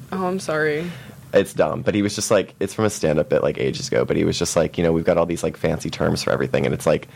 Oh, 0.13 0.27
I'm 0.27 0.39
sorry. 0.41 0.91
It's 1.33 1.55
dumb, 1.55 1.83
but 1.83 1.95
he 1.95 2.03
was 2.03 2.14
just 2.14 2.31
like, 2.31 2.55
it's 2.61 2.75
from 2.75 2.85
a 2.85 2.90
stand-up 2.90 3.29
bit 3.29 3.42
like 3.42 3.59
ages 3.59 3.88
ago. 3.88 4.04
But 4.04 4.17
he 4.17 4.25
was 4.25 4.38
just 4.38 4.57
like, 4.57 4.77
you 4.79 4.85
know, 4.85 4.92
we've 4.92 5.04
got 5.04 5.17
all 5.19 5.27
these 5.27 5.42
like 5.42 5.57
fancy 5.57 5.90
terms 5.90 6.23
for 6.23 6.31
everything, 6.33 6.65
and 6.67 6.75
it's 6.75 6.87
like 6.87 7.09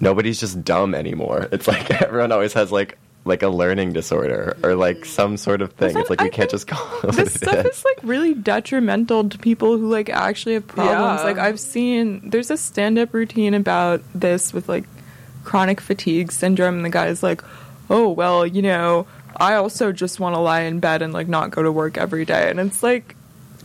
nobody's 0.00 0.40
just 0.40 0.62
dumb 0.64 0.94
anymore. 0.94 1.48
It's 1.52 1.66
like 1.68 1.90
everyone 1.90 2.32
always 2.32 2.52
has 2.54 2.70
like 2.72 2.98
like 3.24 3.42
a 3.42 3.48
learning 3.48 3.92
disorder 3.92 4.56
or 4.62 4.76
like 4.76 5.04
some 5.04 5.36
sort 5.36 5.60
of 5.60 5.72
thing. 5.72 5.94
Well, 5.94 6.02
It's 6.02 6.10
like 6.10 6.20
I 6.20 6.26
you 6.26 6.30
can't 6.30 6.48
just 6.50 6.68
call 6.68 7.10
it 7.10 7.12
this 7.16 7.34
stuff 7.34 7.66
is. 7.66 7.78
is 7.78 7.84
like 7.84 7.98
really 8.04 8.34
detrimental 8.34 9.28
to 9.28 9.36
people 9.38 9.76
who 9.76 9.88
like 9.90 10.08
actually 10.08 10.54
have 10.54 10.66
problems. 10.68 11.20
Yeah. 11.20 11.24
Like 11.24 11.38
I've 11.38 11.58
seen 11.58 12.30
there's 12.30 12.50
a 12.52 12.56
stand-up 12.56 13.12
routine 13.12 13.54
about 13.54 14.00
this 14.14 14.52
with 14.52 14.68
like 14.68 14.84
chronic 15.42 15.80
fatigue 15.80 16.30
syndrome 16.30 16.76
and 16.76 16.84
the 16.84 16.90
guy's 16.90 17.22
like, 17.22 17.42
"Oh, 17.90 18.08
well, 18.10 18.46
you 18.46 18.62
know, 18.62 19.06
I 19.36 19.54
also 19.54 19.90
just 19.90 20.20
want 20.20 20.34
to 20.36 20.40
lie 20.40 20.60
in 20.60 20.78
bed 20.78 21.02
and 21.02 21.12
like 21.12 21.26
not 21.26 21.50
go 21.50 21.62
to 21.64 21.72
work 21.72 21.98
every 21.98 22.24
day." 22.24 22.48
And 22.48 22.60
it's 22.60 22.82
like 22.84 23.15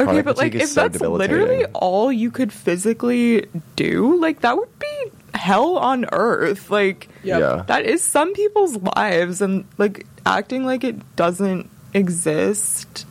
Okay, 0.10 0.22
but 0.22 0.38
like 0.38 0.56
if 0.56 0.70
so 0.70 0.88
that's 0.88 1.02
literally 1.02 1.66
all 1.74 2.12
you 2.12 2.32
could 2.32 2.52
physically 2.54 3.46
do, 3.76 4.20
like 4.20 4.42
that 4.42 4.58
would 4.58 4.80
be 4.80 5.12
hell 5.34 5.78
on 5.78 6.06
earth. 6.12 6.70
Like 6.70 7.08
Yep. 7.24 7.40
Yeah. 7.40 7.64
that 7.68 7.86
is 7.86 8.02
some 8.04 8.34
people's 8.34 8.78
lives 8.96 9.42
and 9.42 9.66
like 9.78 10.06
acting 10.26 10.66
like 10.66 10.84
it 10.84 11.16
doesn't 11.16 11.70
exist 11.94 13.06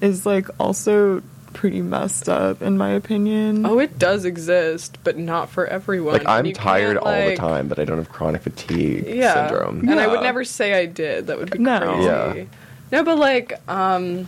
is 0.00 0.26
like 0.26 0.48
also 0.60 1.22
pretty 1.52 1.80
messed 1.80 2.28
up 2.28 2.60
in 2.62 2.76
my 2.76 2.90
opinion. 2.90 3.64
Oh, 3.64 3.78
it 3.78 3.96
does 3.98 4.24
exist, 4.24 4.98
but 5.04 5.16
not 5.16 5.50
for 5.50 5.66
everyone. 5.66 6.14
Like 6.14 6.26
I'm 6.26 6.52
tired 6.52 6.98
can't, 6.98 7.06
all 7.06 7.28
the 7.30 7.36
time, 7.36 7.68
but 7.68 7.78
I 7.78 7.84
don't 7.84 7.98
have 7.98 8.08
chronic 8.10 8.42
fatigue 8.42 9.06
Yeah. 9.06 9.48
syndrome. 9.48 9.88
And 9.88 9.98
I 10.00 10.06
would 10.08 10.20
never 10.22 10.44
say 10.44 10.74
I 10.74 10.86
did. 10.86 11.28
That 11.28 11.38
would 11.38 11.50
be 11.50 11.58
No. 11.58 11.78
crazy. 11.78 12.04
Yeah. 12.40 12.44
No, 12.92 13.02
but 13.04 13.18
like, 13.18 13.52
um, 13.68 14.26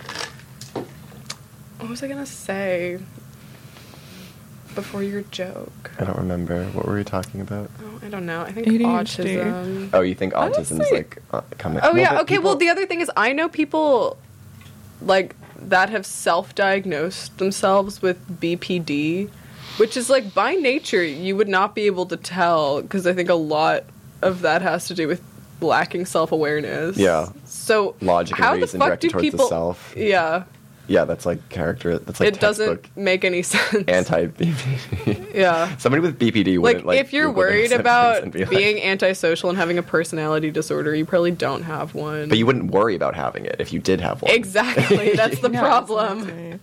what 1.78 1.88
was 1.88 2.02
I 2.02 2.08
gonna 2.08 2.26
say 2.26 2.98
before 4.74 5.02
your 5.02 5.22
joke? 5.22 5.90
I 5.98 6.04
don't 6.04 6.18
remember. 6.18 6.64
What 6.66 6.86
were 6.86 6.94
we 6.96 7.04
talking 7.04 7.40
about? 7.40 7.70
Oh, 7.82 8.00
I 8.04 8.08
don't 8.08 8.26
know. 8.26 8.42
I 8.42 8.52
think 8.52 8.66
ADHD. 8.66 8.82
autism. 9.42 9.90
Oh, 9.92 10.00
you 10.02 10.14
think 10.14 10.34
autism 10.34 10.80
is 10.82 10.90
like 10.90 11.18
uh, 11.32 11.40
coming? 11.58 11.80
Oh 11.82 11.92
Well, 11.92 11.98
yeah. 11.98 12.14
but 12.14 12.22
Okay. 12.22 12.38
Well, 12.38 12.56
the 12.56 12.68
other 12.68 12.86
thing 12.86 13.00
is, 13.00 13.10
I 13.16 13.32
know 13.32 13.48
people 13.48 14.18
like 15.00 15.34
that 15.58 15.88
have 15.90 16.04
self-diagnosed 16.06 17.38
themselves 17.38 18.02
with 18.02 18.40
BPD, 18.40 19.30
which 19.78 19.96
is 19.96 20.08
like 20.10 20.34
by 20.34 20.54
nature 20.54 21.02
you 21.02 21.36
would 21.36 21.48
not 21.48 21.74
be 21.74 21.82
able 21.86 22.06
to 22.06 22.16
tell 22.16 22.82
because 22.82 23.06
I 23.06 23.12
think 23.12 23.28
a 23.30 23.34
lot 23.34 23.84
of 24.22 24.40
that 24.42 24.62
has 24.62 24.86
to 24.88 24.94
do 24.94 25.08
with 25.08 25.22
lacking 25.60 26.04
self-awareness. 26.04 26.98
Yeah. 26.98 27.30
So 27.46 27.96
logic 28.02 28.36
how 28.36 28.52
and 28.52 28.62
the 28.62 28.66
reason 28.66 28.80
fuck 28.80 28.88
directed 28.88 29.08
do 29.08 29.12
towards 29.12 29.24
people? 29.24 29.38
the 29.46 29.48
self. 29.48 29.94
Yeah. 29.96 30.44
Yeah, 30.88 31.04
that's 31.04 31.26
like 31.26 31.48
character. 31.48 31.98
That's 31.98 32.20
like 32.20 32.28
it 32.34 32.40
doesn't 32.40 32.96
make 32.96 33.24
any 33.24 33.42
sense. 33.42 33.84
anti 33.88 34.26
BPD. 34.26 35.22
Yeah. 35.34 35.76
Somebody 35.76 36.00
with 36.00 36.18
BPD 36.18 36.54
Like, 36.56 36.62
wouldn't 36.62 36.86
like. 36.86 37.00
if 37.00 37.12
you're 37.12 37.26
Google 37.26 37.38
worried 37.42 37.72
about 37.72 38.22
and 38.22 38.32
be 38.32 38.40
like- 38.40 38.50
being 38.50 38.82
antisocial 38.82 39.48
and 39.50 39.58
having 39.58 39.78
a 39.78 39.82
personality 39.82 40.50
disorder, 40.50 40.94
you 40.94 41.04
probably 41.04 41.32
don't 41.32 41.62
have 41.62 41.94
one. 41.94 42.28
but 42.28 42.38
you 42.38 42.46
wouldn't 42.46 42.70
worry 42.70 42.94
about 42.94 43.14
having 43.14 43.44
it 43.44 43.56
if 43.58 43.72
you 43.72 43.80
did 43.80 44.00
have 44.00 44.22
one. 44.22 44.30
exactly. 44.32 45.12
That's 45.16 45.40
the 45.40 45.50
Yeah, 45.50 45.60
problem. 45.60 46.20
exactly. 46.20 46.58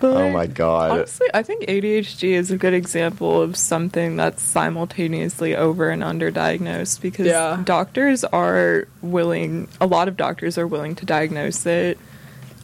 But, 0.00 0.16
Oh 0.16 0.30
my 0.30 0.46
god. 0.46 0.90
Honestly, 0.90 1.28
I 1.32 1.42
think 1.42 1.64
ADHD 1.66 2.30
is 2.32 2.50
a 2.50 2.56
good 2.58 2.74
example 2.74 3.40
of 3.40 3.56
something 3.56 4.16
that's 4.16 4.42
simultaneously 4.42 5.54
over 5.54 5.88
and 5.88 6.02
underdiagnosed 6.02 7.00
because 7.00 7.26
Yeah. 7.26 7.62
doctors 7.64 8.24
are 8.24 8.86
willing, 9.02 9.68
a 9.80 9.86
lot 9.86 10.08
of 10.08 10.16
doctors 10.16 10.58
are 10.58 10.66
willing 10.66 10.94
to 10.96 11.06
diagnose 11.06 11.64
it 11.64 11.98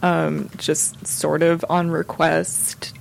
um, 0.03 0.51
just 0.57 1.07
sort 1.07 1.43
of 1.43 1.65
on 1.69 1.91
request. 1.91 2.95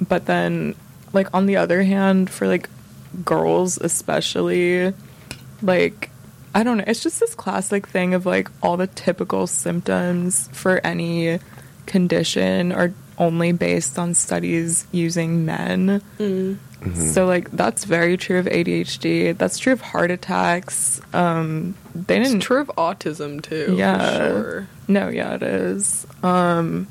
But 0.00 0.26
then, 0.26 0.74
like, 1.12 1.28
on 1.32 1.46
the 1.46 1.56
other 1.56 1.82
hand, 1.82 2.30
for 2.30 2.46
like 2.46 2.68
girls 3.24 3.78
especially, 3.78 4.92
like, 5.62 6.10
I 6.54 6.62
don't 6.62 6.78
know, 6.78 6.84
it's 6.86 7.02
just 7.02 7.20
this 7.20 7.34
classic 7.34 7.86
thing 7.86 8.14
of 8.14 8.26
like 8.26 8.48
all 8.62 8.76
the 8.76 8.86
typical 8.86 9.46
symptoms 9.46 10.48
for 10.52 10.80
any 10.84 11.38
condition 11.86 12.72
are 12.72 12.92
only 13.18 13.52
based 13.52 13.98
on 13.98 14.14
studies 14.14 14.86
using 14.92 15.44
men. 15.44 16.00
Mm-hmm. 16.18 17.04
So 17.06 17.26
like 17.26 17.50
that's 17.50 17.84
very 17.84 18.16
true 18.16 18.38
of 18.38 18.46
ADHD. 18.46 19.36
That's 19.36 19.58
true 19.58 19.72
of 19.72 19.80
heart 19.80 20.10
attacks. 20.10 21.00
Um 21.12 21.74
they 21.94 22.18
didn't 22.18 22.36
It's 22.36 22.46
true 22.46 22.60
of 22.60 22.68
autism 22.76 23.42
too. 23.42 23.74
Yeah. 23.76 23.98
For 23.98 24.16
sure. 24.16 24.68
No, 24.88 25.08
yeah, 25.08 25.34
it 25.34 25.42
is. 25.42 26.06
Um 26.22 26.86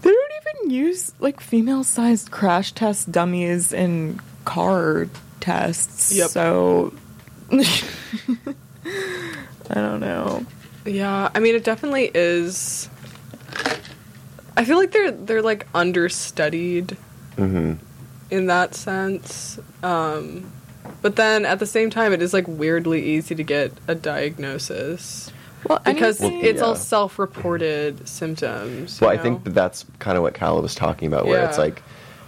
they 0.00 0.10
don't 0.10 0.32
even 0.62 0.70
use 0.70 1.12
like 1.20 1.40
female 1.40 1.84
sized 1.84 2.30
crash 2.30 2.72
test 2.72 3.12
dummies 3.12 3.72
in 3.72 4.20
car 4.44 5.08
tests. 5.40 6.12
Yep. 6.12 6.30
So 6.30 6.92
I 7.52 7.64
don't 9.74 10.00
know. 10.00 10.44
Yeah, 10.84 11.30
I 11.34 11.38
mean, 11.38 11.54
it 11.54 11.64
definitely 11.64 12.10
is. 12.14 12.88
I 14.56 14.64
feel 14.64 14.76
like 14.76 14.92
they're 14.92 15.10
they're 15.10 15.42
like 15.42 15.66
understudied 15.74 16.96
hmm 17.36 17.74
in 18.30 18.46
that 18.46 18.74
sense. 18.74 19.58
Um, 19.82 20.50
but 21.02 21.16
then 21.16 21.44
at 21.44 21.58
the 21.58 21.66
same 21.66 21.90
time, 21.90 22.14
it 22.14 22.22
is 22.22 22.32
like 22.32 22.48
weirdly 22.48 23.04
easy 23.04 23.34
to 23.34 23.42
get 23.42 23.72
a 23.86 23.94
diagnosis 23.94 25.30
Well, 25.68 25.80
because 25.84 26.18
anything- 26.20 26.44
it's 26.44 26.62
all 26.62 26.74
self-reported 26.74 28.08
symptoms. 28.08 28.98
you 29.00 29.06
Well, 29.06 29.14
I 29.14 29.20
think 29.20 29.44
that 29.44 29.50
that's 29.54 29.84
kind 29.98 30.16
of 30.16 30.22
what 30.22 30.32
Calla 30.32 30.62
was 30.62 30.74
talking 30.74 31.08
about, 31.08 31.26
where 31.26 31.44
it's 31.44 31.58
like 31.58 31.82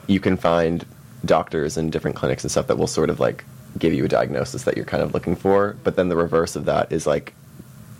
you 0.06 0.20
can 0.20 0.36
find 0.36 0.84
doctors 1.24 1.78
in 1.78 1.88
different 1.88 2.16
clinics 2.16 2.44
and 2.44 2.50
stuff 2.50 2.66
that 2.66 2.76
will 2.76 2.86
sort 2.86 3.08
of 3.08 3.18
like 3.18 3.44
give 3.78 3.94
you 3.94 4.04
a 4.04 4.08
diagnosis 4.08 4.64
that 4.64 4.76
you're 4.76 4.84
kind 4.84 5.02
of 5.02 5.14
looking 5.14 5.34
for. 5.34 5.74
But 5.84 5.96
then 5.96 6.10
the 6.10 6.16
reverse 6.16 6.54
of 6.54 6.66
that 6.66 6.92
is 6.92 7.06
like 7.06 7.32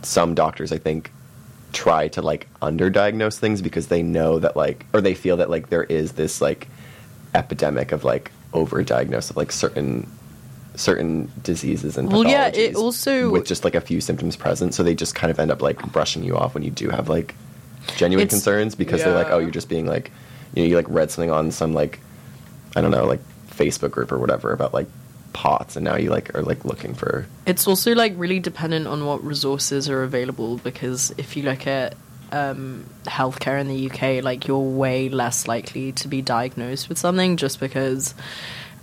some 0.03 0.35
doctors, 0.35 0.73
I 0.73 0.79
think, 0.79 1.11
try 1.75 2.09
to 2.09 2.23
like 2.23 2.49
underdiagnose 2.63 3.39
things 3.39 3.61
because 3.61 3.89
they 3.89 4.03
know 4.03 4.39
that 4.39 4.57
like, 4.57 4.87
or 4.95 5.01
they 5.01 5.15
feel 5.15 5.37
that 5.39 5.51
like 5.51 5.69
there 5.69 5.85
is 5.85 6.13
this 6.13 6.41
like 6.41 6.69
epidemic 7.35 7.93
of 7.93 8.05
like 8.05 8.31
overdiagnosis 8.53 9.31
of 9.31 9.37
like 9.37 9.53
certain 9.53 10.09
certain 10.77 11.31
diseases 11.43 11.97
and 11.97 12.11
Well, 12.11 12.25
yeah, 12.25 12.49
it 12.49 12.75
also- 12.75 13.31
with 13.31 13.47
just 13.47 13.65
like 13.65 13.75
a 13.75 13.81
few 13.81 14.01
symptoms 14.01 14.35
present. 14.37 14.75
So 14.75 14.83
they 14.83 14.95
just 14.95 15.15
kind 15.15 15.31
of 15.31 15.39
end 15.39 15.51
up 15.51 15.63
like 15.63 15.79
brushing 15.93 16.25
you 16.25 16.37
off 16.37 16.55
when 16.55 16.63
you 16.63 16.71
do 16.71 16.89
have 16.91 17.09
like 17.09 17.35
genuine 17.97 18.27
concerns 18.29 18.75
because 18.75 19.05
they're 19.05 19.15
like 19.15 19.27
oh 19.31 19.39
you're 19.39 19.51
just 19.51 19.69
being 19.69 19.85
like 19.87 20.11
you 20.55 20.63
know 20.63 20.69
you 20.69 20.75
like 20.75 20.87
read 20.89 21.11
something 21.11 21.31
on 21.31 21.51
some 21.51 21.75
like 21.75 22.01
i 22.75 22.81
don't 22.81 22.91
know 22.91 23.05
like 23.05 23.21
facebook 23.51 23.91
group 23.91 24.11
or 24.11 24.19
whatever 24.19 24.53
about 24.55 24.73
like 24.73 24.87
POTS 25.35 25.77
and 25.77 25.85
now 25.85 25.97
you 25.97 26.09
like 26.09 26.35
are 26.35 26.43
like 26.43 26.65
looking 26.65 26.95
for 26.95 27.27
It's 27.45 27.67
also 27.67 27.95
like 27.95 28.15
really 28.17 28.41
dependent 28.41 28.87
on 28.87 29.05
what 29.05 29.23
resources 29.23 29.91
are 29.91 30.03
available 30.03 30.57
because 30.59 31.13
if 31.19 31.37
you 31.37 31.43
look 31.43 31.67
at 31.67 31.97
um, 32.33 32.87
healthcare 33.05 33.61
in 33.61 33.69
the 33.69 33.91
UK, 33.91 34.25
like 34.25 34.49
you're 34.49 34.59
way 34.59 35.11
less 35.11 35.47
likely 35.47 35.93
to 35.93 36.09
be 36.09 36.23
diagnosed 36.23 36.89
with 36.89 36.99
something 36.99 37.37
just 37.37 37.61
because 37.61 38.15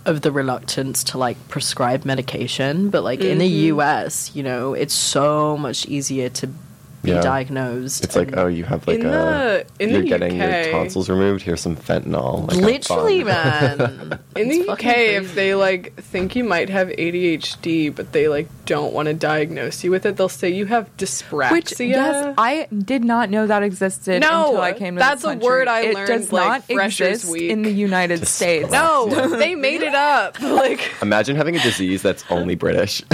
of 0.04 0.20
the 0.20 0.32
reluctance 0.32 1.04
to 1.04 1.18
like 1.18 1.36
prescribe 1.48 2.04
medication. 2.04 2.90
But 2.90 3.02
like 3.02 3.20
in 3.20 3.38
the 3.38 3.48
US, 3.72 4.34
you 4.34 4.42
know, 4.42 4.74
it's 4.74 4.94
so 4.94 5.56
much 5.56 5.86
easier 5.86 6.28
to 6.28 6.46
be 6.46 6.58
Yeah. 7.04 7.20
diagnosed. 7.20 8.04
it's 8.04 8.14
like 8.14 8.36
oh 8.36 8.46
you 8.46 8.64
have 8.64 8.86
like 8.86 9.00
In 9.00 9.06
a 9.06 9.10
the- 9.10 9.66
in 9.80 9.90
you're 9.90 10.02
the 10.02 10.06
getting 10.08 10.40
UK 10.40 10.64
your 10.66 10.72
tonsils 10.72 11.08
removed 11.10 11.42
here's 11.42 11.60
some 11.60 11.74
fentanyl 11.76 12.48
Like, 12.48 12.58
literally, 12.58 13.24
man. 13.24 14.18
in 14.36 14.48
the 14.48 14.68
UK, 14.68 14.78
crazy. 14.78 15.14
if 15.16 15.34
they 15.34 15.54
like 15.56 15.94
think 15.96 16.36
you 16.36 16.44
might 16.44 16.68
have 16.70 16.88
ADHD, 16.88 17.94
but 17.94 18.12
they 18.12 18.28
like 18.28 18.48
don't 18.66 18.92
want 18.92 19.06
to 19.06 19.14
diagnose 19.14 19.82
you 19.82 19.90
with 19.90 20.06
it, 20.06 20.16
they'll 20.16 20.28
say 20.28 20.48
you 20.48 20.66
have 20.66 20.96
dyspraxia. 20.96 21.50
Which 21.50 21.80
yes, 21.80 22.34
I 22.38 22.68
did 22.76 23.02
not 23.04 23.30
know 23.30 23.46
that 23.48 23.62
existed 23.64 24.20
No, 24.20 24.46
until 24.46 24.60
I 24.60 24.72
came 24.72 24.94
to 24.94 24.98
that's 25.00 25.24
a 25.24 25.28
country. 25.28 25.44
word 25.44 25.66
I 25.68 25.80
it 25.80 25.94
learned, 25.94 26.06
does 26.08 26.32
like, 26.32 26.70
not 26.70 26.84
exist 26.84 27.24
Week. 27.30 27.50
in 27.50 27.62
the 27.62 27.72
United 27.72 28.28
States. 28.28 28.70
no, 28.70 29.08
they 29.36 29.54
made 29.56 29.82
it 29.82 29.94
up. 29.94 30.40
Like 30.40 30.80
imagine 31.02 31.34
having 31.34 31.56
a 31.56 31.60
disease 31.60 32.00
that's 32.02 32.24
only 32.30 32.54
british 32.54 33.02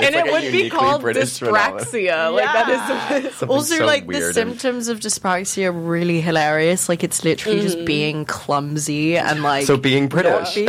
and 0.00 0.14
like 0.14 0.26
it 0.26 0.32
would 0.32 0.52
be 0.52 0.70
called 0.70 1.00
British 1.02 1.38
phenomenon. 1.38 1.78
dyspraxia. 1.80 2.32
Like 2.32 2.44
that 2.44 3.24
is. 3.24 3.42
Also 3.42 3.76
so 3.78 3.84
like 3.86 4.06
the 4.06 4.24
and- 4.26 4.34
symptoms 4.34 4.88
of 4.88 5.00
dyspraxia 5.00 5.66
are 5.66 5.72
really 5.72 6.20
hilarious. 6.20 6.88
Like 6.88 7.02
it's 7.04 7.24
literally 7.24 7.58
Mm. 7.60 7.62
just 7.62 7.84
being 7.84 8.24
clumsy 8.24 9.16
and 9.16 9.42
like 9.42 9.66
So 9.66 9.76
being 9.76 10.08
British. 10.08 10.56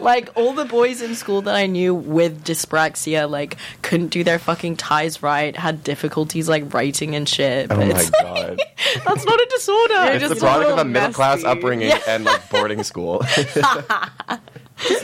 like 0.00 0.28
all 0.34 0.52
the 0.52 0.64
boys 0.66 1.00
in 1.00 1.14
school 1.14 1.40
that 1.42 1.54
I 1.54 1.66
knew 1.66 1.94
with 1.94 2.44
dyspraxia 2.44 3.28
like 3.30 3.56
couldn't 3.82 4.08
do 4.08 4.22
their 4.24 4.38
fucking 4.38 4.76
ties 4.76 5.22
right, 5.22 5.56
had 5.56 5.82
difficulties 5.82 6.48
like 6.48 6.74
writing 6.74 7.14
and 7.14 7.26
shit. 7.28 7.70
Oh 7.72 7.76
my 7.76 7.84
it's, 7.84 8.10
god. 8.10 8.60
that's 9.06 9.24
not 9.24 9.40
a 9.40 9.46
disorder. 9.50 9.94
You're 9.94 10.12
It's 10.14 10.22
the 10.24 10.28
just 10.30 10.42
a 10.42 10.44
product 10.44 10.70
of 10.72 10.78
a 10.78 10.84
middle 10.84 11.12
class 11.12 11.36
messy. 11.42 11.46
upbringing 11.46 11.92
and 12.06 12.24
like 12.24 12.50
boarding 12.50 12.82
school. 12.82 13.24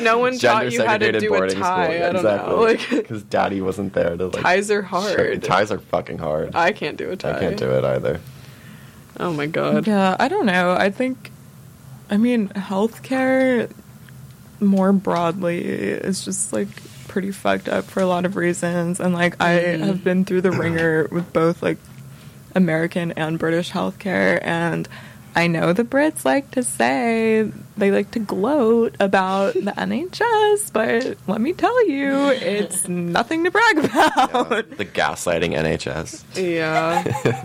No 0.00 0.18
one 0.18 0.38
Gender 0.38 0.64
taught 0.64 0.72
you 0.72 0.84
how 0.84 0.98
to 0.98 1.04
segregated 1.04 1.20
do 1.20 1.34
a 1.34 1.38
boarding 1.38 1.58
tie. 1.58 1.84
school. 1.84 1.96
I 1.96 2.12
don't 2.12 2.16
exactly. 2.16 2.52
know. 2.52 2.60
Like 2.60 2.90
Because 2.90 3.22
daddy 3.24 3.60
wasn't 3.60 3.92
there 3.92 4.16
to 4.16 4.26
like. 4.26 4.42
ties 4.42 4.70
are 4.70 4.82
show- 4.82 4.88
hard. 4.88 5.42
Ties 5.42 5.70
are 5.70 5.78
fucking 5.78 6.18
hard. 6.18 6.54
I 6.54 6.72
can't 6.72 6.96
do 6.96 7.10
a 7.10 7.16
tie. 7.16 7.36
I 7.36 7.40
can't 7.40 7.56
do 7.56 7.70
it 7.70 7.84
either. 7.84 8.20
Oh 9.18 9.32
my 9.32 9.46
god. 9.46 9.86
Yeah, 9.86 10.16
I 10.18 10.28
don't 10.28 10.46
know. 10.46 10.72
I 10.72 10.90
think, 10.90 11.30
I 12.10 12.16
mean, 12.16 12.48
healthcare 12.48 13.70
more 14.60 14.92
broadly 14.92 15.62
is 15.64 16.24
just 16.24 16.52
like 16.52 16.68
pretty 17.08 17.30
fucked 17.32 17.68
up 17.68 17.84
for 17.84 18.00
a 18.00 18.06
lot 18.06 18.24
of 18.24 18.36
reasons. 18.36 19.00
And 19.00 19.14
like, 19.14 19.40
I 19.40 19.58
mm-hmm. 19.58 19.82
have 19.84 20.04
been 20.04 20.24
through 20.24 20.42
the 20.42 20.52
ringer 20.52 21.08
with 21.10 21.32
both 21.32 21.62
like 21.62 21.78
American 22.54 23.12
and 23.12 23.38
British 23.38 23.70
healthcare. 23.70 24.40
And 24.42 24.88
I 25.35 25.47
know 25.47 25.72
the 25.72 25.85
Brits 25.85 26.24
like 26.24 26.51
to 26.53 26.62
say, 26.62 27.51
they 27.76 27.91
like 27.91 28.11
to 28.12 28.18
gloat 28.18 28.97
about 29.01 29.55
the 29.55 29.61
NHS, 29.76 30.72
but 30.72 31.16
let 31.28 31.41
me 31.41 31.53
tell 31.53 31.89
you, 31.89 32.31
it's 32.31 32.89
nothing 32.89 33.45
to 33.45 33.51
brag 33.51 33.78
about. 33.78 34.70
The 34.76 34.85
gaslighting 34.85 35.55
NHS. 35.55 36.24
Yeah. 36.37 37.45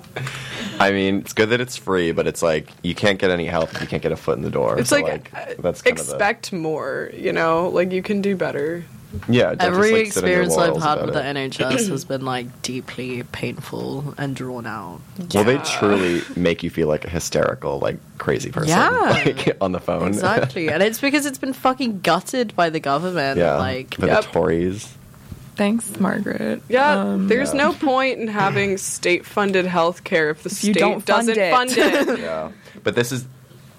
I 0.79 0.91
mean, 0.91 1.19
it's 1.19 1.33
good 1.33 1.49
that 1.49 1.61
it's 1.61 1.77
free, 1.77 2.11
but 2.11 2.27
it's 2.27 2.41
like 2.41 2.69
you 2.81 2.95
can't 2.95 3.19
get 3.19 3.31
any 3.31 3.45
help 3.45 3.73
if 3.73 3.81
you 3.81 3.87
can't 3.87 4.03
get 4.03 4.11
a 4.11 4.17
foot 4.17 4.37
in 4.37 4.43
the 4.43 4.49
door. 4.49 4.79
It's 4.79 4.89
So, 4.89 4.99
like, 4.99 5.31
uh, 5.33 5.53
that's 5.59 5.81
kind 5.81 5.97
expect 5.97 6.51
more, 6.51 7.11
you 7.13 7.31
know? 7.31 7.69
Like 7.69 7.91
you 7.91 8.01
can 8.01 8.21
do 8.21 8.35
better. 8.35 8.83
Of 9.21 9.27
the 9.27 9.33
yeah. 9.33 9.43
don't 9.49 9.57
just, 9.59 9.67
Every 9.67 9.91
like, 10.03 10.11
sit 10.13 10.23
on 10.23 10.29
your 10.29 10.41
experience 10.43 10.57
I've 10.57 10.81
had 10.83 10.97
about 10.97 11.05
with 11.05 11.13
the. 11.15 11.21
NHS 11.21 11.89
has 11.89 12.05
been 12.05 12.25
like 12.25 12.61
deeply 12.61 13.23
painful 13.23 14.13
and 14.17 14.35
drawn 14.35 14.65
out. 14.65 15.01
Well, 15.33 15.43
they 15.43 15.57
truly 15.59 16.21
make 16.35 16.63
you 16.63 16.69
feel 16.69 16.87
like 16.87 17.05
a 17.05 17.09
hysterical, 17.09 17.79
like 17.79 17.97
crazy 18.17 18.51
person, 18.51 18.69
Yeah. 18.69 18.99
like 19.25 19.57
on 19.61 19.71
the 19.71 19.79
phone. 19.79 20.07
Exactly, 20.07 20.69
and 20.69 20.81
it's 20.83 20.99
because 21.01 21.25
it's 21.25 21.37
been 21.37 21.53
fucking 21.53 22.01
gutted 22.01 22.55
by 22.55 22.69
the 22.69 22.79
government. 22.79 23.37
yeah, 23.39 23.55
like 23.57 23.95
for 23.95 24.07
Yep. 24.07 24.21
the 24.23 24.27
Tories. 24.31 24.91
Thanks, 25.55 25.97
Margaret. 26.01 26.61
Yeah, 26.67 26.99
Um, 26.99 27.27
there's 27.29 27.53
yeah. 27.53 27.61
no 27.63 27.73
point 27.73 28.19
in 28.19 28.27
having 28.27 28.77
state-funded 28.77 29.65
healthcare 29.65 30.31
if 30.31 30.43
the 30.43 30.49
If 30.49 30.53
state 30.57 30.75
don't 30.75 30.95
fund 30.95 31.05
doesn't 31.05 31.37
it. 31.37 31.51
fund 31.51 31.71
it. 31.71 32.19
yeah. 32.19 32.51
But 32.83 32.95
this 32.95 33.13
is 33.13 33.25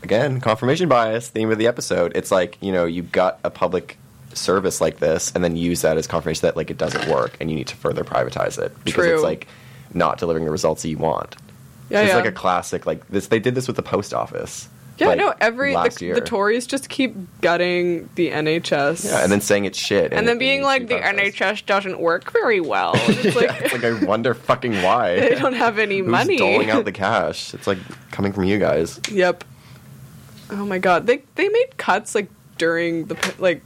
again 0.03 0.41
confirmation 0.41 0.89
bias. 0.89 1.29
Theme 1.29 1.51
of 1.51 1.59
the 1.59 1.67
episode. 1.67 2.13
It's 2.15 2.31
like 2.31 2.57
you 2.63 2.73
know 2.73 2.87
you 2.87 3.03
got 3.03 3.39
a 3.45 3.51
public 3.51 3.99
service 4.37 4.81
like 4.81 4.99
this, 4.99 5.33
and 5.35 5.43
then 5.43 5.57
use 5.57 5.83
that 5.83 5.97
as 5.97 6.07
confirmation 6.07 6.43
that 6.43 6.57
like 6.57 6.71
it 6.71 6.79
doesn't 6.79 7.09
work, 7.09 7.37
and 7.41 7.51
you 7.51 7.57
need 7.57 7.67
to 7.69 7.77
further 7.77 8.05
privatize 8.05 8.59
it 8.63 8.73
because 8.85 9.05
True. 9.05 9.15
it's 9.15 9.23
like 9.23 9.47
not 9.95 10.19
delivering 10.19 10.45
the 10.45 10.51
results 10.51 10.83
that 10.83 10.89
you 10.89 10.99
want. 10.99 11.37
Yeah, 11.91 12.03
it's 12.03 12.11
yeah. 12.11 12.17
like 12.17 12.27
a 12.27 12.33
classic. 12.33 12.87
Like 12.87 13.07
this, 13.09 13.29
they 13.29 13.39
did 13.39 13.55
this 13.55 13.67
with 13.67 13.77
the 13.77 13.83
post 13.83 14.13
office. 14.13 14.69
yeah, 14.99 15.09
like, 15.09 15.19
no, 15.19 15.33
every 15.41 15.75
last 15.75 15.99
the, 16.01 16.07
year. 16.07 16.15
the 16.17 16.21
Tories 16.21 16.67
just 16.67 16.89
keep 16.89 17.15
gutting 17.41 18.09
the 18.17 18.31
NHS. 18.31 19.05
Yeah, 19.05 19.23
and 19.23 19.31
then 19.31 19.41
saying 19.41 19.67
it's 19.67 19.79
shit, 19.79 20.13
and 20.13 20.23
it- 20.23 20.27
then 20.27 20.39
being 20.39 20.63
like 20.63 20.89
the. 20.89 20.95
NHS 20.99 21.65
doesn't 21.67 22.01
work 22.01 22.33
very 22.33 22.61
well. 22.61 22.95
And 22.97 23.17
It's 23.25 23.37
like 23.37 23.51
It's 23.63 23.73
like 23.73 23.85
I 23.85 24.05
wonder 24.05 24.35
fucking 24.35 24.83
why. 24.83 25.21
they 25.21 25.35
don't 25.37 25.53
have 25.55 25.79
any 25.79 25.99
Who's 25.99 26.09
money. 26.09 26.37
doling 26.39 26.71
out 26.71 26.85
the 26.85 26.93
cash? 27.07 27.55
It's 27.55 27.67
like 27.67 27.79
coming 28.11 28.33
from 28.33 28.45
you 28.45 28.59
guys. 28.59 29.01
Yep. 29.11 29.45
Oh 30.51 30.65
my 30.65 30.79
god, 30.79 31.07
they 31.07 31.23
they 31.37 31.49
made 31.49 31.77
cuts 31.77 32.15
like 32.15 32.29
during 32.59 33.07
the 33.07 33.35
like 33.39 33.63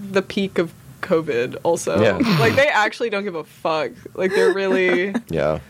the 0.00 0.22
peak 0.22 0.58
of 0.58 0.72
COVID. 1.02 1.56
Also, 1.62 2.00
Yeah. 2.02 2.16
like 2.40 2.54
they 2.56 2.68
actually 2.68 3.10
don't 3.10 3.24
give 3.24 3.34
a 3.34 3.44
fuck. 3.44 3.92
Like 4.14 4.32
they're 4.32 4.52
really 4.52 5.14
Yeah, 5.28 5.60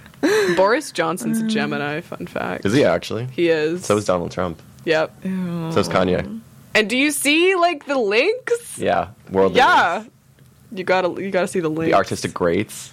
Boris 0.56 0.92
Johnson's 0.92 1.40
a 1.40 1.46
Gemini. 1.46 2.00
Fun 2.00 2.26
fact. 2.26 2.64
is 2.66 2.72
he 2.74 2.84
actually? 2.84 3.26
He 3.26 3.48
is. 3.48 3.84
So 3.84 3.96
is 3.96 4.04
Donald 4.04 4.30
Trump. 4.32 4.60
Yep. 4.84 5.24
Ew. 5.24 5.72
So 5.72 5.80
is 5.80 5.88
Kanye. 5.88 6.40
And 6.74 6.88
do 6.88 6.96
you 6.96 7.10
see 7.10 7.54
like 7.56 7.86
the 7.86 7.98
links? 7.98 8.78
Yeah, 8.78 9.08
world. 9.30 9.54
Yeah. 9.54 9.98
leaders. 9.98 10.12
You 10.72 10.84
gotta 10.84 11.22
you 11.22 11.30
gotta 11.30 11.48
see 11.48 11.60
the 11.60 11.68
links. 11.68 11.90
the 11.90 11.96
artistic 11.96 12.32
greats, 12.32 12.92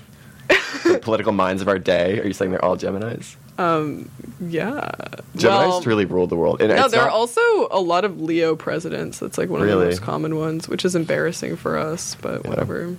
the 0.83 0.99
political 1.03 1.31
minds 1.31 1.61
of 1.61 1.67
our 1.67 1.77
day. 1.77 2.19
Are 2.19 2.25
you 2.25 2.33
saying 2.33 2.49
they're 2.51 2.63
all 2.65 2.75
Gemini's? 2.75 3.37
Um. 3.57 4.09
Yeah. 4.39 4.91
Gemini's 5.35 5.67
well, 5.69 5.81
truly 5.81 6.05
rule 6.05 6.27
the 6.27 6.35
world. 6.35 6.61
And 6.61 6.69
no, 6.75 6.87
there 6.87 7.01
not- 7.01 7.09
are 7.09 7.11
also 7.11 7.41
a 7.71 7.79
lot 7.79 8.05
of 8.05 8.21
Leo 8.21 8.55
presidents. 8.55 9.19
That's 9.19 9.37
like 9.37 9.49
one 9.49 9.61
of 9.61 9.67
the 9.67 9.75
most 9.75 10.01
common 10.01 10.35
ones, 10.37 10.67
which 10.69 10.85
is 10.85 10.95
embarrassing 10.95 11.55
for 11.57 11.77
us, 11.77 12.15
but 12.21 12.41
Yeah. 12.43 12.49
whatever. 12.49 12.95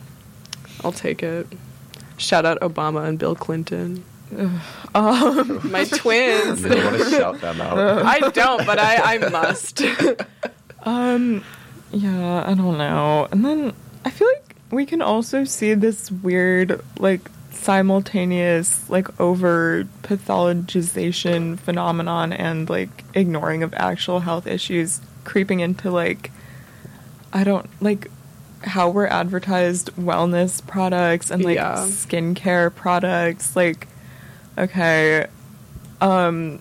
I'll 0.84 0.92
take 0.92 1.22
it. 1.22 1.46
Shout 2.16 2.44
out 2.44 2.58
Obama 2.60 3.06
and 3.08 3.18
Bill 3.18 3.34
Clinton. 3.36 4.04
My 4.94 5.84
twins. 5.90 6.62
You 6.62 6.68
want 6.84 6.96
to 6.98 7.10
shout 7.10 7.40
them 7.40 7.60
out. 7.60 7.78
I 8.04 8.18
don't, 8.30 8.66
but 8.66 8.78
I, 8.78 9.14
I 9.14 9.28
must. 9.30 9.82
Um, 10.84 11.44
yeah, 11.90 12.44
I 12.48 12.54
don't 12.54 12.78
know. 12.78 13.28
And 13.30 13.44
then 13.44 13.72
I 14.04 14.10
feel 14.10 14.28
like 14.28 14.54
we 14.70 14.86
can 14.86 15.02
also 15.02 15.44
see 15.44 15.74
this 15.74 16.10
weird, 16.10 16.80
like, 16.98 17.28
simultaneous, 17.58 18.88
like, 18.88 19.18
over 19.20 19.84
pathologization 20.02 21.58
phenomenon 21.58 22.32
and, 22.32 22.68
like, 22.70 23.04
ignoring 23.14 23.62
of 23.62 23.74
actual 23.74 24.20
health 24.20 24.46
issues 24.46 25.00
creeping 25.24 25.60
into, 25.60 25.90
like, 25.90 26.30
I 27.32 27.44
don't, 27.44 27.68
like, 27.82 28.10
how 28.62 28.88
we're 28.88 29.06
advertised 29.06 29.90
wellness 29.96 30.66
products 30.66 31.30
and, 31.30 31.44
like, 31.44 31.56
Yeah. 31.56 31.84
skincare 31.88 32.74
products. 32.74 33.54
Like, 33.54 33.86
okay, 34.56 35.26
um, 36.00 36.58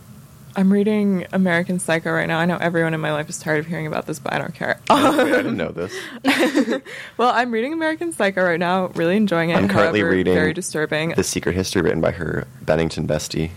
I'm 0.58 0.74
reading 0.74 1.28
American 1.34 1.78
Psycho 1.78 2.12
right 2.12 2.26
now. 2.26 2.40
I 2.40 2.46
know 2.46 2.58
everyone 2.58 2.96
in 2.96 3.00
my 3.00 3.12
life 3.12 3.30
is 3.30 3.38
tired 3.38 3.60
of 3.60 3.68
hearing 3.68 3.86
about 3.86 4.08
this, 4.08 4.18
but 4.18 4.34
I 4.34 4.40
don't 4.40 4.56
care. 4.56 4.80
Wait, 4.90 4.96
I 4.98 5.08
um, 5.10 5.30
didn't 5.30 5.56
know 5.56 5.70
this. 5.70 5.96
well, 7.18 7.30
I'm 7.32 7.52
reading 7.52 7.74
American 7.74 8.12
Psycho 8.12 8.44
right 8.44 8.60
now, 8.60 8.88
really 8.96 9.16
enjoying 9.16 9.52
it. 9.52 9.56
I'm 9.56 9.68
currently 9.68 10.00
however, 10.00 10.16
reading 10.16 10.34
very 10.34 10.54
disturbing. 10.54 11.10
The 11.10 11.24
Secret 11.24 11.54
History 11.54 11.84
written 11.84 12.02
by 12.02 12.10
her 12.10 12.48
Bennington 12.64 13.08
bestie, 13.08 13.52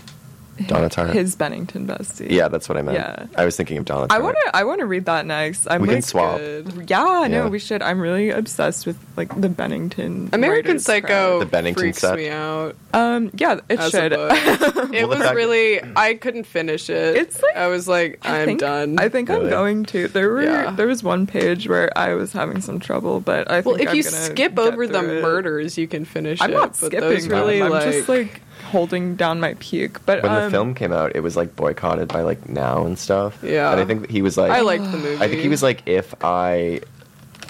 Donna 0.66 0.88
Tartt. 0.90 1.12
His 1.12 1.34
Bennington 1.36 1.86
bestie. 1.86 2.30
yeah, 2.30 2.48
that's 2.48 2.68
what 2.68 2.76
I 2.78 2.82
meant. 2.82 2.98
Yeah. 2.98 3.26
I 3.36 3.44
was 3.44 3.56
thinking 3.56 3.78
of 3.78 3.84
Donna. 3.84 4.06
I 4.10 4.18
want 4.18 4.36
to. 4.44 4.56
I 4.56 4.64
want 4.64 4.80
to 4.80 4.86
read 4.86 5.04
that 5.06 5.26
next. 5.26 5.66
I'm 5.70 5.82
We 5.82 5.88
like, 5.88 5.96
can 5.96 6.02
swap. 6.02 6.38
Good. 6.38 6.86
Yeah, 6.90 7.26
no, 7.28 7.44
Yeah. 7.44 7.48
we 7.48 7.58
should. 7.58 7.82
I'm 7.82 8.00
really 8.00 8.30
obsessed 8.30 8.86
with 8.86 8.98
like 9.16 9.38
the 9.40 9.48
Bennington. 9.48 10.30
American 10.32 10.66
writers 10.72 10.84
Psycho 10.84 11.38
The 11.40 11.46
Bennington 11.46 11.82
freaks 11.82 11.98
set. 11.98 12.16
me 12.16 12.28
out. 12.28 12.74
crowd. 12.90 13.00
Um, 13.16 13.30
yeah, 13.34 13.60
it 13.68 13.78
As 13.80 13.90
should. 13.90 14.12
book. 14.12 14.32
it 14.32 14.76
Well, 14.76 14.90
the 14.90 15.06
was 15.06 15.18
fact- 15.18 15.34
really. 15.36 15.80
I 15.96 16.14
couldn't 16.14 16.44
finish 16.44 16.90
it. 16.90 17.16
It's 17.16 17.40
like- 17.42 17.56
I 17.56 17.66
was 17.68 17.86
like, 17.88 18.18
I 18.22 18.40
I'm 18.40 18.46
think, 18.46 18.60
done. 18.60 18.96
I 18.98 19.08
think 19.08 19.30
I'm 19.30 19.48
going 19.48 19.84
to. 19.86 20.08
There 20.08 20.30
were 20.30 20.42
Yeah. 20.42 20.70
there 20.70 20.86
was 20.86 21.02
one 21.02 21.26
page 21.26 21.68
where 21.68 21.96
I 21.96 22.14
was 22.14 22.32
having 22.32 22.60
some 22.60 22.80
trouble, 22.80 23.20
but 23.20 23.50
I 23.50 23.62
think 23.62 23.66
well, 23.66 23.76
if 23.82 23.88
I'm 23.90 23.94
you 23.96 24.02
gonna 24.02 24.16
skip 24.16 24.54
get 24.54 24.58
over 24.58 24.86
the 24.86 25.00
through 25.00 25.18
it. 25.18 25.22
murders, 25.22 25.78
you 25.78 25.86
can 25.88 26.04
finish 26.04 26.40
I'm 26.40 26.50
it. 26.50 26.54
not 26.54 26.68
but 26.70 26.76
skipping 26.76 27.00
those 27.00 27.26
them. 27.28 27.38
really 27.38 27.62
I'm 27.62 27.70
like, 27.70 27.84
just 27.84 28.08
like 28.08 28.40
holding 28.70 29.16
down 29.16 29.40
my 29.40 29.54
puke. 29.60 30.00
But 30.06 30.22
when 30.22 30.32
um, 30.32 30.44
the 30.44 30.50
film 30.50 30.74
came 30.74 30.92
out, 30.92 31.14
it 31.14 31.20
was 31.20 31.36
like 31.36 31.54
boycotted 31.56 32.08
by 32.08 32.22
like 32.22 32.48
Now 32.48 32.86
and 32.86 32.98
stuff. 32.98 33.38
Yeah. 33.42 33.70
and 33.72 33.80
I 33.80 33.84
think 33.84 34.08
he 34.10 34.22
was 34.22 34.36
like, 34.36 34.50
I 34.50 34.60
liked 34.60 34.84
the 34.90 34.98
movie. 34.98 35.22
I 35.22 35.28
think 35.28 35.40
he 35.42 35.48
was 35.48 35.62
like, 35.62 35.86
if 35.86 36.14
I 36.24 36.80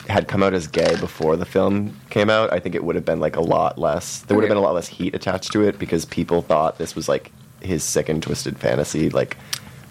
had 0.09 0.27
come 0.27 0.43
out 0.43 0.55
as 0.55 0.67
gay 0.67 0.97
before 0.97 1.37
the 1.37 1.45
film 1.45 1.97
came 2.11 2.31
out, 2.31 2.53
I 2.53 2.59
think 2.59 2.75
it 2.75 2.83
would 2.85 2.97
have 2.97 3.05
been 3.05 3.21
like 3.21 3.37
a 3.37 3.41
lot 3.41 3.79
less. 3.79 4.21
There 4.21 4.37
would 4.37 4.43
have 4.43 4.49
been 4.51 4.57
a 4.59 4.63
lot 4.63 4.75
less 4.75 4.89
heat 4.89 5.15
attached 5.15 5.53
to 5.53 5.63
it 5.63 5.79
because 5.79 6.05
people 6.05 6.43
thought 6.43 6.79
this 6.79 6.97
was 6.97 7.09
like 7.09 7.31
his 7.61 7.85
sick 7.85 8.09
and 8.09 8.23
twisted 8.23 8.59
fantasy, 8.59 9.11
like 9.11 9.37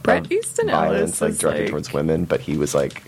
Bret 0.04 0.32
Easton 0.32 0.68
violence, 0.68 1.22
Ellis 1.22 1.22
like 1.22 1.38
directed 1.40 1.62
like- 1.62 1.70
towards 1.70 1.94
women, 1.94 2.26
but 2.26 2.42
he 2.42 2.58
was 2.58 2.74
like 2.76 3.04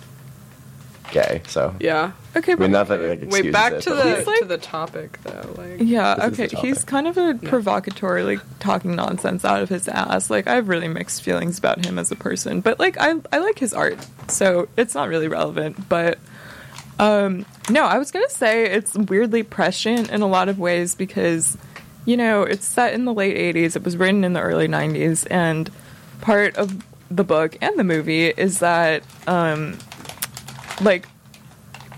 gay. 1.11 1.41
So 1.47 1.75
yeah. 1.79 2.11
okay, 2.35 2.53
I 2.53 2.55
mean, 2.55 2.71
but 2.71 2.71
not 2.71 2.87
that 2.87 3.01
like 3.01 3.31
Wait, 3.31 3.51
back 3.51 3.73
it, 3.73 3.81
to 3.83 3.89
the 3.91 4.23
like, 4.25 4.39
to 4.39 4.45
the 4.45 4.57
topic 4.57 5.21
though. 5.23 5.53
Like, 5.57 5.77
Yeah, 5.79 6.15
This 6.15 6.31
is 6.31 6.37
the 6.37 6.57
okay. 6.57 6.67
He's 6.67 6.83
kind 6.83 7.07
of 7.07 7.17
a 7.17 7.35
provocateur, 7.35 8.23
like 8.23 8.39
talking 8.59 8.95
nonsense 8.95 9.45
out 9.45 9.61
of 9.61 9.69
his 9.69 9.87
ass. 9.87 10.29
Like 10.29 10.47
I 10.47 10.55
have 10.55 10.67
really 10.67 10.87
mixed 10.87 11.21
feelings 11.21 11.59
about 11.59 11.85
him 11.85 11.99
as 11.99 12.11
a 12.11 12.15
person, 12.15 12.61
but 12.61 12.79
like 12.79 12.97
I 12.99 13.15
I 13.31 13.37
like 13.37 13.59
his 13.59 13.73
art, 13.73 13.97
so 14.27 14.67
it's 14.77 14.95
not 14.95 15.09
really 15.09 15.27
relevant. 15.27 15.87
But 15.87 16.17
um, 16.99 17.45
no, 17.69 17.83
I 17.83 17.97
was 17.97 18.11
gonna 18.11 18.29
say 18.29 18.65
it's 18.65 18.95
weirdly 18.95 19.43
prescient 19.43 20.09
in 20.09 20.21
a 20.21 20.27
lot 20.27 20.49
of 20.49 20.59
ways 20.59 20.95
because 20.95 21.57
you 22.05 22.17
know 22.17 22.43
it's 22.43 22.65
set 22.65 22.93
in 22.93 23.05
the 23.05 23.13
late 23.13 23.35
'80s. 23.55 23.75
It 23.75 23.83
was 23.83 23.97
written 23.97 24.23
in 24.23 24.33
the 24.33 24.41
early 24.41 24.67
'90s, 24.67 25.27
and 25.29 25.69
part 26.21 26.55
of 26.57 26.83
the 27.09 27.23
book 27.23 27.57
and 27.61 27.77
the 27.77 27.83
movie 27.83 28.27
is 28.27 28.59
that 28.59 29.03
um, 29.27 29.77
like 30.81 31.07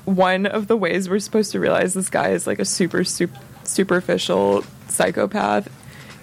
one 0.05 0.45
of 0.45 0.67
the 0.67 0.75
ways 0.75 1.09
we're 1.09 1.19
supposed 1.19 1.51
to 1.53 1.59
realize 1.59 1.93
this 1.93 2.09
guy 2.09 2.29
is 2.29 2.45
like 2.45 2.59
a 2.59 2.65
super, 2.65 3.03
super 3.03 3.39
superficial 3.63 4.63
psychopath 4.89 5.69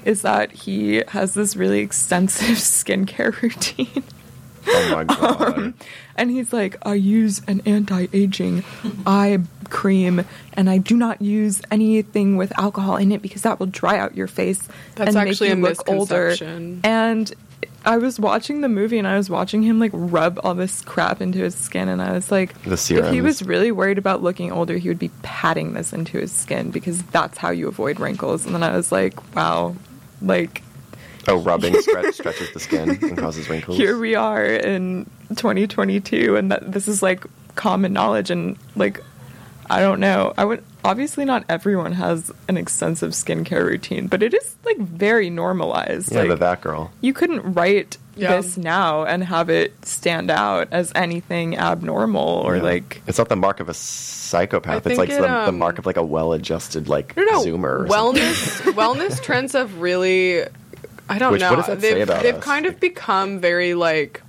is 0.05 0.23
that 0.23 0.53
he 0.53 1.03
has 1.09 1.35
this 1.35 1.57
really 1.57 1.81
extensive 1.81 2.47
skincare 2.57 3.41
routine. 3.41 4.05
Oh 4.67 4.91
my 4.93 5.01
um, 5.01 5.07
god. 5.07 5.75
And 6.17 6.31
he's 6.31 6.53
like, 6.53 6.77
I 6.83 6.95
use 6.95 7.43
an 7.47 7.63
anti 7.65 8.07
aging 8.13 8.65
eye 9.07 9.39
cream 9.71 10.25
and 10.53 10.69
I 10.69 10.79
do 10.79 10.97
not 10.97 11.23
use 11.23 11.63
anything 11.71 12.37
with 12.37 12.57
alcohol 12.59 12.97
in 12.97 13.13
it 13.13 13.23
because 13.23 13.43
that 13.43 13.59
will 13.59 13.67
dry 13.67 13.99
out 13.99 14.17
your 14.17 14.27
face 14.27 14.69
That's 14.97 15.09
and 15.09 15.17
actually 15.17 15.55
make 15.55 15.59
you 15.59 15.67
a 15.67 15.69
look 15.69 15.89
older. 15.89 16.35
And 16.85 17.33
I 17.85 17.97
was 17.97 18.21
watching 18.21 18.61
the 18.61 18.69
movie 18.69 18.99
and 18.99 19.09
I 19.09 19.17
was 19.17 19.31
watching 19.31 19.63
him 19.63 19.79
like 19.81 19.91
rub 19.95 20.39
all 20.45 20.55
this 20.55 20.83
crap 20.83 21.21
into 21.21 21.39
his 21.39 21.55
skin 21.55 21.89
and 21.89 22.03
I 22.03 22.13
was 22.13 22.31
like, 22.31 22.61
The 22.63 22.75
if 22.75 23.13
he 23.13 23.21
was 23.23 23.43
really 23.43 23.73
worried 23.73 23.99
about 23.99 24.23
looking 24.23 24.53
older, 24.53 24.77
he 24.77 24.89
would 24.89 24.99
be 24.99 25.11
patting 25.23 25.73
this 25.73 25.93
into 25.93 26.19
his 26.19 26.31
skin 26.33 26.71
because 26.71 27.03
that's 27.05 27.39
how 27.39 27.51
you 27.51 27.69
avoid 27.69 27.99
wrinkles. 27.99 28.45
And 28.45 28.55
then 28.55 28.63
I 28.63 28.77
was 28.77 28.93
like, 28.93 29.35
wow, 29.35 29.75
like 30.21 30.63
oh, 31.29 31.39
rubbing 31.39 31.81
stretch, 31.81 32.15
stretches 32.21 32.53
the 32.53 32.61
skin 32.61 32.91
and 33.03 33.17
causes 33.17 33.49
wrinkles. 33.49 33.77
here 33.77 33.99
we 33.99 34.15
are 34.15 34.45
in 34.45 35.05
2022 35.31 36.37
and 36.37 36.51
that 36.51 36.73
this 36.73 36.89
is 36.89 37.03
like 37.03 37.25
common 37.55 37.93
knowledge 37.93 38.31
and 38.31 38.57
like 38.77 39.01
i 39.69 39.81
don't 39.81 40.01
know 40.01 40.33
i 40.39 40.45
would 40.45 40.63
obviously 40.85 41.25
not 41.25 41.45
everyone 41.49 41.93
has 41.93 42.31
an 42.49 42.57
extensive 42.57 43.11
skincare 43.11 43.65
routine 43.67 44.07
but 44.07 44.23
it 44.23 44.33
is 44.35 44.57
like 44.65 44.79
very 44.79 45.29
normalized 45.31 46.11
yeah, 46.13 46.21
like 46.21 46.29
the 46.29 46.37
that 46.37 46.61
girl. 46.61 46.91
you 47.01 47.13
couldn't 47.13 47.53
write 47.55 47.97
Yeah. 48.17 48.37
this 48.37 48.57
now 48.57 49.05
and 49.05 49.23
have 49.25 49.51
it 49.51 49.73
stand 49.85 50.31
out 50.31 50.69
as 50.71 50.91
anything 50.95 51.57
abnormal 51.59 52.43
or 52.45 52.57
Yeah. 52.57 52.63
like 52.63 53.03
it's 53.07 53.19
not 53.19 53.29
the 53.29 53.37
mark 53.37 53.61
of 53.61 53.69
a 53.69 53.75
psychopath. 53.75 54.87
I 54.87 54.91
It's 54.91 54.99
like 54.99 55.09
it, 55.11 55.17
the, 55.21 55.23
the 55.23 55.49
um, 55.49 55.59
mark 55.59 55.79
of 55.79 55.87
like 55.87 55.97
a 55.97 56.03
well-adjusted 56.05 56.89
like 56.89 57.13
I 57.19 57.25
don't 57.25 57.47
zoomer. 57.47 57.81
Or 57.85 57.89
something. 57.89 58.23
wellness 58.23 58.73
wellness 58.75 59.23
trends 59.23 59.53
have 59.53 59.79
really 59.81 60.43
I 61.09 61.19
don't 61.19 61.33
Which- 61.33 61.41
know. 61.41 61.51
what 61.51 61.57
does 61.57 61.67
that 61.67 61.81
they've 61.81 61.93
say 61.95 62.01
about 62.03 62.23
they've 62.23 62.37
us? 62.37 62.45
kind 62.45 62.67
of 62.67 62.79
become 62.81 63.39
very 63.41 63.75
like 63.75 64.23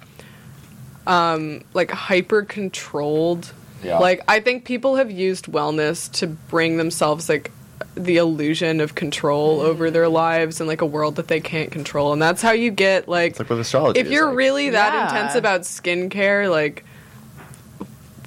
um 1.07 1.63
like 1.73 1.91
hyper 1.91 2.43
controlled. 2.43 3.53
Yeah. 3.83 3.99
Like 3.99 4.21
I 4.27 4.39
think 4.39 4.65
people 4.65 4.95
have 4.95 5.09
used 5.11 5.45
wellness 5.47 6.11
to 6.13 6.27
bring 6.27 6.77
themselves 6.77 7.27
like 7.29 7.51
the 7.95 8.17
illusion 8.17 8.79
of 8.79 8.95
control 8.95 9.59
mm-hmm. 9.59 9.67
over 9.67 9.91
their 9.91 10.07
lives 10.07 10.61
and 10.61 10.67
like 10.67 10.81
a 10.81 10.85
world 10.85 11.15
that 11.17 11.27
they 11.27 11.39
can't 11.39 11.71
control. 11.71 12.13
And 12.13 12.21
that's 12.21 12.41
how 12.41 12.51
you 12.51 12.71
get 12.71 13.07
like 13.07 13.31
It's 13.31 13.39
like 13.39 13.49
with 13.49 13.59
astrology. 13.59 13.99
if 13.99 14.09
you're 14.09 14.27
like- 14.27 14.35
really 14.37 14.69
that 14.69 14.93
Yeah. 14.93 15.03
intense 15.05 15.35
about 15.35 15.61
skincare, 15.61 16.49
like 16.49 16.85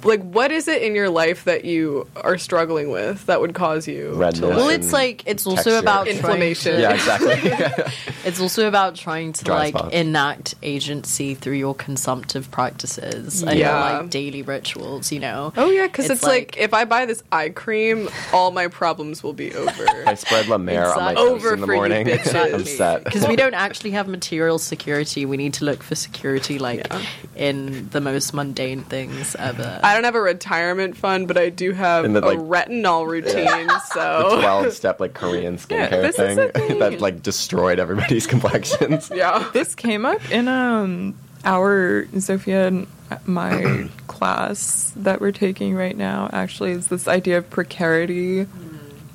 like 0.05 0.21
what 0.21 0.51
is 0.51 0.67
it 0.67 0.81
in 0.81 0.95
your 0.95 1.09
life 1.09 1.43
that 1.45 1.65
you 1.65 2.07
are 2.23 2.37
struggling 2.37 2.89
with 2.89 3.25
that 3.25 3.41
would 3.41 3.53
cause 3.53 3.87
you 3.87 4.13
Redness. 4.13 4.39
to 4.41 4.47
Well, 4.47 4.69
it's 4.69 4.93
like 4.93 5.23
it's 5.25 5.45
also 5.45 5.55
texture. 5.63 5.77
about 5.79 6.07
Inflammation. 6.07 6.79
yeah, 6.79 6.93
exactly. 6.93 7.51
It's 8.25 8.39
also 8.39 8.67
about 8.67 8.95
trying 8.95 9.33
to 9.33 9.43
Dry 9.43 9.55
like 9.65 9.77
spots. 9.77 9.93
enact 9.93 10.55
agency 10.63 11.35
through 11.35 11.53
your 11.57 11.75
consumptive 11.75 12.49
practices 12.49 13.43
and 13.43 13.59
Yeah. 13.59 13.91
your 13.91 14.01
like 14.01 14.09
daily 14.09 14.41
rituals. 14.41 15.11
You 15.11 15.19
know. 15.19 15.53
Oh 15.55 15.69
yeah, 15.69 15.85
because 15.85 16.09
it's, 16.09 16.23
like, 16.23 16.57
if 16.57 16.73
I 16.73 16.85
buy 16.85 17.05
this 17.05 17.21
eye 17.31 17.49
cream, 17.49 18.09
all 18.33 18.49
my 18.49 18.67
problems 18.67 19.21
will 19.21 19.33
be 19.33 19.53
over. 19.53 19.85
I 20.07 20.15
spread 20.15 20.47
La 20.47 20.57
Mer 20.57 20.85
on 20.85 20.97
my 20.97 21.11
Exactly. 21.11 21.15
toast 21.15 21.35
Over 21.45 21.53
in 21.53 21.61
the 21.61 21.67
morning. 21.67 22.07
I'm 22.55 22.65
set. 22.65 23.03
because 23.05 23.27
we 23.27 23.35
don't 23.35 23.53
actually 23.53 23.91
have 23.91 24.07
material 24.07 24.57
security. 24.57 25.25
We 25.27 25.37
need 25.37 25.53
to 25.55 25.65
look 25.65 25.83
for 25.83 25.93
security 25.93 26.57
like 26.57 26.87
Yeah. 26.89 27.01
in 27.35 27.89
the 27.89 28.01
most 28.01 28.33
mundane 28.33 28.81
things 28.83 29.35
ever. 29.37 29.79
I 29.83 29.94
don't 29.95 30.03
have 30.03 30.15
a 30.15 30.21
retirement 30.21 30.95
fund, 30.95 31.27
but 31.27 31.37
I 31.37 31.49
do 31.49 31.71
have 31.73 32.05
And 32.05 32.15
the, 32.15 32.23
a 32.23 32.35
like- 32.35 32.39
retinol 32.39 33.07
routine. 33.07 33.67
the 33.67 33.79
So 33.79 34.37
12 34.39 34.73
step 34.73 34.99
like 34.99 35.13
Korean 35.13 35.57
skincare 35.57 35.89
this 36.01 36.19
is 36.19 36.37
a 36.37 36.49
thing 36.49 36.67
thing. 36.67 36.79
that 36.79 37.01
like 37.01 37.23
destroyed 37.23 37.79
everybody's 37.79 38.27
complexions. 38.35 39.11
yeah, 39.13 39.49
this 39.53 39.73
came 39.75 40.05
up 40.05 40.21
in 40.31 40.47
um 40.47 41.15
our 41.43 42.07
Sophia 42.19 42.67
and 42.67 42.87
my 43.25 43.87
class 44.07 44.91
that 44.95 45.21
we're 45.21 45.31
taking 45.31 45.75
right 45.75 45.95
now 45.95 46.29
actually 46.33 46.71
is 46.71 46.87
this 46.87 47.07
idea 47.07 47.37
of 47.37 47.49
precarity 47.49 48.47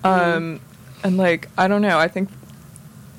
um 0.05 0.61
and 1.03 1.17
like 1.17 1.49
I 1.59 1.67
don't 1.69 1.83
know 1.83 1.99
I 1.99 2.07
think 2.09 2.29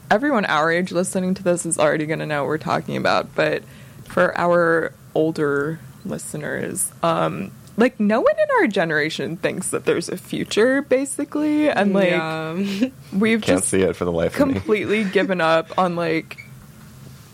everyone 0.10 0.46
our 0.46 0.72
age 0.72 0.92
listening 0.92 1.34
to 1.36 1.44
this 1.44 1.66
is 1.66 1.78
already 1.78 2.06
going 2.06 2.20
to 2.20 2.26
know 2.26 2.44
what 2.44 2.48
we're 2.48 2.58
talking 2.58 2.96
about 2.98 3.34
but 3.36 3.64
for 4.06 4.38
our 4.38 4.94
older 5.14 5.80
listeners 6.06 6.92
um 7.04 7.52
like 7.78 8.00
no 8.00 8.20
one 8.20 8.34
in 8.38 8.48
our 8.62 8.68
generation 8.68 9.38
thinks 9.38 9.70
that 9.70 9.86
there's 9.86 10.10
a 10.10 10.18
future 10.18 10.82
basically 10.82 11.70
and 11.70 11.94
like 11.94 12.10
Yeah. 12.10 12.54
we've 13.14 13.42
Can't 13.42 13.60
just 13.60 13.70
see 13.70 13.82
it 13.82 13.96
for 13.96 14.06
the 14.06 14.12
life 14.12 14.40
of 14.40 14.48
me. 14.48 14.54
completely 14.56 15.04
given 15.06 15.40
up 15.42 15.78
on 15.78 15.96
like 15.96 16.38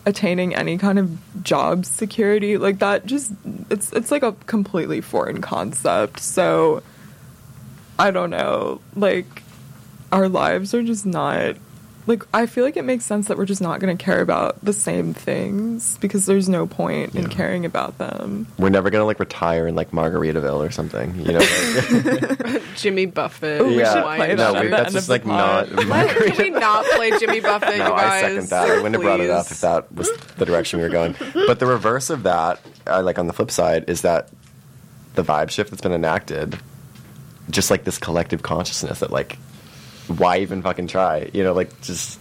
attaining 0.05 0.55
any 0.55 0.77
kind 0.77 0.99
of 0.99 1.43
job 1.43 1.85
security 1.85 2.57
like 2.57 2.79
that 2.79 3.05
just 3.05 3.33
it's 3.69 3.91
it's 3.93 4.09
like 4.11 4.23
a 4.23 4.31
completely 4.45 5.01
foreign 5.01 5.41
concept 5.41 6.19
so 6.21 6.81
i 7.99 8.09
don't 8.09 8.29
know 8.29 8.79
like 8.95 9.43
our 10.13 10.29
lives 10.29 10.73
are 10.73 10.81
just 10.83 11.05
not 11.05 11.57
like 12.07 12.23
i 12.33 12.45
feel 12.45 12.63
like 12.63 12.77
it 12.77 12.85
makes 12.85 13.05
sense 13.05 13.27
that 13.27 13.37
we're 13.37 13.45
just 13.45 13.61
not 13.61 13.79
going 13.79 13.95
to 13.95 14.03
care 14.03 14.21
about 14.21 14.63
the 14.63 14.73
same 14.73 15.13
things 15.13 15.97
because 15.99 16.25
there's 16.25 16.49
no 16.49 16.65
point 16.65 17.13
in 17.15 17.27
caring 17.29 17.65
about 17.65 17.97
them 17.97 18.47
We're 18.57 18.69
never 18.69 18.89
gonna 18.89 19.05
like 19.05 19.19
retire 19.19 19.67
in 19.67 19.75
like 19.75 19.91
Margaritaville 19.91 20.65
or 20.65 20.71
something. 20.71 21.15
You 21.15 21.33
know? 21.33 21.39
Like, 21.39 22.63
Jimmy 22.75 23.05
Buffett. 23.05 23.61
Ooh, 23.61 23.67
we 23.67 23.79
yeah. 23.79 23.93
should 23.93 24.03
play 24.03 24.35
no, 24.35 24.53
that 24.53 24.63
we, 24.63 24.69
that's 24.69 24.93
just 24.93 25.09
like 25.09 25.25
not. 25.25 25.69
pod. 25.69 25.89
Why 25.89 26.07
Can 26.07 26.37
we 26.37 26.49
not 26.49 26.85
play 26.85 27.17
Jimmy 27.17 27.39
Buffett, 27.39 27.77
No, 27.77 27.85
you 27.85 27.91
guys? 27.91 28.23
I 28.23 28.27
second 28.27 28.49
that. 28.49 28.69
I 28.69 28.75
wouldn't 28.75 28.95
have 28.95 29.01
brought 29.01 29.19
it 29.19 29.29
up 29.29 29.49
if 29.49 29.61
that 29.61 29.91
was 29.93 30.09
the 30.37 30.45
direction 30.45 30.79
we 30.79 30.83
were 30.83 30.91
going. 30.91 31.15
But 31.33 31.59
the 31.59 31.65
reverse 31.65 32.09
of 32.09 32.23
that, 32.23 32.59
uh, 32.85 33.01
like 33.03 33.19
on 33.19 33.27
the 33.27 33.33
flip 33.33 33.51
side, 33.51 33.89
is 33.89 34.01
that 34.01 34.29
the 35.15 35.23
vibe 35.23 35.49
shift 35.49 35.71
that's 35.71 35.81
been 35.81 35.91
enacted, 35.91 36.59
just 37.49 37.71
like 37.71 37.83
this 37.83 37.97
collective 37.97 38.43
consciousness 38.43 38.99
that 38.99 39.11
like, 39.11 39.37
why 40.07 40.39
even 40.39 40.61
fucking 40.61 40.87
try? 40.87 41.29
You 41.33 41.43
know, 41.43 41.53
like 41.53 41.81
just, 41.81 42.19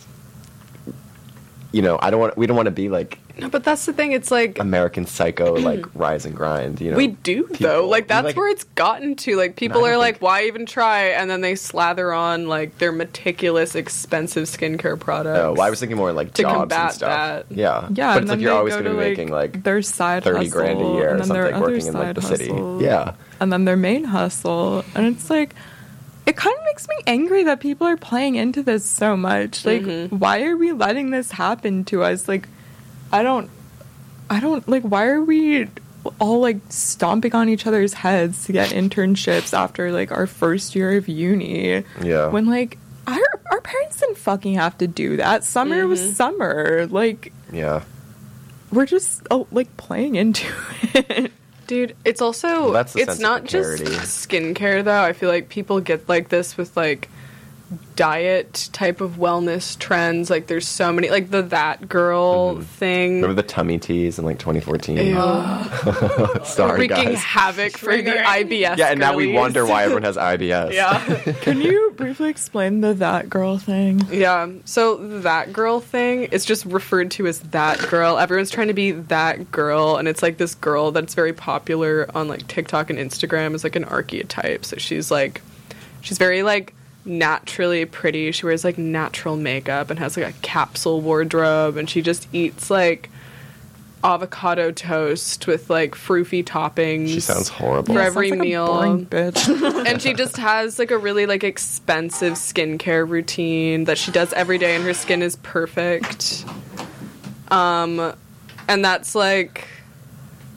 you 1.73 1.83
know, 1.83 1.99
I 2.01 2.11
don't 2.11 2.21
want. 2.21 2.37
We 2.37 2.47
don't 2.47 2.57
want 2.57 2.67
to 2.67 2.71
be 2.73 2.89
like 2.89 3.19
No, 3.39 3.49
but 3.51 3.63
that's 3.65 3.85
the 3.87 3.93
thing. 3.93 4.13
It's 4.13 4.31
like 4.31 4.59
American 4.59 5.05
Psycho, 5.07 5.55
like 5.61 5.85
rise 5.95 6.25
and 6.25 6.35
grind. 6.35 6.81
You 6.81 6.93
know, 6.93 6.97
we 6.97 7.09
do 7.09 7.43
people. 7.45 7.57
though. 7.67 7.89
Like 7.89 8.09
that's 8.09 8.25
like- 8.27 8.37
where 8.37 8.49
it's 8.49 8.65
gotten 8.65 9.15
to. 9.17 9.37
Like 9.37 9.57
people 9.57 9.83
don't 9.83 9.91
are 9.91 9.97
like, 9.99 10.15
think- 10.17 10.23
why 10.23 10.45
even 10.45 10.65
try? 10.65 11.09
And 11.09 11.29
then 11.31 11.43
they 11.43 11.55
slather 11.55 12.13
on 12.13 12.49
like 12.49 12.79
their 12.79 12.93
meticulous, 12.93 13.75
expensive 13.75 14.45
skincare 14.45 14.99
products. 14.99 15.39
Oh, 15.39 15.53
well, 15.53 15.63
I 15.63 15.71
was 15.71 15.81
thinking 15.81 15.97
more 15.99 16.13
like 16.13 16.33
To 16.35 16.43
jobs 16.43 16.55
combat 16.55 16.81
and 16.81 16.93
stuff. 16.95 17.49
that. 17.49 17.57
Yeah, 17.57 17.89
yeah 17.93 18.15
But 18.15 18.23
it's 18.23 18.31
like 18.31 18.41
you're 18.41 18.53
always 18.55 18.73
going 18.75 18.85
to 18.87 18.91
be 18.93 18.97
making 18.97 19.29
like 19.29 19.63
their 19.63 19.83
side 19.83 20.25
thirty 20.25 20.49
grand 20.49 20.81
a 20.81 20.85
year 20.85 21.09
or 21.11 21.15
and 21.15 21.21
then 21.21 21.29
their 21.29 21.51
something 21.51 21.61
working 21.61 21.87
in 21.89 21.93
like 21.95 22.15
the 22.15 22.23
city. 22.23 22.85
Yeah. 22.85 23.15
and 23.41 23.53
then 23.53 23.65
their 23.67 23.77
main 23.77 24.05
hustle 24.05 24.83
and 24.95 25.07
it's 25.15 25.29
like 25.29 25.55
it 26.27 26.37
kind 26.37 26.57
of 26.59 26.65
makes 26.65 26.89
me 26.89 26.97
angry 27.07 27.45
that 27.45 27.61
people 27.61 27.87
are 27.87 27.97
playing 27.97 28.35
into 28.35 28.63
this 28.63 28.85
so 28.85 29.17
much 29.17 29.65
like 29.65 29.83
Mm-hmm. 29.83 30.17
why 30.19 30.43
are 30.45 30.57
we 30.57 30.73
letting 30.73 31.11
this 31.11 31.31
happen 31.33 31.85
to 31.87 32.03
us 32.03 32.29
like 32.29 32.49
i 33.13 33.23
don't 33.23 33.49
i 34.29 34.41
don't 34.41 34.69
like 34.69 34.83
why 34.83 35.07
are 35.07 35.23
we 35.23 35.69
all 36.21 36.41
like 36.41 36.59
stomping 36.69 37.35
on 37.35 37.49
each 37.49 37.67
other's 37.67 37.93
heads 37.95 38.45
to 38.47 38.53
get 38.53 38.71
internships 38.71 39.53
after 39.57 39.91
like 39.93 40.11
our 40.13 40.27
first 40.27 40.75
year 40.75 40.97
of 40.97 41.09
uni 41.09 41.85
Yeah. 42.03 42.29
when 42.29 42.47
like 42.47 42.79
our, 43.07 43.19
our 43.53 43.61
parents 43.61 44.01
didn't 44.01 44.19
fucking 44.19 44.55
have 44.55 44.77
to 44.79 44.87
do 44.89 45.17
that 45.19 45.45
summer 45.45 45.77
Mm-hmm. 45.81 45.89
was 45.91 46.17
summer 46.17 46.87
like 46.91 47.33
Yeah. 47.53 47.83
we're 48.73 48.87
just 48.87 49.23
oh, 49.31 49.47
like 49.53 49.77
playing 49.77 50.17
into 50.17 50.47
it 50.95 51.33
Dude, 51.67 51.97
it's 52.05 52.21
also 52.21 52.73
Well, 52.73 52.87
it's 52.95 53.19
not 53.19 53.45
just 53.45 53.83
skincare 53.85 54.85
though. 54.85 55.03
I 55.03 55.13
feel 55.13 55.29
like 55.29 55.49
people 55.49 55.81
get 55.81 56.09
like 56.09 56.29
this 56.29 56.57
with 56.57 56.77
like 56.77 57.09
diet 57.97 58.69
type 58.73 59.01
of 59.01 59.13
wellness 59.13 59.77
trends. 59.79 60.31
Like 60.31 60.47
there's 60.47 60.69
so 60.69 60.93
many 60.93 61.11
like 61.11 61.31
the 61.31 61.43
that 61.43 61.89
girl 61.89 62.55
mm-hmm. 62.55 62.63
thing. 62.63 63.15
Remember 63.17 63.35
the 63.35 63.47
tummy 63.47 63.79
teas 63.79 64.19
in 64.19 64.25
like 64.25 64.39
2014? 64.39 64.99
Ew. 64.99 65.15
Sorry, 66.45 66.81
wreaking 66.81 66.97
guys. 66.97 67.19
havoc 67.19 67.77
for 67.77 67.97
the 67.97 68.13
IBS. 68.13 68.77
Yeah, 68.77 68.89
and 68.89 69.01
now 69.01 69.17
we 69.17 69.33
wonder 69.33 69.67
why 69.67 69.83
everyone 69.83 70.05
has 70.05 70.17
IBS. 70.17 70.73
yeah. 70.77 71.01
can 71.43 71.61
you 71.61 71.93
briefly 71.97 72.29
explain 72.29 72.83
the 72.83 72.95
that 72.95 73.29
girl 73.29 73.59
thing 73.59 74.01
Yeah. 74.11 74.51
So 74.65 74.97
that 75.21 75.53
girl 75.53 75.81
thing 75.81 76.25
is 76.25 76.45
just 76.45 76.65
referred 76.67 77.11
to 77.13 77.27
as 77.27 77.41
that 77.41 77.79
girl. 77.89 78.19
Everyone's 78.19 78.51
trying 78.51 78.69
to 78.69 78.75
be 78.75 78.93
that 78.93 79.51
girl, 79.51 79.97
and 79.97 80.07
it's 80.07 80.23
like 80.23 80.39
this 80.39 80.55
girl 80.55 80.93
that's 80.93 81.15
very 81.15 81.33
popular 81.33 82.09
on 82.15 82.29
like 82.29 82.47
TikTok 82.47 82.91
and 82.91 82.99
Instagram 82.99 83.55
is 83.55 83.65
like 83.65 83.75
an 83.75 83.85
archetype. 83.85 84.65
So 84.65 84.77
she's 84.77 85.11
like, 85.11 85.43
she's 86.01 86.19
very 86.19 86.45
like 86.45 86.75
naturally 87.07 87.85
pretty. 87.85 88.33
She 88.33 88.45
wears 88.47 88.65
like 88.65 88.77
natural 88.79 89.37
makeup 89.37 89.91
and 89.91 89.99
has 89.99 90.17
like 90.17 90.27
a 90.35 90.39
capsule 90.41 91.01
wardrobe, 91.01 91.77
and 91.77 91.89
she 91.89 92.03
just 92.03 92.29
eats 92.33 92.71
like 92.71 93.09
avocado 94.05 94.71
toast 94.71 95.47
with 95.47 95.69
like 95.71 95.95
froofy 95.95 96.45
toppings. 96.45 97.09
She 97.09 97.21
sounds 97.21 97.49
horrible. 97.49 97.95
For 97.95 98.01
Yeah, 98.01 98.07
every 98.07 98.31
like 98.31 98.41
meal. 98.41 98.67
boring 98.67 99.07
bitch. 99.07 99.87
and 99.87 100.01
she 100.01 100.15
just 100.15 100.37
has 100.37 100.79
like 100.79 100.91
a 100.91 100.99
really 100.99 101.27
like 101.27 101.43
expensive 101.43 102.35
skincare 102.35 103.09
routine 103.09 103.85
that 103.85 103.99
she 103.99 104.11
does 104.13 104.33
every 104.35 104.59
day 104.59 104.77
and 104.77 104.85
her 104.85 104.95
skin 104.95 105.23
is 105.23 105.37
perfect 105.37 106.45
um 107.51 108.13
and 108.69 108.85
that's 108.85 109.15
like 109.15 109.67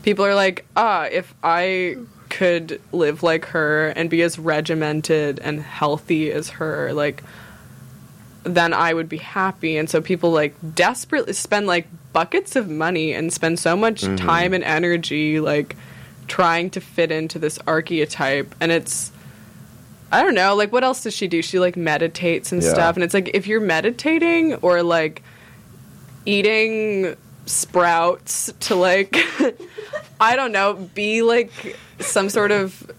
people 0.04 0.26
are 0.26 0.36
like 0.36 0.66
ah 0.76 1.08
if 1.12 1.34
i 1.43 1.95
could 2.30 2.80
live 2.91 3.23
like 3.23 3.45
her 3.45 3.88
and 3.89 4.09
be 4.09 4.21
as 4.21 4.38
regimented 4.38 5.39
and 5.39 5.61
healthy 5.61 6.32
as 6.32 6.49
her 6.49 6.93
like 6.93 7.23
then 8.43 8.73
i 8.73 8.93
would 8.93 9.09
be 9.09 9.17
happy 9.17 9.77
and 9.77 9.89
so 9.89 9.99
people 9.99 10.32
like 10.32 10.55
desperately 10.75 11.34
spend 11.34 11.67
like 11.67 11.88
buckets 12.13 12.55
of 12.55 12.69
money 12.69 13.13
and 13.13 13.34
spend 13.34 13.59
so 13.59 13.75
much 13.75 14.01
mm-hmm. 14.01 14.15
time 14.15 14.53
and 14.53 14.63
energy 14.63 15.39
like 15.39 15.75
trying 16.27 16.69
to 16.69 16.80
fit 16.80 17.11
into 17.11 17.39
this 17.39 17.59
archetype 17.67 18.55
and 18.61 18.71
it's 18.71 19.11
I 20.11 20.23
don't 20.23 20.34
know, 20.34 20.55
like 20.55 20.71
what 20.71 20.84
else 20.84 21.03
does 21.03 21.13
she 21.15 21.27
do? 21.27 21.43
She 21.43 21.59
like 21.59 21.77
meditates 21.77 22.51
and 22.51 22.63
Yeah. 22.63 22.69
stuff 22.69 22.95
and 22.95 23.03
it's 23.03 23.13
like 23.13 23.30
if 23.36 23.45
you're 23.45 23.61
meditating 23.61 24.55
or 24.55 24.82
like 24.82 25.21
eating 26.25 27.15
sprouts 27.50 28.54
to 28.62 28.76
like 28.76 29.18
I 30.22 30.36
don't 30.36 30.52
know, 30.52 30.74
be 30.93 31.22
like 31.22 31.78
some 32.00 32.30
sort 32.30 32.52
of 32.52 32.91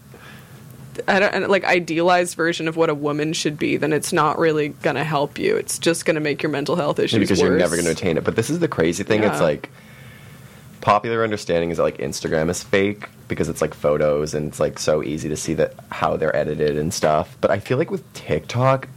I 1.07 1.20
don't 1.20 1.48
like 1.48 1.64
idealized 1.64 2.34
version 2.34 2.68
of 2.68 2.76
what 2.76 2.90
a 2.90 2.94
woman 2.94 3.32
should 3.32 3.59
be, 3.59 3.76
then 3.76 3.92
it's 3.92 4.12
not 4.12 4.38
really 4.38 4.68
gonna 4.68 5.05
help 5.05 5.38
you. 5.38 5.57
It's 5.57 5.78
just 5.78 6.05
gonna 6.05 6.20
make 6.20 6.42
your 6.42 6.51
mental 6.51 6.76
health 6.76 6.98
issues 6.98 7.20
because 7.20 7.40
you're 7.40 7.57
never 7.57 7.76
going 7.76 7.86
to 7.86 7.92
attain 7.92 8.16
it. 8.16 8.24
But 8.24 8.36
this 8.36 8.51
is 8.51 8.59
the 8.59 8.68
crazy 8.68 9.05
thing. 9.05 9.22
It's 9.22 9.40
like 9.40 9.70
popular 10.80 11.22
understanding 11.22 11.70
is 11.70 11.76
that 11.76 11.82
like 11.82 11.98
Instagram 11.98 12.48
is 12.51 12.62
fake 12.62 13.09
because 13.28 13.48
it's 13.48 13.61
like 13.61 13.74
photos 13.74 14.34
and 14.34 14.48
it's 14.48 14.59
like 14.59 14.78
so 14.78 15.03
easy 15.03 15.28
to 15.28 15.36
see 15.36 15.55
that 15.55 15.74
how 15.90 16.16
they're 16.16 16.34
edited 16.34 16.76
and 16.76 16.92
stuff. 16.92 17.36
But 17.40 17.51
I 17.51 17.59
feel 17.61 17.78
like 17.78 17.90
with 17.90 18.11
TikTok, 18.14 18.88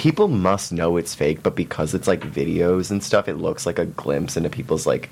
people 0.00 0.28
must 0.28 0.72
know 0.72 0.96
it's 0.96 1.14
fake, 1.14 1.42
but 1.42 1.54
because 1.54 1.92
it's 1.92 2.08
like 2.08 2.22
videos 2.22 2.90
and 2.90 3.04
stuff, 3.04 3.28
it 3.28 3.34
looks 3.34 3.66
like 3.66 3.78
a 3.78 3.84
glimpse 3.84 4.34
into 4.34 4.48
people's 4.48 4.86
like 4.86 5.10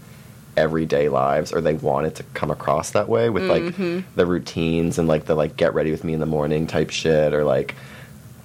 everyday 0.57 1.11
lives 1.11 1.53
or 1.53 1.61
they 1.61 1.75
want 1.75 2.07
it 2.07 2.15
to 2.15 2.23
come 2.33 2.51
across 2.51 2.93
that 2.93 3.07
way 3.07 3.29
with 3.29 3.45
like 3.45 3.77
the 4.17 4.25
routines 4.27 4.99
and 4.99 5.07
like 5.07 5.27
the 5.27 5.35
like 5.35 5.59
get 5.59 5.75
ready 5.75 5.91
with 5.91 6.05
me 6.05 6.15
in 6.15 6.21
the 6.21 6.27
morning 6.27 6.67
type 6.67 6.89
shit 6.89 7.35
or 7.35 7.45
like 7.45 7.75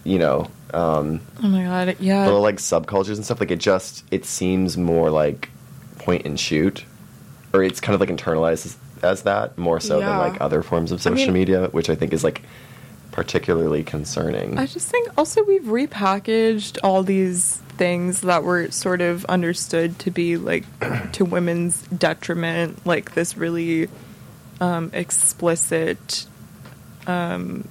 you 0.04 0.20
know 0.20 0.48
um 0.74 1.22
oh 1.42 1.48
my 1.48 1.64
god, 1.64 1.96
yeah. 2.02 2.26
little 2.26 2.42
like 2.42 2.58
subcultures 2.58 3.16
and 3.16 3.24
stuff 3.24 3.40
like 3.40 3.50
it 3.52 3.58
just 3.60 4.04
it 4.12 4.26
seems 4.26 4.78
more 4.78 5.10
like 5.10 5.50
point 6.00 6.26
and 6.26 6.38
shoot 6.40 6.84
or 7.54 7.64
it's 7.64 7.80
kind 7.80 7.96
of 7.96 8.02
like 8.02 8.10
internalized 8.10 8.66
as, 8.66 8.78
as 9.02 9.24
that 9.24 9.58
more 9.58 9.80
so 9.80 9.98
Yeah. 10.00 10.10
than 10.10 10.18
like 10.20 10.42
other 10.42 10.62
forms 10.62 10.92
of 10.92 11.00
I 11.00 11.04
social 11.04 11.28
mean- 11.28 11.34
media 11.34 11.68
which 11.70 11.90
i 11.90 11.96
think 11.96 12.12
is 12.14 12.24
like 12.24 12.42
particularly 13.14 13.84
concerning 13.84 14.58
I 14.58 14.66
just 14.66 14.90
think 14.90 15.08
also 15.18 15.44
we've 15.44 15.64
repackaged 15.64 16.80
all 16.84 17.04
these 17.04 17.58
things 17.78 18.22
that 18.22 18.44
were 18.44 18.72
sort 18.72 19.02
of 19.02 19.24
understood 19.26 19.98
to 20.00 20.12
be 20.12 20.38
like 20.38 20.66
to 21.14 21.24
women's 21.24 21.82
detriment, 21.84 22.86
like 22.86 23.14
this 23.14 23.38
really 23.38 23.88
um, 24.60 24.90
explicit 24.94 26.26
um, 27.08 27.68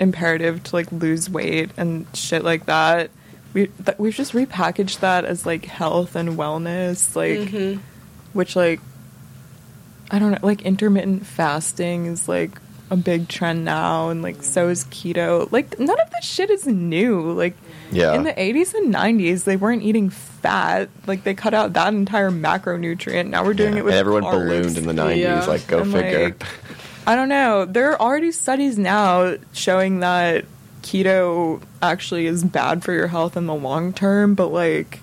imperative 0.00 0.62
to 0.64 0.76
like 0.76 0.90
lose 0.92 1.28
weight 1.28 1.70
and 1.76 2.06
shit 2.14 2.44
like 2.44 2.66
that. 2.66 3.10
We 3.52 3.66
th- 3.66 3.98
we've 3.98 4.14
just 4.14 4.32
repackaged 4.32 5.00
that 5.00 5.24
as 5.24 5.46
like 5.46 5.64
health 5.64 6.16
and 6.16 6.30
wellness, 6.30 7.14
like 7.14 7.38
which 8.32 8.56
like 8.56 8.80
I 10.10 10.18
don't 10.18 10.32
know, 10.32 10.38
like 10.42 10.62
intermittent 10.62 11.26
fasting 11.26 12.06
is 12.06 12.28
like 12.28 12.60
a 12.90 12.96
big 12.96 13.28
trend 13.28 13.64
now, 13.64 14.08
and 14.10 14.22
like 14.22 14.42
so 14.42 14.68
is 14.68 14.84
keto. 14.84 15.50
Like 15.50 15.78
none 15.78 15.98
of 16.00 16.10
this 16.10 16.24
shit 16.24 16.50
is 16.50 16.66
new. 16.66 17.32
Like 17.32 17.56
Yeah. 17.90 18.14
in 18.14 18.24
the 18.24 18.32
80s 18.32 18.74
and 18.74 18.92
90s, 18.94 19.44
they 19.44 19.56
weren't 19.56 19.82
eating 19.82 20.10
fat. 20.10 20.88
Like 21.06 21.24
they 21.24 21.34
cut 21.34 21.54
out 21.54 21.72
that 21.72 21.94
entire 21.94 22.30
macronutrient. 22.30 23.28
Now 23.28 23.44
we're 23.44 23.54
doing 23.54 23.74
Yeah. 23.74 23.78
it 23.80 23.84
with 23.84 23.94
and 23.94 24.00
everyone 24.00 24.22
carbs. 24.24 24.30
ballooned 24.48 24.78
in 24.78 24.86
the 24.86 24.92
90s 24.92 25.16
Yeah. 25.16 25.44
like 25.46 25.66
go 25.66 25.80
And, 25.80 25.92
figure 25.92 26.24
like, 26.24 26.42
I 27.06 27.16
don't 27.16 27.28
know. 27.28 27.64
There 27.64 27.90
are 27.92 28.00
already 28.00 28.32
studies 28.32 28.78
now 28.78 29.36
showing 29.52 30.00
that 30.00 30.44
keto 30.82 31.60
actually 31.82 32.26
is 32.26 32.44
bad 32.44 32.84
for 32.84 32.92
your 32.92 33.06
health 33.08 33.36
in 33.36 33.46
the 33.46 33.54
long 33.54 33.92
term, 33.92 34.34
but 34.34 34.48
like 34.48 35.00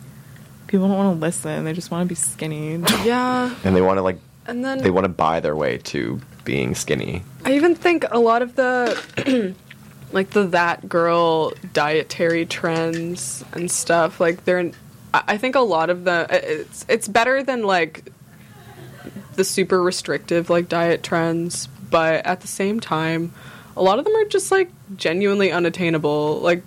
people 0.67 0.88
don't 0.88 0.97
want 0.97 1.15
to 1.19 1.19
listen. 1.19 1.65
They 1.65 1.73
just 1.73 1.89
want 1.91 2.05
to 2.05 2.09
be 2.09 2.15
skinny. 2.15 2.77
Yeah. 3.03 3.53
and 3.63 3.75
they 3.75 3.82
want 3.82 3.97
to 3.97 4.01
like 4.03 4.19
And 4.48 4.64
then 4.66 4.80
they 4.80 4.89
want 4.92 5.06
to 5.06 5.10
buy 5.10 5.39
their 5.39 5.56
way 5.56 5.78
to 5.78 6.20
being 6.44 6.76
skinny. 6.76 7.24
I 7.46 7.54
even 7.54 7.76
think 7.76 8.06
a 8.12 8.20
lot 8.20 8.42
of 8.42 8.56
the 8.56 9.56
like 10.12 10.32
the 10.32 10.44
that 10.48 10.89
girl 10.89 11.54
dietary 11.74 12.46
trends 12.46 13.46
and 13.54 13.72
stuff 13.72 14.20
like 14.20 14.44
they're 14.46 14.72
I 15.14 15.38
think 15.38 15.56
a 15.56 15.62
lot 15.62 15.89
of 15.89 16.04
the 16.04 16.28
it's 16.30 16.86
it's 16.89 17.08
better 17.08 17.44
than 17.44 17.64
like 17.64 18.12
the 19.36 19.44
super 19.44 19.82
restrictive 19.82 20.50
like 20.50 20.68
diet 20.68 21.04
trends 21.04 21.68
but 21.89 22.26
at 22.26 22.42
the 22.42 22.48
same 22.48 22.80
time 22.80 23.34
a 23.76 23.82
lot 23.82 24.00
of 24.00 24.06
them 24.06 24.16
are 24.16 24.26
just 24.26 24.52
like 24.52 24.70
genuinely 24.96 25.52
unattainable. 25.52 26.39
Like 26.39 26.64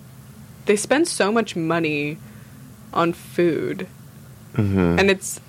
they 0.65 0.75
spend 0.75 1.07
so 1.07 1.31
much 1.31 1.55
money 1.55 2.17
on 2.93 3.13
food. 3.13 3.87
Mm-hmm. 4.53 4.99
and 4.99 5.11
it's 5.11 5.41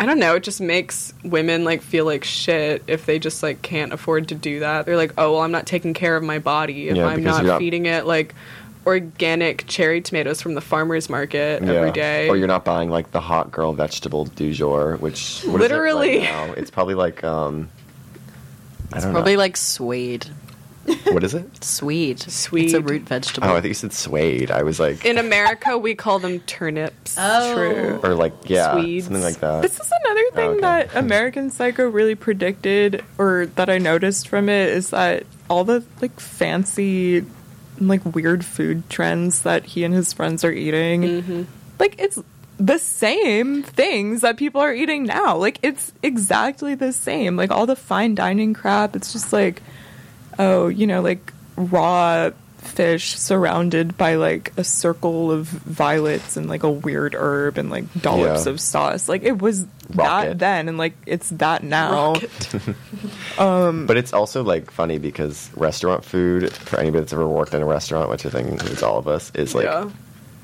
i 0.00 0.06
don't 0.06 0.18
know 0.18 0.34
it 0.34 0.42
just 0.42 0.60
makes 0.60 1.14
women 1.22 1.62
like 1.62 1.80
feel 1.82 2.04
like 2.04 2.24
shit 2.24 2.82
if 2.88 3.06
they 3.06 3.18
just 3.20 3.42
like 3.42 3.62
can't 3.62 3.92
afford 3.92 4.26
to 4.28 4.34
do 4.34 4.58
that 4.60 4.84
they're 4.86 4.96
like 4.96 5.12
oh 5.18 5.32
well 5.32 5.42
i'm 5.42 5.52
not 5.52 5.66
taking 5.66 5.94
care 5.94 6.16
of 6.16 6.22
my 6.24 6.38
body 6.40 6.88
if 6.88 6.96
Yeah, 6.96 7.06
i'm 7.06 7.22
not, 7.22 7.44
not- 7.44 7.58
feeding 7.58 7.86
it 7.86 8.06
like 8.06 8.34
organic 8.86 9.66
cherry 9.66 10.00
tomatoes 10.00 10.40
from 10.40 10.54
the 10.54 10.60
farmers 10.62 11.10
market 11.10 11.62
every 11.62 11.92
day 11.92 12.28
Or 12.30 12.36
you're 12.36 12.46
not 12.48 12.64
buying 12.64 12.88
like 12.88 13.10
the 13.12 13.20
hot 13.20 13.52
girl 13.52 13.74
vegetable 13.74 14.24
du 14.24 14.52
jour, 14.54 14.96
which 14.96 15.42
what 15.44 15.60
is 15.60 15.66
it 15.66 15.74
Literally. 15.74 16.18
right 16.20 16.22
now? 16.22 16.52
It's 16.54 16.70
probably 16.70 16.94
like 16.94 17.22
um 17.22 17.68
I 18.92 18.96
It's 18.96 19.04
don't 19.04 19.12
probably 19.12 19.34
know. 19.34 19.38
like 19.40 19.58
swede. 19.58 20.26
What 21.12 21.24
is 21.24 21.34
it? 21.34 21.62
Swede. 21.64 22.20
It's 22.26 22.52
a 22.74 22.80
root 22.80 23.02
vegetable. 23.02 23.48
Oh, 23.48 23.52
I 23.56 23.60
think 23.60 23.70
you 23.70 23.74
said 23.74 23.92
suede. 23.92 24.50
I 24.50 24.62
was 24.62 24.78
like 24.80 25.04
in 25.04 25.18
america 25.18 25.76
we 25.78 25.94
call 25.94 26.18
them 26.18 26.40
turnips 26.40 27.16
Oh. 27.18 27.54
True. 27.54 28.00
or 28.02 28.14
like 28.14 28.32
yeah, 28.44 28.72
Swedes. 28.72 29.04
something 29.06 29.22
like 29.22 29.40
that. 29.40 29.62
This 29.62 29.78
is 29.78 29.92
another 30.04 30.30
thing 30.32 30.48
Oh, 30.48 30.52
okay. 30.52 30.60
that 30.60 30.94
American 30.96 31.50
Psycho 31.50 31.88
really 31.88 32.14
predicted, 32.14 33.04
or 33.18 33.46
that 33.56 33.68
I 33.70 33.78
noticed 33.78 34.28
from 34.28 34.48
it, 34.48 34.68
is 34.70 34.90
that 34.90 35.24
all 35.48 35.64
the 35.64 35.84
like 36.00 36.18
fancy, 36.20 37.24
like 37.80 38.04
weird 38.14 38.44
food 38.44 38.88
trends 38.90 39.42
that 39.42 39.64
he 39.64 39.84
and 39.84 39.94
his 39.94 40.12
friends 40.12 40.44
are 40.44 40.52
eating, 40.52 41.02
Mm-hmm. 41.02 41.42
like 41.78 41.94
it's 41.98 42.18
the 42.58 42.78
same 42.78 43.62
things 43.62 44.20
that 44.20 44.36
people 44.36 44.60
are 44.60 44.74
eating 44.74 45.04
now. 45.04 45.36
Like 45.36 45.58
it's 45.62 45.92
exactly 46.02 46.74
the 46.74 46.92
same. 46.92 47.36
Like 47.36 47.50
all 47.50 47.64
the 47.66 47.74
fine 47.76 48.14
dining 48.14 48.52
crap. 48.52 48.94
It's 48.94 49.12
just 49.12 49.32
like, 49.32 49.62
oh, 50.40 50.68
you 50.68 50.86
know, 50.86 51.00
like 51.02 51.32
raw 51.56 52.30
fish 52.58 53.16
surrounded 53.18 53.96
by 53.96 54.16
like 54.16 54.52
a 54.58 54.64
circle 54.64 55.30
of 55.32 55.46
violets 55.46 56.36
and 56.36 56.46
like 56.48 56.62
a 56.62 56.70
weird 56.70 57.14
herb 57.14 57.56
and 57.58 57.70
like 57.70 57.84
dollops 58.00 58.44
Yeah. 58.46 58.52
of 58.52 58.60
sauce. 58.60 59.08
Like 59.08 59.22
it 59.22 59.38
was 59.40 59.66
Rocket. 59.94 60.28
that 60.28 60.38
then 60.38 60.68
and 60.68 60.76
like 60.78 60.92
it's 61.06 61.30
that 61.30 61.62
now. 61.64 62.12
Rocket. 62.14 62.60
Um, 63.38 63.86
but 63.86 63.96
it's 63.96 64.12
also 64.12 64.42
like 64.44 64.70
funny 64.70 64.98
because 64.98 65.50
restaurant 65.56 66.04
food 66.04 66.52
for 66.52 66.78
anybody 66.78 67.00
that's 67.00 67.12
ever 67.14 67.26
worked 67.26 67.54
in 67.54 67.62
a 67.62 67.66
restaurant, 67.66 68.10
which 68.10 68.26
I 68.26 68.30
think 68.30 68.48
includes 68.48 68.82
all 68.82 68.98
of 68.98 69.08
us, 69.08 69.30
is 69.34 69.54
like 69.54 69.64
yeah 69.64 69.88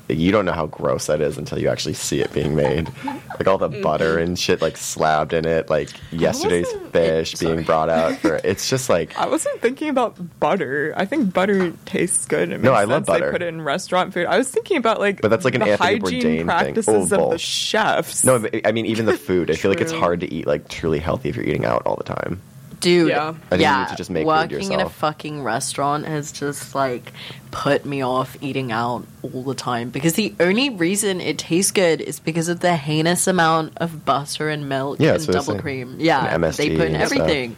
you 0.09 0.31
don't 0.31 0.45
know 0.45 0.53
how 0.53 0.67
gross 0.67 1.07
that 1.07 1.19
is 1.21 1.37
until 1.37 1.59
you 1.59 1.67
actually 1.69 1.93
see 1.95 2.21
it 2.21 2.31
being 2.33 2.55
made. 2.55 2.89
Like 3.05 3.47
all 3.47 3.57
the 3.57 3.69
mm-hmm. 3.69 3.81
butter 3.81 4.17
and 4.17 4.39
shit 4.39 4.61
like 4.61 4.77
slabbed 4.77 5.33
in 5.33 5.45
it, 5.45 5.69
like 5.69 5.89
yesterday's 6.11 6.71
fish 6.91 7.33
it- 7.33 7.39
being 7.39 7.63
brought 7.63 7.89
out 7.89 8.15
for 8.17 8.35
it's 8.43 8.69
just 8.69 8.89
like 8.89 9.17
I 9.19 9.27
wasn't 9.27 9.59
thinking 9.61 9.89
about 9.89 10.39
butter. 10.39 10.93
I 10.95 11.05
think 11.05 11.33
butter 11.33 11.71
tastes 11.85 12.25
good. 12.25 12.51
It 12.51 12.61
No, 12.61 12.73
I 12.73 12.85
love 12.85 13.05
sense 13.05 13.07
they 13.07 13.13
butter. 13.19 13.31
put 13.31 13.41
it 13.41 13.47
in 13.47 13.61
restaurant 13.61 14.13
food. 14.13 14.27
I 14.27 14.37
was 14.37 14.49
thinking 14.49 14.77
about 14.77 14.99
like, 14.99 15.21
But 15.21 15.29
that's 15.29 15.43
like 15.45 15.55
an 15.55 15.61
the 15.61 15.71
Anthony 15.71 15.99
hygiene 15.99 16.21
Bourdain 16.21 16.21
thing. 16.37 16.45
practices 16.45 17.11
Oh, 17.13 17.25
of 17.25 17.31
the 17.31 17.37
chefs. 17.37 18.23
no, 18.23 18.47
I 18.65 18.71
mean 18.71 18.85
even 18.85 19.05
the 19.05 19.17
food. 19.17 19.51
I 19.51 19.55
feel 19.55 19.69
like 19.71 19.81
it's 19.81 19.91
hard 19.91 20.21
to 20.21 20.33
eat 20.33 20.47
like 20.47 20.67
truly 20.69 20.99
healthy 20.99 21.29
if 21.29 21.35
you're 21.35 21.45
eating 21.45 21.65
out 21.65 21.83
all 21.85 21.95
the 21.95 22.03
time. 22.03 22.41
Dude, 22.79 23.09
Yeah. 23.09 23.29
I 23.29 23.57
think 23.57 23.61
you 23.61 23.77
need 23.79 23.87
to 23.89 23.95
just 23.95 24.09
make 24.09 24.23
food 24.23 24.27
working 24.51 24.71
in 24.71 24.79
a 24.79 24.89
fucking 24.89 25.43
restaurant 25.43 26.05
has 26.05 26.31
just 26.31 26.75
like 26.75 27.11
put 27.51 27.85
me 27.85 28.03
off 28.03 28.37
eating 28.41 28.71
out 28.71 29.05
all 29.23 29.43
the 29.43 29.55
time 29.55 29.89
because 29.89 30.13
the 30.13 30.33
only 30.39 30.69
reason 30.69 31.19
it 31.19 31.37
tastes 31.39 31.71
good 31.71 32.01
is 32.01 32.19
because 32.19 32.49
of 32.49 32.59
the 32.59 32.75
heinous 32.75 33.25
amount 33.27 33.73
of 33.77 34.05
butter 34.05 34.49
and 34.49 34.69
milk 34.69 34.99
Yeah, 34.99 35.13
and 35.13 35.15
that's 35.21 35.27
what 35.27 35.35
I 35.35 35.39
was 35.39 35.47
double 35.47 35.59
cream. 35.61 35.95
Yeah, 35.99 36.33
And 36.33 36.43
MSG 36.43 36.57
they 36.57 36.69
put 36.77 36.87
in 36.87 36.95
and 36.95 37.07
stuff. 37.07 37.19
everything. 37.21 37.57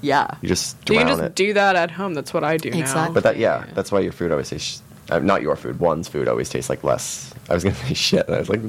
Yeah, 0.00 0.34
You 0.42 0.48
just 0.48 0.76
you 0.88 0.98
can 0.98 1.08
just 1.08 1.22
it. 1.22 1.34
do 1.34 1.52
that 1.54 1.74
at 1.74 1.90
home 1.90 2.14
that's 2.14 2.32
what 2.32 2.44
i 2.44 2.56
do 2.56 2.68
Exactly. 2.68 3.14
but 3.14 3.22
that 3.24 3.36
yeah, 3.36 3.64
that's 3.74 3.90
why 3.90 4.00
your 4.00 4.12
food 4.12 4.30
always 4.32 4.50
tastes. 4.50 4.82
Uh, 5.10 5.18
not 5.20 5.40
your 5.40 5.56
food. 5.56 5.80
One's 5.80 6.06
food 6.06 6.28
always 6.28 6.50
tastes 6.50 6.68
like 6.68 6.84
less. 6.84 7.32
I 7.48 7.54
was 7.54 7.64
gonna 7.64 7.74
say 7.86 7.94
shit, 7.94 8.26
and 8.26 8.36
I 8.36 8.38
was 8.40 8.50
like, 8.50 8.60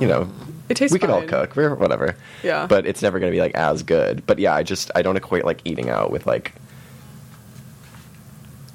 you 0.00 0.08
know, 0.08 0.28
It 0.68 0.76
tastes 0.76 0.92
we 0.92 0.98
can 0.98 1.10
all 1.10 1.22
cook. 1.22 1.56
We're 1.56 1.74
whatever. 1.74 2.16
Yeah. 2.42 2.66
But 2.66 2.86
it's 2.86 3.02
never 3.02 3.18
going 3.18 3.30
to 3.30 3.36
be 3.36 3.40
like 3.40 3.54
as 3.54 3.82
good. 3.82 4.24
But 4.26 4.38
yeah, 4.38 4.54
I 4.54 4.62
just 4.62 4.90
I 4.94 5.02
don't 5.02 5.16
equate 5.16 5.44
like 5.44 5.60
eating 5.64 5.90
out 5.90 6.10
with 6.10 6.26
like 6.26 6.52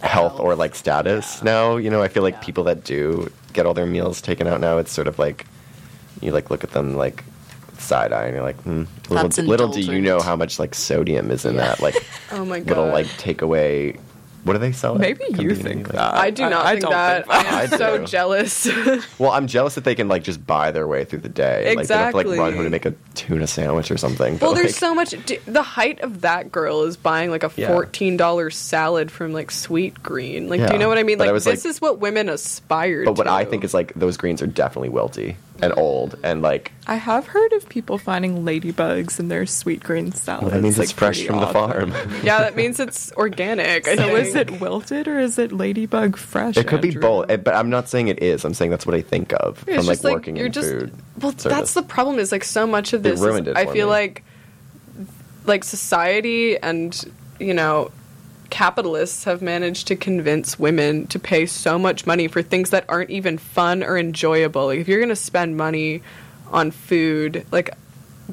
health 0.01 0.39
or 0.39 0.55
like 0.55 0.75
status 0.75 1.43
now. 1.43 1.77
You 1.77 1.89
know, 1.89 2.01
I 2.01 2.07
feel 2.07 2.23
like 2.23 2.35
Yeah. 2.35 2.39
people 2.41 2.63
that 2.65 2.83
do 2.83 3.31
get 3.53 3.65
all 3.65 3.73
their 3.73 3.85
meals 3.85 4.21
taken 4.21 4.47
out 4.47 4.61
now, 4.61 4.77
it's 4.77 4.91
sort 4.91 5.07
of 5.07 5.19
like 5.19 5.45
you 6.21 6.31
like 6.31 6.49
look 6.49 6.63
at 6.63 6.71
them 6.71 6.95
like 6.95 7.23
side 7.77 8.11
eye 8.13 8.25
and 8.25 8.35
you're 8.35 8.43
like, 8.43 8.59
hmm. 8.61 8.83
Little, 9.09 9.43
little 9.45 9.67
do 9.69 9.79
you 9.81 10.01
know 10.01 10.19
how 10.19 10.35
much 10.35 10.59
like 10.59 10.75
sodium 10.75 11.31
is 11.31 11.45
in 11.45 11.55
Yeah. 11.55 11.61
that 11.67 11.79
like 11.81 11.95
Oh 12.31 12.45
my 12.45 12.59
god. 12.59 12.67
little 12.77 12.87
like 12.93 13.07
takeaway. 13.17 13.99
What 14.43 14.53
do 14.53 14.59
they 14.59 14.71
sell? 14.71 14.95
at 14.95 15.01
Maybe 15.01 15.23
you 15.37 15.53
think 15.53 15.87
Like- 15.87 15.97
that. 15.97 16.13
I 16.15 16.29
do 16.29 16.49
not 16.49 16.65
I 16.65 16.71
think 16.71 16.81
don't 16.83 16.91
that. 16.91 17.27
think 17.27 17.43
that. 17.43 17.53
I 17.53 17.63
am 17.63 17.73
I 17.73 17.77
so 17.77 18.05
jealous. 18.05 18.67
Well, 19.19 19.31
I'm 19.31 19.47
jealous 19.47 19.75
that 19.75 19.83
they 19.83 19.95
can 19.95 20.07
like 20.07 20.23
just 20.23 20.45
buy 20.45 20.71
their 20.71 20.87
way 20.87 21.03
through 21.05 21.19
the 21.19 21.29
day. 21.29 21.75
Like 21.75 21.87
they 21.87 21.93
don't 21.93 22.03
have 22.03 22.11
to 22.11 22.17
like 22.29 22.39
run 22.39 22.53
home 22.53 22.63
to 22.63 22.69
make 22.69 22.85
a 22.85 22.93
tuna 23.15 23.47
sandwich 23.47 23.91
or 23.91 23.97
something. 23.97 24.37
but, 24.37 24.45
well, 24.47 24.53
there's 24.55 24.67
like- 24.67 24.75
so 24.75 24.95
much. 24.95 25.13
d- 25.25 25.39
The 25.45 25.61
height 25.63 25.99
of 26.01 26.21
that 26.21 26.51
girl 26.51 26.83
is 26.83 26.95
buying 26.97 27.29
like 27.31 27.43
a 27.43 27.49
fourteen 27.49 28.15
dollars 28.17 28.55
salad 28.55 29.11
from 29.11 29.33
like 29.33 29.49
Sweetgreen. 29.49 30.47
Like, 30.49 30.65
do 30.65 30.73
you 30.73 30.79
know 30.79 30.87
what 30.87 30.97
I 30.97 31.03
mean? 31.03 31.17
But 31.17 31.25
I 31.25 31.27
Like, 31.27 31.33
was, 31.33 31.43
this 31.45 31.65
like- 31.65 31.69
is 31.71 31.81
what 31.81 31.99
women 31.99 32.29
aspire 32.29 33.03
to. 33.03 33.11
But 33.11 33.17
what. 33.17 33.27
I 33.27 33.45
think 33.45 33.63
is 33.63 33.73
like 33.73 33.93
those 33.95 34.17
greens 34.17 34.41
are 34.41 34.47
definitely 34.47 34.89
wilty 34.89 35.35
and 35.61 35.73
old 35.77 36.17
and 36.23 36.41
like 36.41 36.71
I 36.87 36.95
have 36.95 37.27
heard 37.27 37.53
of 37.53 37.67
people 37.69 37.97
finding 37.97 38.43
ladybugs 38.43 39.19
in 39.19 39.27
their 39.27 39.43
Sweetgreen 39.43 40.15
salads. 40.15 40.43
well, 40.43 40.51
that 40.51 40.61
means 40.63 40.77
like, 40.77 40.85
it's 40.85 40.91
fresh 40.93 41.17
pretty 41.17 41.27
from 41.27 41.39
the 41.39 41.47
farm. 41.47 41.91
yeah, 42.23 42.39
that 42.39 42.55
means 42.55 42.79
it's 42.79 43.11
organic. 43.17 43.87
I 43.87 43.95
So 43.95 44.03
think. 44.03 44.19
is 44.19 44.35
it 44.35 44.59
wilted 44.61 45.07
or 45.07 45.19
is 45.19 45.37
it 45.37 45.51
ladybug 45.51 46.17
fresh? 46.17 46.57
it 46.57 46.67
could 46.67 46.81
be 46.81 46.91
both, 46.95 47.29
eh, 47.29 47.37
but 47.37 47.53
I'm 47.55 47.69
not 47.69 47.89
saying 47.89 48.07
it 48.07 48.23
is. 48.23 48.43
I'm 48.45 48.53
saying 48.53 48.71
that's 48.71 48.85
what 48.85 48.95
I 48.95 49.01
think 49.01 49.33
of 49.33 49.63
It's 49.67 49.77
from 49.77 49.85
like 49.87 50.03
like, 50.03 50.13
working 50.13 50.35
you're 50.35 50.47
in 50.47 50.51
just 50.51 50.69
food. 50.69 50.93
well 51.21 51.31
service. 51.37 51.43
that's 51.57 51.73
the 51.73 51.83
problem 51.83 52.17
is 52.19 52.31
like 52.31 52.43
so 52.43 52.65
much 52.65 52.93
of 52.93 53.03
this 53.03 53.19
is- 53.19 53.25
ruined 53.25 53.47
it 53.47 53.55
i 53.57 53.65
feel 53.65 53.87
me. 53.87 53.91
like 53.91 54.23
like 55.45 55.63
society 55.63 56.57
and 56.57 57.05
you 57.39 57.53
know 57.53 57.91
capitalists 58.49 59.23
have 59.25 59.41
managed 59.41 59.87
to 59.87 59.95
convince 59.95 60.57
women 60.59 61.07
to 61.07 61.19
pay 61.19 61.45
so 61.45 61.77
much 61.79 62.05
money 62.05 62.27
for 62.27 62.41
things 62.41 62.69
that 62.71 62.85
aren't 62.89 63.09
even 63.09 63.37
fun 63.37 63.83
or 63.83 63.97
enjoyable 63.97 64.67
like 64.67 64.79
if 64.79 64.87
you're 64.87 64.99
going 64.99 65.09
to 65.09 65.15
spend 65.15 65.55
money 65.57 66.01
on 66.51 66.71
food 66.71 67.45
like 67.51 67.69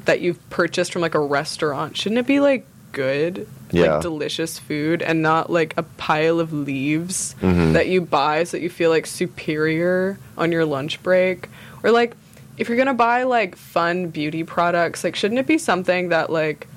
that 0.05 0.21
you've 0.21 0.49
purchased 0.49 0.91
from 0.93 1.01
like 1.01 1.15
a 1.15 1.19
restaurant 1.19 1.95
shouldn't 1.97 2.19
it 2.19 2.27
be 2.27 2.39
like 2.39 2.65
good 2.93 3.47
Yeah. 3.71 3.93
like 3.93 4.01
delicious 4.01 4.57
food 4.57 5.01
and 5.01 5.21
not 5.21 5.49
like 5.51 5.73
a 5.77 5.83
pile 5.83 6.39
of 6.39 6.51
leaves 6.53 7.35
Mhm. 7.41 7.73
that 7.73 7.87
you 7.87 8.01
buy 8.01 8.43
so 8.43 8.57
that 8.57 8.63
you 8.63 8.69
feel 8.69 8.89
like 8.89 9.05
superior 9.05 10.17
on 10.37 10.51
your 10.51 10.65
lunch 10.65 11.01
break 11.03 11.49
or 11.83 11.91
like 11.91 12.15
if 12.57 12.69
you're 12.69 12.77
gonna 12.77 12.93
buy 12.93 13.23
like 13.23 13.55
fun 13.55 14.07
beauty 14.07 14.43
products 14.43 15.03
like 15.03 15.15
shouldn't 15.15 15.39
it 15.39 15.45
be 15.47 15.57
something 15.59 16.09
that 16.09 16.29
like 16.31 16.67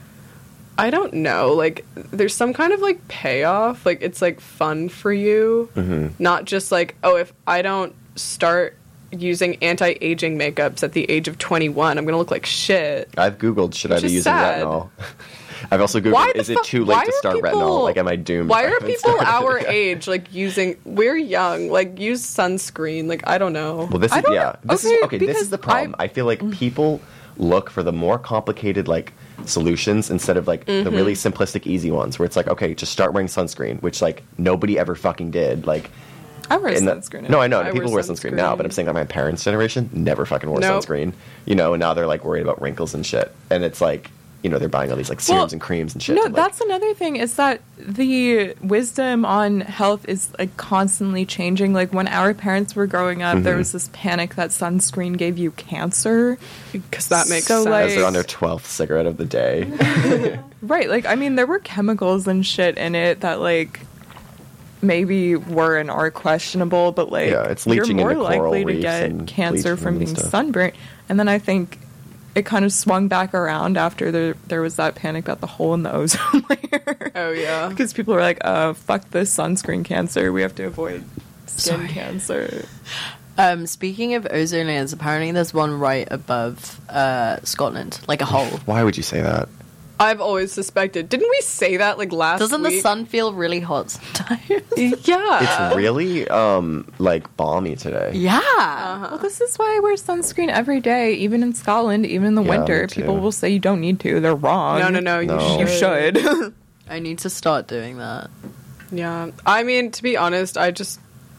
i 0.80 0.90
don't 0.90 1.12
know 1.12 1.52
like 1.52 1.84
there's 1.94 2.34
some 2.34 2.52
kind 2.52 2.72
of 2.72 2.80
like 2.80 3.06
payoff 3.08 3.84
like 3.86 4.00
it's 4.02 4.20
like 4.22 4.40
fun 4.40 4.88
for 4.88 5.12
you 5.12 5.68
Mhm. 5.74 6.12
not 6.18 6.44
just 6.44 6.72
like 6.72 6.94
oh 7.04 7.16
if 7.16 7.32
i 7.46 7.62
don't 7.62 7.94
start 8.16 8.76
using 9.12 9.56
anti-aging 9.62 10.38
makeups 10.38 10.82
at 10.82 10.92
the 10.92 11.08
age 11.10 11.26
of 11.28 11.36
21 11.38 11.98
i'm 11.98 12.04
gonna 12.04 12.16
look 12.16 12.30
like 12.30 12.46
shit 12.46 13.08
I've 13.18 13.38
googled 13.38 13.74
should 13.74 13.92
I 13.92 13.96
be 14.00 14.08
using 14.08 14.22
sad. 14.22 14.62
retinol. 14.64 14.90
I've 15.70 15.80
also 15.82 16.00
googled 16.00 16.12
Why 16.14 16.32
is 16.34 16.48
it 16.48 16.54
fuck- 16.54 16.64
too 16.64 16.84
late 16.86 17.04
to 17.04 17.12
start 17.12 17.34
people- 17.34 17.50
retinol? 17.50 17.82
Like 17.82 17.98
am 17.98 18.08
I 18.08 18.16
doomed? 18.16 18.48
Why 18.48 18.64
are 18.64 18.80
people 18.92 19.14
our 19.20 19.58
age 19.58 20.08
like 20.08 20.32
using? 20.32 20.76
We're 20.86 21.18
young. 21.18 21.68
Like 21.68 21.98
use 22.00 22.22
sunscreen. 22.22 23.08
Like 23.08 23.22
I 23.28 23.36
don't 23.36 23.52
know. 23.52 23.86
Well, 23.90 23.98
this 23.98 24.10
is 24.16 24.22
yeah. 24.30 24.56
This 24.64 24.86
Okay, 24.86 24.94
is 24.94 25.04
okay. 25.04 25.18
This 25.18 25.38
is 25.42 25.50
the 25.50 25.58
problem. 25.58 25.94
I, 25.98 26.08
feel 26.08 26.24
Mm. 26.24 26.28
like 26.28 26.50
people 26.52 27.02
look 27.36 27.68
for 27.68 27.82
the 27.82 27.92
more 27.92 28.18
complicated 28.18 28.88
like 28.88 29.12
solutions 29.46 30.10
instead 30.10 30.36
of 30.36 30.46
like 30.46 30.66
Mm-hmm. 30.66 30.84
the 30.84 30.90
really 30.90 31.14
simplistic, 31.14 31.66
easy 31.66 31.90
ones. 31.90 32.18
Where 32.18 32.26
it's 32.26 32.36
like, 32.36 32.48
okay, 32.48 32.74
just 32.74 32.92
start 32.92 33.12
wearing 33.12 33.28
sunscreen, 33.28 33.80
which 33.82 34.00
like 34.02 34.22
nobody 34.38 34.78
ever 34.78 34.94
fucking 34.94 35.30
did. 35.30 35.66
Like, 35.66 35.90
I 36.50 36.56
wear 36.56 36.72
in 36.72 36.84
the- 36.84 36.92
sunscreen. 36.96 37.28
no, 37.28 37.40
I 37.40 37.46
know 37.46 37.60
I 37.60 37.70
people 37.70 37.86
wear 37.92 37.94
wear 37.94 38.02
sunscreen 38.02 38.32
now, 38.34 38.56
but 38.56 38.66
I'm 38.66 38.72
saying 38.72 38.86
that 38.86 38.94
my 38.94 39.04
parents' 39.04 39.44
generation 39.44 39.88
never 39.92 40.26
fucking 40.26 40.48
wore 40.50 40.58
Nope. 40.60 40.84
sunscreen. 40.84 41.12
You 41.46 41.54
know, 41.54 41.74
and 41.74 41.80
now 41.80 41.94
they're 41.94 42.06
like 42.08 42.24
worried 42.24 42.42
about 42.42 42.60
wrinkles 42.60 42.94
and 42.94 43.04
shit. 43.06 43.32
And 43.50 43.62
it's 43.64 43.80
like, 43.80 44.10
you 44.42 44.48
know, 44.48 44.58
they're 44.58 44.68
buying 44.70 44.90
all 44.90 44.96
these 44.96 45.10
like 45.10 45.20
serums 45.20 45.38
Well, 45.48 45.52
and 45.52 45.60
creams 45.60 45.92
and 45.94 46.02
shit. 46.02 46.16
No, 46.16 46.24
and, 46.24 46.32
like, 46.34 46.42
that's 46.44 46.60
another 46.62 46.94
thing 46.94 47.16
is 47.16 47.34
that 47.34 47.60
the 47.78 48.54
wisdom 48.62 49.24
on 49.26 49.60
health 49.60 50.08
is 50.08 50.30
like 50.38 50.56
constantly 50.56 51.26
changing. 51.26 51.74
Like 51.74 51.92
when 51.92 52.08
our 52.08 52.32
parents 52.32 52.74
were 52.74 52.86
growing 52.86 53.22
up, 53.22 53.42
there 53.42 53.54
Mhm. 53.54 53.58
was 53.58 53.72
this 53.72 53.90
panic 53.92 54.36
that 54.36 54.48
sunscreen 54.50 55.16
gave 55.18 55.36
you 55.36 55.50
cancer. 55.52 56.38
because 56.72 57.08
that 57.08 57.28
makes 57.28 57.46
So, 57.46 57.64
sense. 57.64 57.70
like- 57.70 57.86
as 57.88 57.94
they're 57.96 58.06
on 58.06 58.12
their 58.14 58.22
twelfth 58.24 58.66
cigarette 58.70 59.06
of 59.06 59.16
the 59.18 59.24
day. 59.26 60.38
Right. 60.62 60.88
Like 60.90 61.06
I 61.06 61.14
mean 61.14 61.36
there 61.36 61.46
were 61.46 61.58
chemicals 61.58 62.26
and 62.28 62.44
shit 62.44 62.76
in 62.76 62.94
it 62.94 63.20
that 63.20 63.40
like 63.40 63.80
maybe 64.82 65.36
were 65.36 65.76
and 65.78 65.90
are 65.90 66.10
questionable, 66.10 66.92
but 66.92 67.10
like 67.12 67.30
Yeah, 67.30 67.44
it's 67.44 67.66
you're 67.66 67.86
more 67.94 68.10
into 68.12 68.24
coral 68.24 68.52
likely 68.52 68.74
to 68.76 68.80
get 68.80 69.26
cancer 69.26 69.76
from 69.76 69.98
being 69.98 70.14
stuff. 70.16 70.30
sunburnt. 70.30 70.74
And 71.08 71.18
then 71.18 71.28
I 71.28 71.38
think 71.38 71.78
it 72.34 72.46
kind 72.46 72.64
of 72.64 72.72
swung 72.72 73.08
back 73.08 73.34
around 73.34 73.76
after 73.76 74.10
there 74.12 74.34
there 74.46 74.60
was 74.62 74.76
that 74.76 74.94
panic 74.94 75.24
about 75.26 75.40
the 75.40 75.46
hole 75.46 75.74
in 75.74 75.82
the 75.82 75.92
ozone 75.92 76.44
layer. 76.50 77.12
oh 77.14 77.30
yeah. 77.30 77.68
Because 77.68 77.92
people 77.92 78.14
were 78.14 78.20
like, 78.20 78.38
uh, 78.42 78.72
fuck 78.74 79.08
this 79.10 79.34
sunscreen 79.34 79.84
cancer. 79.84 80.32
We 80.32 80.42
have 80.42 80.54
to 80.56 80.64
avoid 80.64 81.04
skin 81.46 81.76
Sorry. 81.78 81.88
cancer. 81.88 82.64
Um, 83.38 83.66
speaking 83.66 84.14
of 84.14 84.26
ozone 84.30 84.66
layers, 84.66 84.92
apparently 84.92 85.32
there's 85.32 85.54
one 85.54 85.78
right 85.78 86.06
above 86.10 86.80
uh, 86.90 87.40
Scotland, 87.42 87.98
like 88.06 88.20
a 88.20 88.26
hole. 88.26 88.46
Why 88.66 88.84
would 88.84 88.96
you 88.96 89.02
say 89.02 89.22
that? 89.22 89.48
I've 90.00 90.20
always 90.20 90.50
suspected. 90.50 91.08
Didn't 91.10 91.28
we 91.28 91.40
say 91.42 91.76
that 91.76 91.98
like 91.98 92.10
last? 92.12 92.38
Doesn't 92.40 92.62
the 92.62 92.80
sun 92.80 93.04
feel 93.04 93.34
really 93.34 93.60
hot 93.60 93.90
sometimes? 93.90 94.40
Yeah. 95.06 95.38
It's 95.70 95.76
really 95.76 96.26
um 96.28 96.90
like 96.98 97.36
balmy 97.36 97.76
today. 97.76 98.12
yeah. 98.14 98.38
Uh-huh. 98.38 99.08
Well, 99.10 99.18
this 99.18 99.40
is 99.42 99.56
why 99.56 99.76
I 99.76 99.80
wear 99.80 99.94
sunscreen 99.96 100.48
every 100.48 100.80
day, 100.80 101.12
even 101.14 101.42
in 101.42 101.52
Scotland, 101.54 102.06
even 102.06 102.26
in 102.28 102.34
the 102.34 102.42
Yeah, 102.42 102.48
winter. 102.58 102.80
me 102.82 102.86
too. 102.88 103.00
People 103.02 103.18
will 103.18 103.30
say 103.32 103.50
you 103.50 103.58
don't 103.60 103.80
need 103.80 104.00
to. 104.00 104.20
They're 104.20 104.34
wrong. 104.34 104.78
No, 104.80 104.88
no, 104.88 105.00
no. 105.00 105.20
No. 105.22 105.38
You 105.54 105.60
You 105.60 105.66
should. 105.66 106.16
should. 106.18 106.54
I 106.88 106.98
need 106.98 107.18
to 107.20 107.30
start 107.30 107.68
doing 107.68 107.98
that. 107.98 108.30
Yeah. 108.90 109.30
I 109.46 109.62
mean, 109.62 109.90
to 109.92 110.02
be 110.02 110.16
honest, 110.16 110.56
I 110.58 110.70
just 110.70 110.98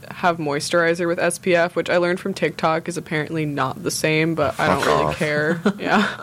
have 0.10 0.38
moisturizer 0.38 1.08
with 1.08 1.20
SPF, 1.20 1.76
which 1.76 1.90
I 1.90 1.98
learned 1.98 2.20
from 2.20 2.34
TikTok 2.34 2.88
is 2.90 2.98
apparently 2.98 3.46
not 3.46 3.82
the 3.84 3.92
same, 3.92 4.36
but 4.36 4.60
I 4.60 4.68
don't 4.68 4.78
Fuck 4.80 4.88
really 4.88 5.04
off. 5.04 5.18
care. 5.18 5.62
Yeah. 5.80 6.22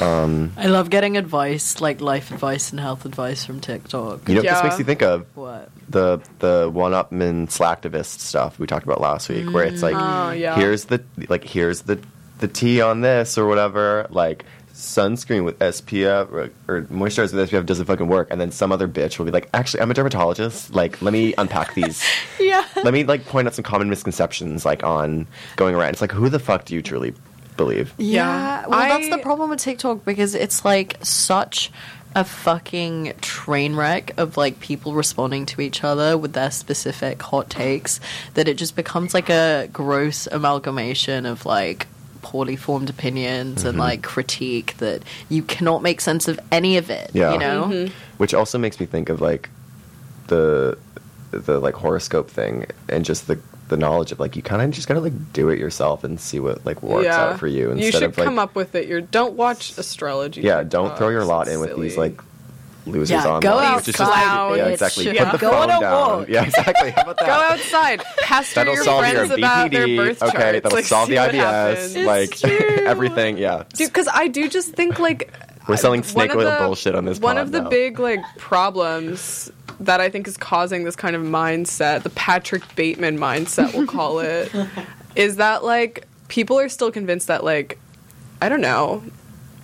Um, 0.00 0.52
I 0.56 0.66
love 0.66 0.90
getting 0.90 1.16
advice, 1.16 1.80
like 1.80 2.00
life 2.00 2.30
advice 2.30 2.70
and 2.70 2.80
health 2.80 3.04
advice 3.04 3.44
from 3.44 3.60
TikTok. 3.60 4.28
you 4.28 4.34
know 4.34 4.40
what 4.42 4.50
this 4.50 4.62
makes 4.62 4.78
you 4.78 4.84
think 4.84 5.02
of? 5.02 5.26
What? 5.36 5.70
The 5.88 6.20
the 6.38 6.70
one 6.72 6.92
upman 6.92 7.46
slacktivist 7.48 8.20
stuff 8.20 8.58
we 8.58 8.66
talked 8.66 8.84
about 8.84 9.00
last 9.00 9.28
week, 9.28 9.50
where 9.52 9.64
it's 9.64 9.82
like, 9.82 9.94
Oh, 9.96 10.30
yeah. 10.32 10.56
here's 10.56 10.86
the 10.86 11.02
like 11.28 11.44
here's 11.44 11.82
the 11.82 11.98
the 12.38 12.48
T 12.48 12.80
on 12.80 13.00
this 13.02 13.38
or 13.38 13.46
whatever, 13.46 14.06
like 14.10 14.44
sunscreen 14.74 15.44
with 15.44 15.58
SPF 15.60 16.32
or, 16.32 16.50
or 16.66 16.82
moisturizer 16.84 17.34
with 17.34 17.50
SPF 17.50 17.66
doesn't 17.66 17.84
fucking 17.86 18.08
work, 18.08 18.28
and 18.30 18.40
then 18.40 18.50
some 18.50 18.72
other 18.72 18.88
bitch 18.88 19.18
will 19.18 19.26
be 19.26 19.30
like, 19.30 19.48
actually, 19.54 19.80
I'm 19.80 19.90
a 19.90 19.94
dermatologist. 19.94 20.74
Like, 20.74 21.00
let 21.02 21.12
me 21.12 21.34
unpack 21.38 21.74
these. 21.76 22.02
yeah. 22.40 22.64
let 22.82 22.92
me 22.92 23.04
like 23.04 23.24
point 23.26 23.46
out 23.46 23.54
some 23.54 23.62
common 23.62 23.88
misconceptions 23.90 24.64
like 24.64 24.82
on 24.82 25.26
going 25.56 25.74
around. 25.74 25.90
It's 25.90 26.00
like, 26.00 26.10
who 26.12 26.28
the 26.28 26.38
fuck 26.40 26.64
do 26.64 26.74
you 26.74 26.82
truly 26.82 27.14
believe? 27.64 27.94
Yeah. 27.98 28.62
Yeah. 28.62 28.66
Well, 28.68 28.80
that's 28.80 29.08
the 29.08 29.18
problem 29.18 29.50
with 29.50 29.60
TikTok 29.60 30.04
because 30.04 30.34
it's 30.34 30.64
like 30.64 30.96
such 31.04 31.70
a 32.14 32.24
fucking 32.24 33.14
train 33.22 33.74
wreck 33.74 34.12
of 34.18 34.36
like 34.36 34.60
people 34.60 34.92
responding 34.92 35.46
to 35.46 35.60
each 35.62 35.82
other 35.82 36.18
with 36.18 36.32
their 36.34 36.50
specific 36.50 37.22
hot 37.22 37.48
takes 37.48 38.00
that 38.34 38.48
it 38.48 38.58
just 38.58 38.76
becomes 38.76 39.14
like 39.14 39.30
a 39.30 39.68
gross 39.72 40.26
amalgamation 40.30 41.24
of 41.24 41.46
like 41.46 41.86
poorly 42.20 42.54
formed 42.56 42.90
opinions 42.90 43.64
and 43.64 43.78
like 43.78 44.02
critique 44.02 44.76
that 44.76 45.02
you 45.28 45.42
cannot 45.42 45.82
make 45.82 46.00
sense 46.00 46.28
of 46.28 46.38
any 46.52 46.76
of 46.76 46.90
it. 46.90 47.10
Yeah. 47.14 47.32
You 47.32 47.38
know? 47.38 47.64
Mhm. 47.64 47.90
which 48.18 48.34
also 48.34 48.58
makes 48.58 48.78
me 48.78 48.86
think 48.86 49.08
of 49.08 49.20
like 49.20 49.48
the 50.28 50.76
the 51.30 51.58
like 51.58 51.74
horoscope 51.74 52.28
thing 52.30 52.66
and 52.90 53.04
just 53.06 53.26
the 53.26 53.38
the 53.72 53.76
knowledge 53.78 54.12
of 54.12 54.20
like 54.20 54.36
you 54.36 54.42
kind 54.42 54.62
of 54.62 54.70
just 54.70 54.86
gotta 54.86 55.00
like 55.00 55.32
do 55.32 55.48
it 55.48 55.58
yourself 55.58 56.04
and 56.04 56.20
see 56.20 56.38
what 56.38 56.64
like 56.64 56.82
works 56.82 57.06
yeah. 57.06 57.20
out 57.30 57.38
for 57.40 57.46
you 57.48 57.70
instead 57.72 57.84
You 57.86 57.92
should 57.92 58.02
of 58.04 58.18
like 58.18 58.24
come 58.26 58.38
up 58.38 58.54
with 58.54 58.74
it. 58.74 58.86
You're 58.86 59.00
don't 59.00 59.34
watch 59.34 59.76
astrology. 59.78 60.42
yeah 60.42 60.62
don't 60.62 60.96
throw 60.96 61.08
your 61.08 61.24
lot 61.24 61.48
in 61.48 61.58
with 61.60 61.70
silly. 61.70 61.88
these 61.88 61.96
like 61.96 62.20
losers 62.84 63.10
Yeah, 63.10 63.26
online 63.26 63.40
go 63.42 63.76
which 63.76 63.88
is 63.88 64.00
outside, 64.00 64.56
yeah 64.56 64.64
bitch. 64.66 64.72
exactly 64.72 65.04
Yeah. 65.14 65.30
put 65.30 65.40
the 65.40 65.46
Go 65.46 65.50
phone 65.52 65.70
on 65.70 65.80
down 65.80 66.18
walk. 66.18 66.28
yeah 66.28 66.44
exactly 66.44 66.90
how 66.90 67.02
about 67.02 67.16
that 67.20 67.26
Go 67.26 67.32
outside. 67.32 68.02
Pester 68.22 68.54
That'll 68.56 68.74
your 68.74 68.84
solve 68.84 69.04
your 69.06 69.14
friends 69.26 69.30
about 69.38 69.70
their 69.70 69.86
BPD. 69.86 69.96
birth 69.96 70.18
charts. 70.18 70.34
okay, 70.34 70.52
that'll 70.60 70.76
like, 70.76 70.84
solve 70.84 71.08
the 71.08 71.16
IBS. 71.16 72.04
Like 72.06 72.44
everything, 72.86 73.38
yeah. 73.38 73.64
Dude, 73.74 73.88
because 73.88 74.08
I 74.12 74.26
do 74.28 74.48
just 74.48 74.72
think 74.74 74.98
like 74.98 75.32
We're 75.68 75.76
selling 75.76 76.02
snake 76.02 76.34
oil 76.34 76.58
bullshit 76.58 76.94
on 76.96 77.04
this 77.04 77.20
One 77.20 77.36
pod 77.36 77.44
of 77.44 77.52
the 77.52 77.62
now. 77.62 77.68
big 77.70 78.00
like 78.00 78.20
problems 78.36 79.50
that 79.84 80.00
I 80.00 80.08
think 80.08 80.26
is 80.28 80.36
causing 80.36 80.84
this 80.84 80.96
kind 80.96 81.16
of 81.16 81.22
mindset, 81.22 82.02
the 82.02 82.10
Patrick 82.10 82.62
Bateman 82.74 83.18
mindset, 83.18 83.74
we'll 83.74 83.86
call 83.86 84.20
it, 84.20 84.52
is 85.16 85.36
that 85.36 85.64
like 85.64 86.06
people 86.28 86.58
are 86.58 86.68
still 86.68 86.90
convinced 86.90 87.26
that 87.26 87.44
like 87.44 87.78
I 88.40 88.48
don't 88.48 88.60
know. 88.60 89.02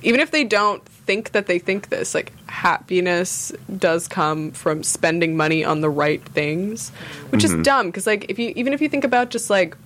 Even 0.02 0.20
if 0.20 0.30
they 0.30 0.44
don't 0.44 0.84
think 0.86 1.32
that 1.32 1.46
they 1.46 1.58
think 1.58 1.88
this, 1.88 2.14
like 2.14 2.32
happiness 2.48 3.52
does 3.78 4.06
come 4.06 4.52
from 4.52 4.84
spending 4.84 5.36
money 5.36 5.64
on 5.64 5.80
the 5.80 5.90
right 5.90 6.24
things, 6.26 6.90
which 7.30 7.42
is 7.42 7.52
mm-hmm. 7.52 7.62
dumb 7.62 7.86
because 7.86 8.06
like 8.06 8.26
if 8.28 8.38
you 8.38 8.52
even 8.54 8.72
if 8.72 8.80
you 8.80 8.88
think 8.88 9.04
about 9.04 9.30
just 9.30 9.50
like 9.50 9.76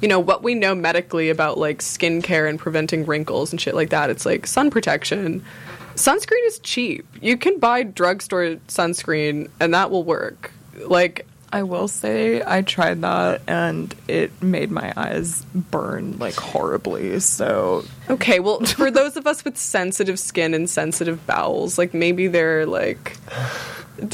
you 0.00 0.08
know 0.08 0.20
what 0.20 0.42
we 0.42 0.54
know 0.54 0.74
medically 0.74 1.30
about 1.30 1.58
like 1.58 1.78
skincare 1.78 2.48
and 2.48 2.58
preventing 2.58 3.04
wrinkles 3.06 3.52
and 3.52 3.60
shit 3.60 3.74
like 3.74 3.90
that, 3.90 4.10
it's 4.10 4.24
like 4.26 4.46
sun 4.46 4.70
protection. 4.70 5.44
Sunscreen 5.94 6.46
is 6.46 6.60
cheap. 6.60 7.04
You 7.20 7.36
can 7.36 7.58
buy 7.58 7.82
drugstore 7.82 8.56
sunscreen 8.68 9.50
and 9.58 9.74
that 9.74 9.90
will 9.90 10.04
work. 10.04 10.52
Like 10.86 11.26
I 11.52 11.62
will 11.64 11.88
say 11.88 12.42
I 12.46 12.62
tried 12.62 13.00
that 13.00 13.40
and 13.48 13.92
it 14.06 14.30
made 14.42 14.70
my 14.70 14.92
eyes 14.96 15.44
burn 15.54 16.16
like 16.18 16.34
horribly. 16.34 17.18
So 17.18 17.84
Okay, 18.08 18.38
well, 18.38 18.60
for 18.60 18.90
those 18.92 19.16
of 19.16 19.26
us 19.26 19.44
with 19.44 19.56
sensitive 19.58 20.20
skin 20.20 20.54
and 20.54 20.70
sensitive 20.70 21.26
bowels, 21.26 21.76
like 21.78 21.92
maybe 21.94 22.28
they're 22.28 22.64
like, 22.66 23.16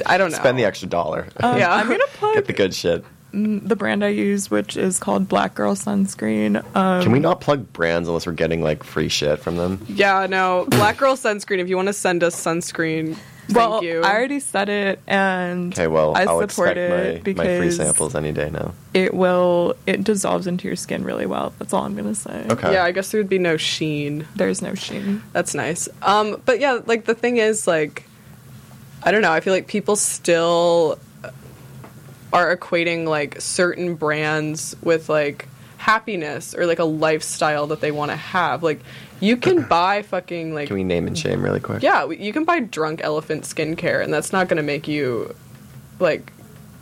I 0.06 0.16
don't 0.16 0.30
know. 0.30 0.38
Spend 0.38 0.58
the 0.58 0.64
extra 0.64 0.88
dollar. 0.88 1.28
um, 1.40 1.58
Yeah. 1.58 1.74
I'm 1.74 1.88
gonna 1.88 2.02
plug 2.14 2.34
Get 2.36 2.46
the 2.46 2.52
good 2.54 2.72
shit. 2.72 3.04
The 3.34 3.76
brand 3.76 4.04
I 4.04 4.08
use, 4.08 4.50
which 4.50 4.76
is 4.76 4.98
called 4.98 5.28
Black 5.28 5.54
Girl 5.54 5.74
Sunscreen. 5.74 6.64
Um, 6.76 7.02
Can 7.02 7.12
we 7.12 7.18
not 7.18 7.40
plug 7.40 7.72
brands 7.72 8.08
unless 8.08 8.26
we're 8.26 8.32
getting 8.32 8.62
like 8.62 8.84
free 8.84 9.08
shit 9.08 9.40
from 9.40 9.56
them? 9.56 9.84
Yeah, 9.88 10.26
no, 10.26 10.66
Black 10.68 10.96
Girl 10.96 11.16
sunscreen. 11.16 11.58
If 11.58 11.68
you 11.68 11.76
want 11.76 11.88
to 11.88 11.92
send 11.92 12.22
us 12.22 12.36
sunscreen, 12.36 13.16
thank 13.46 13.56
well, 13.56 13.84
you. 13.84 14.02
I 14.02 14.14
already 14.14 14.40
said 14.40 14.68
it, 14.68 15.00
and 15.06 15.72
Okay, 15.72 15.86
well, 15.88 16.16
I 16.16 16.24
I'll 16.24 16.48
support 16.48 16.76
it 16.76 17.26
my, 17.26 17.32
my 17.32 17.58
free 17.58 17.70
samples 17.70 18.14
any 18.14 18.32
day 18.32 18.50
now. 18.50 18.72
it 18.92 19.14
will 19.14 19.74
it 19.86 20.04
dissolves 20.04 20.46
into 20.46 20.66
your 20.68 20.76
skin 20.76 21.04
really 21.04 21.26
well. 21.26 21.52
That's 21.58 21.72
all 21.72 21.82
I'm 21.84 21.96
gonna 21.96 22.14
say. 22.14 22.46
Okay. 22.50 22.72
yeah, 22.72 22.84
I 22.84 22.92
guess 22.92 23.10
there 23.10 23.20
would 23.20 23.28
be 23.28 23.38
no 23.38 23.56
sheen. 23.56 24.26
There's 24.36 24.62
no 24.62 24.74
sheen. 24.74 25.22
That's 25.32 25.54
nice. 25.54 25.88
Um, 26.02 26.40
but 26.44 26.60
yeah, 26.60 26.80
like 26.86 27.04
the 27.06 27.14
thing 27.14 27.38
is, 27.38 27.66
like, 27.66 28.04
I 29.02 29.10
don't 29.10 29.22
know. 29.22 29.32
I 29.32 29.40
feel 29.40 29.52
like 29.52 29.66
people 29.66 29.96
still 29.96 30.98
are 32.34 32.54
equating 32.54 33.06
like 33.06 33.40
certain 33.40 33.94
brands 33.94 34.74
with 34.82 35.08
like 35.08 35.48
happiness 35.78 36.54
or 36.54 36.66
like 36.66 36.78
a 36.80 36.84
lifestyle 36.84 37.66
that 37.68 37.80
they 37.80 37.92
want 37.92 38.10
to 38.10 38.16
have. 38.16 38.62
Like, 38.62 38.80
you 39.20 39.36
can 39.36 39.62
buy 39.62 40.02
fucking 40.02 40.52
like 40.52 40.66
Can 40.66 40.74
we 40.76 40.84
name 40.84 41.06
and 41.06 41.16
shame 41.16 41.42
really 41.42 41.60
quick? 41.60 41.82
Yeah, 41.82 42.10
you 42.10 42.32
can 42.32 42.44
buy 42.44 42.60
drunk 42.60 43.00
elephant 43.02 43.44
skincare, 43.44 44.02
and 44.02 44.12
that's 44.12 44.32
not 44.32 44.48
going 44.48 44.56
to 44.58 44.62
make 44.62 44.88
you 44.88 45.34
like 46.00 46.32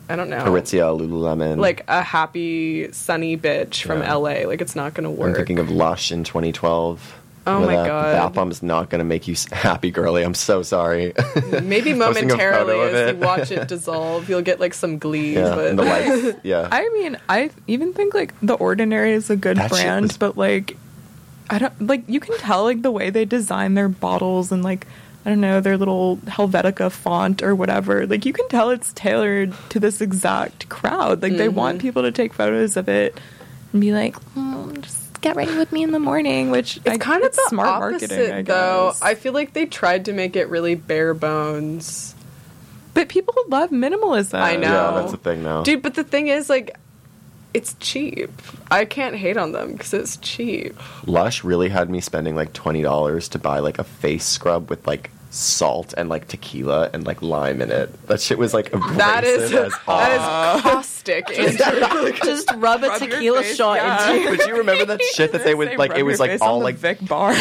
I 0.09 0.17
don't 0.17 0.29
know, 0.29 0.39
Aritzia, 0.43 0.99
Lululemon. 0.99 1.59
like 1.59 1.85
a 1.87 2.01
happy 2.01 2.91
sunny 2.91 3.37
bitch 3.37 3.83
from 3.85 4.01
Yeah. 4.01 4.15
LA. 4.15 4.47
Like 4.47 4.59
it's 4.59 4.75
not 4.75 4.93
going 4.95 5.05
to 5.05 5.09
work. 5.11 5.29
I'm 5.29 5.35
thinking 5.35 5.59
of 5.59 5.69
Lush 5.69 6.11
in 6.11 6.23
2012. 6.25 7.19
Oh 7.45 7.59
my 7.59 7.75
that 7.75 7.87
God. 7.87 8.03
Bath 8.13 8.33
bomb 8.33 8.51
is 8.51 8.63
not 8.63 8.89
going 8.89 8.99
to 8.99 9.05
make 9.05 9.27
you 9.27 9.35
happy, 9.51 9.91
girly. 9.91 10.23
I'm 10.23 10.33
so 10.33 10.61
sorry. 10.63 11.13
Maybe 11.63 11.93
momentarily 11.93 12.79
as 12.79 13.13
you 13.15 13.19
watch 13.21 13.51
it 13.51 13.67
dissolve, 13.73 14.29
you'll 14.29 14.41
get 14.41 14.59
like 14.59 14.73
some 14.73 14.97
glee. 14.97 15.33
yeah, 15.35 15.53
but 15.55 15.67
and 15.67 15.79
the 15.79 15.83
lights. 15.83 16.37
Yeah. 16.43 16.67
I 16.71 16.87
mean, 16.93 17.17
I 17.27 17.49
even 17.67 17.93
think 17.93 18.13
like 18.13 18.33
The 18.41 18.53
Ordinary 18.53 19.11
is 19.11 19.29
a 19.29 19.35
good 19.35 19.57
That 19.57 19.69
brand, 19.71 20.03
was- 20.03 20.17
but 20.17 20.37
like 20.37 20.77
I 21.49 21.59
don't 21.59 21.81
like 21.87 22.03
you 22.07 22.19
can 22.21 22.37
tell 22.37 22.63
like 22.63 22.81
the 22.81 22.91
way 22.91 23.09
they 23.09 23.25
design 23.25 23.73
their 23.73 23.89
bottles 23.89 24.51
and 24.53 24.63
like 24.63 24.87
I 25.25 25.29
don't 25.29 25.41
know 25.41 25.59
their 25.59 25.77
little 25.77 26.17
Helvetica 26.25 26.91
font 26.91 27.43
or 27.43 27.53
whatever. 27.55 28.07
Like 28.07 28.25
you 28.25 28.31
can 28.33 28.47
tell 28.47 28.69
it's 28.69 28.93
tailored 28.93 29.53
to 29.69 29.79
this 29.79 29.99
exact 29.99 30.69
crowd. 30.69 31.21
Like 31.21 31.35
they 31.35 31.49
want 31.49 31.77
Mm-hmm. 31.79 31.87
people 31.87 32.01
to 32.03 32.11
take 32.13 32.33
photos 32.33 32.77
of 32.77 32.87
it 32.87 33.19
and 33.73 33.81
be 33.81 33.91
like, 33.91 34.15
"Mm, 34.35 34.81
just 34.81 35.02
get 35.23 35.35
ready 35.35 35.57
with 35.57 35.71
me 35.71 35.81
in 35.83 35.91
the 35.91 35.99
morning. 35.99 36.51
Which 36.51 36.77
it's 36.77 36.87
I, 36.87 36.97
kind 36.97 37.23
of 37.23 37.27
it's 37.27 37.37
the 37.37 37.45
smart 37.49 37.67
opposite, 37.67 38.09
marketing, 38.11 38.33
I 38.33 38.41
though. 38.43 38.93
I 39.01 39.15
feel 39.15 39.33
like 39.33 39.53
they 39.53 39.65
tried 39.65 40.05
to 40.05 40.13
make 40.13 40.35
it 40.35 40.49
really 40.49 40.75
bare 40.75 41.13
bones. 41.13 42.13
but 42.93 43.09
people 43.09 43.33
love 43.47 43.71
minimalism. 43.71 44.39
I 44.39 44.55
know. 44.55 44.67
Yeah, 44.71 44.91
that's 44.99 45.11
the 45.11 45.17
thing 45.17 45.43
now. 45.43 45.63
Dude, 45.63 45.81
but 45.81 45.95
the 45.95 46.03
thing 46.03 46.27
is, 46.27 46.49
like, 46.49 46.77
it's 47.53 47.75
cheap. 47.79 48.29
I 48.69 48.85
can't 48.85 49.15
hate 49.15 49.37
on 49.37 49.51
them 49.51 49.73
because 49.73 49.93
it's 49.93 50.17
cheap. 50.17 50.75
Lush 51.05 51.43
really 51.43 51.69
had 51.69 51.89
me 51.89 52.01
spending 52.01 52.35
like 52.35 52.53
twenty 52.53 52.81
dollars 52.81 53.29
to 53.29 53.39
buy 53.39 53.59
like 53.59 53.79
a 53.79 53.83
face 53.83 54.25
scrub 54.25 54.69
with 54.69 54.85
like 54.87 55.11
salt 55.33 55.95
and 55.97 56.09
like 56.09 56.27
tequila 56.27 56.91
and 56.93 57.07
like 57.07 57.21
lime 57.21 57.61
in 57.61 57.71
it. 57.71 58.07
That 58.07 58.21
shit 58.21 58.37
was 58.37 58.53
like 58.53 58.71
abrasive 58.71 58.97
That 58.97 59.23
is 59.23 59.51
as 59.51 59.73
that 59.87 60.55
is 60.55 60.61
caustic. 60.61 61.29
Andrew. 61.37 62.11
Just 62.23 62.51
rub 62.55 62.83
a 62.83 62.89
Rub 62.89 62.99
tequila 62.99 63.41
face, 63.41 63.55
shot 63.55 63.77
yeah. 63.77 64.11
into 64.11 64.29
But 64.29 64.45
do 64.45 64.51
you 64.51 64.57
remember 64.57 64.85
that 64.85 65.01
shit 65.01 65.31
that 65.31 65.43
they 65.43 65.55
would 65.55 65.75
like? 65.77 65.93
It 65.97 66.03
was 66.03 66.19
like 66.19 66.39
all 66.41 66.59
like 66.59 66.75
Vic 66.75 67.05
bar. 67.07 67.33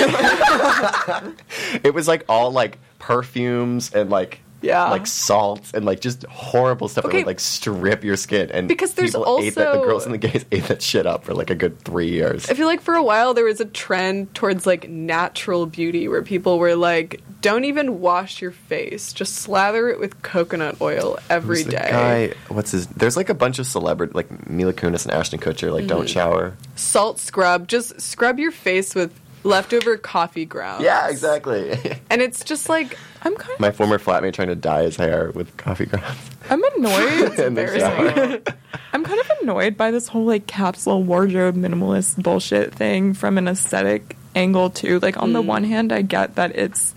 it 1.84 1.93
was 1.95 2.09
like 2.09 2.24
all 2.28 2.51
like 2.51 2.78
perfumes 2.99 3.93
and 3.93 4.09
like 4.09 4.40
Yeah. 4.62 4.90
like 4.90 5.06
salt 5.06 5.72
and 5.74 5.84
like 5.84 6.00
just 6.00 6.24
horrible 6.24 6.88
stuff 6.88 7.04
that 7.04 7.12
would 7.12 7.26
like 7.26 7.40
strip 7.40 8.04
your 8.04 8.16
skin. 8.16 8.50
And 8.52 8.68
Because 8.68 8.94
there's 8.94 9.14
ate 9.14 9.54
that, 9.56 9.72
the 9.72 9.80
girls 9.82 10.04
and 10.04 10.14
the 10.14 10.18
gays 10.18 10.44
ate 10.52 10.64
that 10.64 10.80
shit 10.82 11.06
up 11.06 11.24
for 11.24 11.34
like 11.34 11.50
a 11.50 11.54
good 11.54 11.78
three 11.80 12.10
years. 12.10 12.48
I 12.48 12.54
feel 12.54 12.66
like 12.66 12.80
for 12.80 12.94
a 12.94 13.02
while 13.02 13.34
there 13.34 13.44
was 13.44 13.60
a 13.60 13.64
trend 13.64 14.34
towards 14.34 14.66
like 14.66 14.88
natural 14.88 15.66
beauty 15.66 16.08
where 16.08 16.22
people 16.22 16.58
were 16.58 16.76
like, 16.76 17.20
don't 17.40 17.64
even 17.64 18.00
wash 18.00 18.40
your 18.40 18.52
face, 18.52 19.12
just 19.12 19.34
slather 19.34 19.88
it 19.88 19.98
with 19.98 20.22
coconut 20.22 20.80
oil 20.80 21.18
every 21.28 21.56
Who's 21.58 21.66
the 21.66 21.72
day. 21.72 21.88
Guy, 21.90 22.34
what's 22.48 22.70
his? 22.70 22.86
There's 22.86 23.16
like 23.16 23.28
a 23.28 23.34
bunch 23.34 23.58
of 23.58 23.66
celebrity 23.66 24.12
like 24.14 24.48
Mila 24.48 24.72
Kunis 24.72 25.04
and 25.04 25.12
Ashton 25.12 25.40
Kutcher. 25.40 25.72
Like, 25.72 25.82
Mm-hmm. 25.82 25.88
don't 25.88 26.08
shower. 26.08 26.56
Salt 26.76 27.18
scrub, 27.18 27.66
just 27.66 28.00
scrub 28.00 28.38
your 28.38 28.52
face 28.52 28.94
with 28.94 29.12
leftover 29.42 29.96
coffee 29.96 30.44
grounds. 30.44 30.84
Yeah, 30.84 31.08
exactly. 31.08 31.76
And 32.08 32.22
it's 32.22 32.44
just 32.44 32.68
like 32.68 32.96
I'm 33.24 33.34
kind 33.36 33.52
of 33.54 33.60
My 33.60 33.70
former 33.70 33.98
flatmate 33.98 34.32
trying 34.34 34.48
to 34.48 34.54
dye 34.56 34.82
his 34.82 34.96
hair 34.96 35.30
with 35.34 35.56
coffee 35.56 35.86
grounds. 35.86 36.18
I'm 36.50 36.62
annoyed. 36.76 37.38
in 37.38 37.54
the 37.54 37.78
shower. 37.78 38.54
I'm 38.92 39.04
kind 39.04 39.20
of 39.20 39.30
annoyed 39.42 39.76
by 39.76 39.90
this 39.90 40.08
whole 40.08 40.24
like 40.24 40.46
capsule 40.46 41.02
wardrobe 41.02 41.54
minimalist 41.56 42.22
bullshit 42.22 42.74
thing 42.74 43.14
from 43.14 43.38
an 43.38 43.46
aesthetic 43.48 44.16
angle 44.34 44.70
too. 44.70 44.98
Like 45.00 45.16
on 45.22 45.32
the 45.32 45.40
one 45.42 45.64
hand, 45.64 45.92
I 45.92 46.02
get 46.02 46.34
that 46.34 46.56
it's 46.56 46.94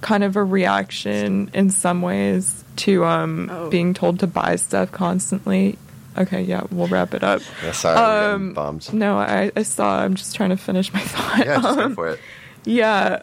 kind 0.00 0.24
of 0.24 0.36
a 0.36 0.42
reaction 0.42 1.50
in 1.54 1.70
some 1.70 2.02
ways 2.02 2.64
to 2.76 3.04
um 3.04 3.50
Oh. 3.52 3.68
being 3.70 3.92
told 3.94 4.20
to 4.20 4.26
buy 4.26 4.56
stuff 4.56 4.90
constantly. 4.90 5.78
Okay, 6.16 6.42
yeah, 6.42 6.62
we'll 6.70 6.88
wrap 6.88 7.14
it 7.14 7.22
up. 7.24 7.40
Yeah, 7.62 7.72
sorry, 7.72 7.98
I'm 7.98 8.34
Um, 8.48 8.52
bummed. 8.52 8.92
No, 8.92 9.16
I, 9.18 9.50
I 9.56 9.62
saw. 9.62 10.00
I'm 10.00 10.14
just 10.14 10.34
trying 10.34 10.50
to 10.50 10.56
finish 10.58 10.92
my 10.92 11.00
thought. 11.12 11.38
Yeah, 11.38 11.60
just 11.60 11.76
go 11.78 11.84
Um, 11.84 11.94
for 11.94 12.08
it. 12.10 12.20
yeah. 12.64 13.22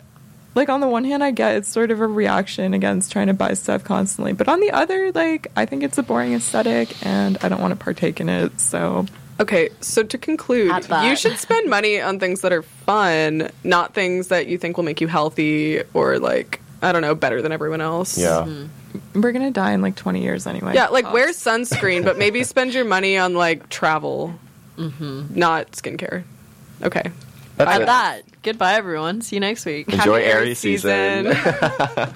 Like 0.56 0.70
on 0.70 0.82
the 0.82 0.88
one 0.88 1.04
hand, 1.04 1.24
I 1.24 1.32
get 1.32 1.56
it's 1.56 1.70
sort 1.70 1.92
of 1.92 2.02
a 2.02 2.08
reaction 2.08 2.74
against 2.74 3.12
trying 3.12 3.28
to 3.28 3.34
buy 3.34 3.54
stuff 3.54 3.84
constantly, 3.84 4.34
but 4.34 4.48
on 4.48 4.60
the 4.60 4.72
other, 4.72 5.12
like 5.12 5.48
I 5.56 5.66
think 5.66 5.84
it's 5.84 5.98
a 5.98 6.04
boring 6.04 6.34
aesthetic, 6.34 7.06
and 7.06 7.38
I 7.42 7.50
don't 7.50 7.62
want 7.62 7.72
to 7.72 7.84
partake 7.84 8.20
in 8.20 8.30
it. 8.30 8.60
So 8.60 9.06
Okay, 9.40 9.70
so 9.80 10.04
to 10.04 10.18
conclude, 10.18 10.86
you 11.04 11.16
should 11.16 11.38
spend 11.38 11.70
money 11.70 12.02
on 12.02 12.20
things 12.20 12.42
that 12.42 12.52
are 12.52 12.62
fun, 12.64 13.50
not 13.64 13.94
things 13.94 14.28
that 14.28 14.48
you 14.48 14.58
think 14.58 14.76
will 14.76 14.84
make 14.84 15.00
you 15.00 15.08
healthy 15.08 15.82
or 15.94 16.20
like 16.20 16.60
I 16.82 16.92
don't 16.92 17.02
know, 17.02 17.16
better 17.16 17.42
than 17.42 17.52
everyone 17.52 17.82
else. 17.82 18.18
Yeah. 18.18 18.46
Mm-hmm. 18.46 19.22
we're 19.22 19.32
gonna 19.32 19.52
die 19.52 19.72
in 19.72 19.82
like 19.82 19.96
20 19.96 20.22
years 20.22 20.46
anyway. 20.46 20.74
Yeah, 20.76 20.88
like 20.88 21.12
wear 21.14 21.30
sunscreen, 21.30 22.04
but 22.04 22.18
maybe 22.18 22.44
spend 22.44 22.74
your 22.74 22.86
money 22.86 23.18
on 23.18 23.34
like 23.34 23.70
travel, 23.70 24.34
mm-hmm. 24.78 25.28
not 25.38 25.72
skincare. 25.72 26.24
Okay. 26.84 27.12
That's 27.56 27.72
At 27.72 27.82
it. 27.82 27.86
that. 27.86 28.24
Goodbye, 28.44 28.76
everyone. 28.76 29.22
See 29.22 29.36
you 29.36 29.40
next 29.42 29.66
week. 29.66 29.90
Enjoy 29.90 30.22
Happy 30.22 30.32
Aries 30.32 30.60
season. 30.60 31.34
season. 31.34 32.14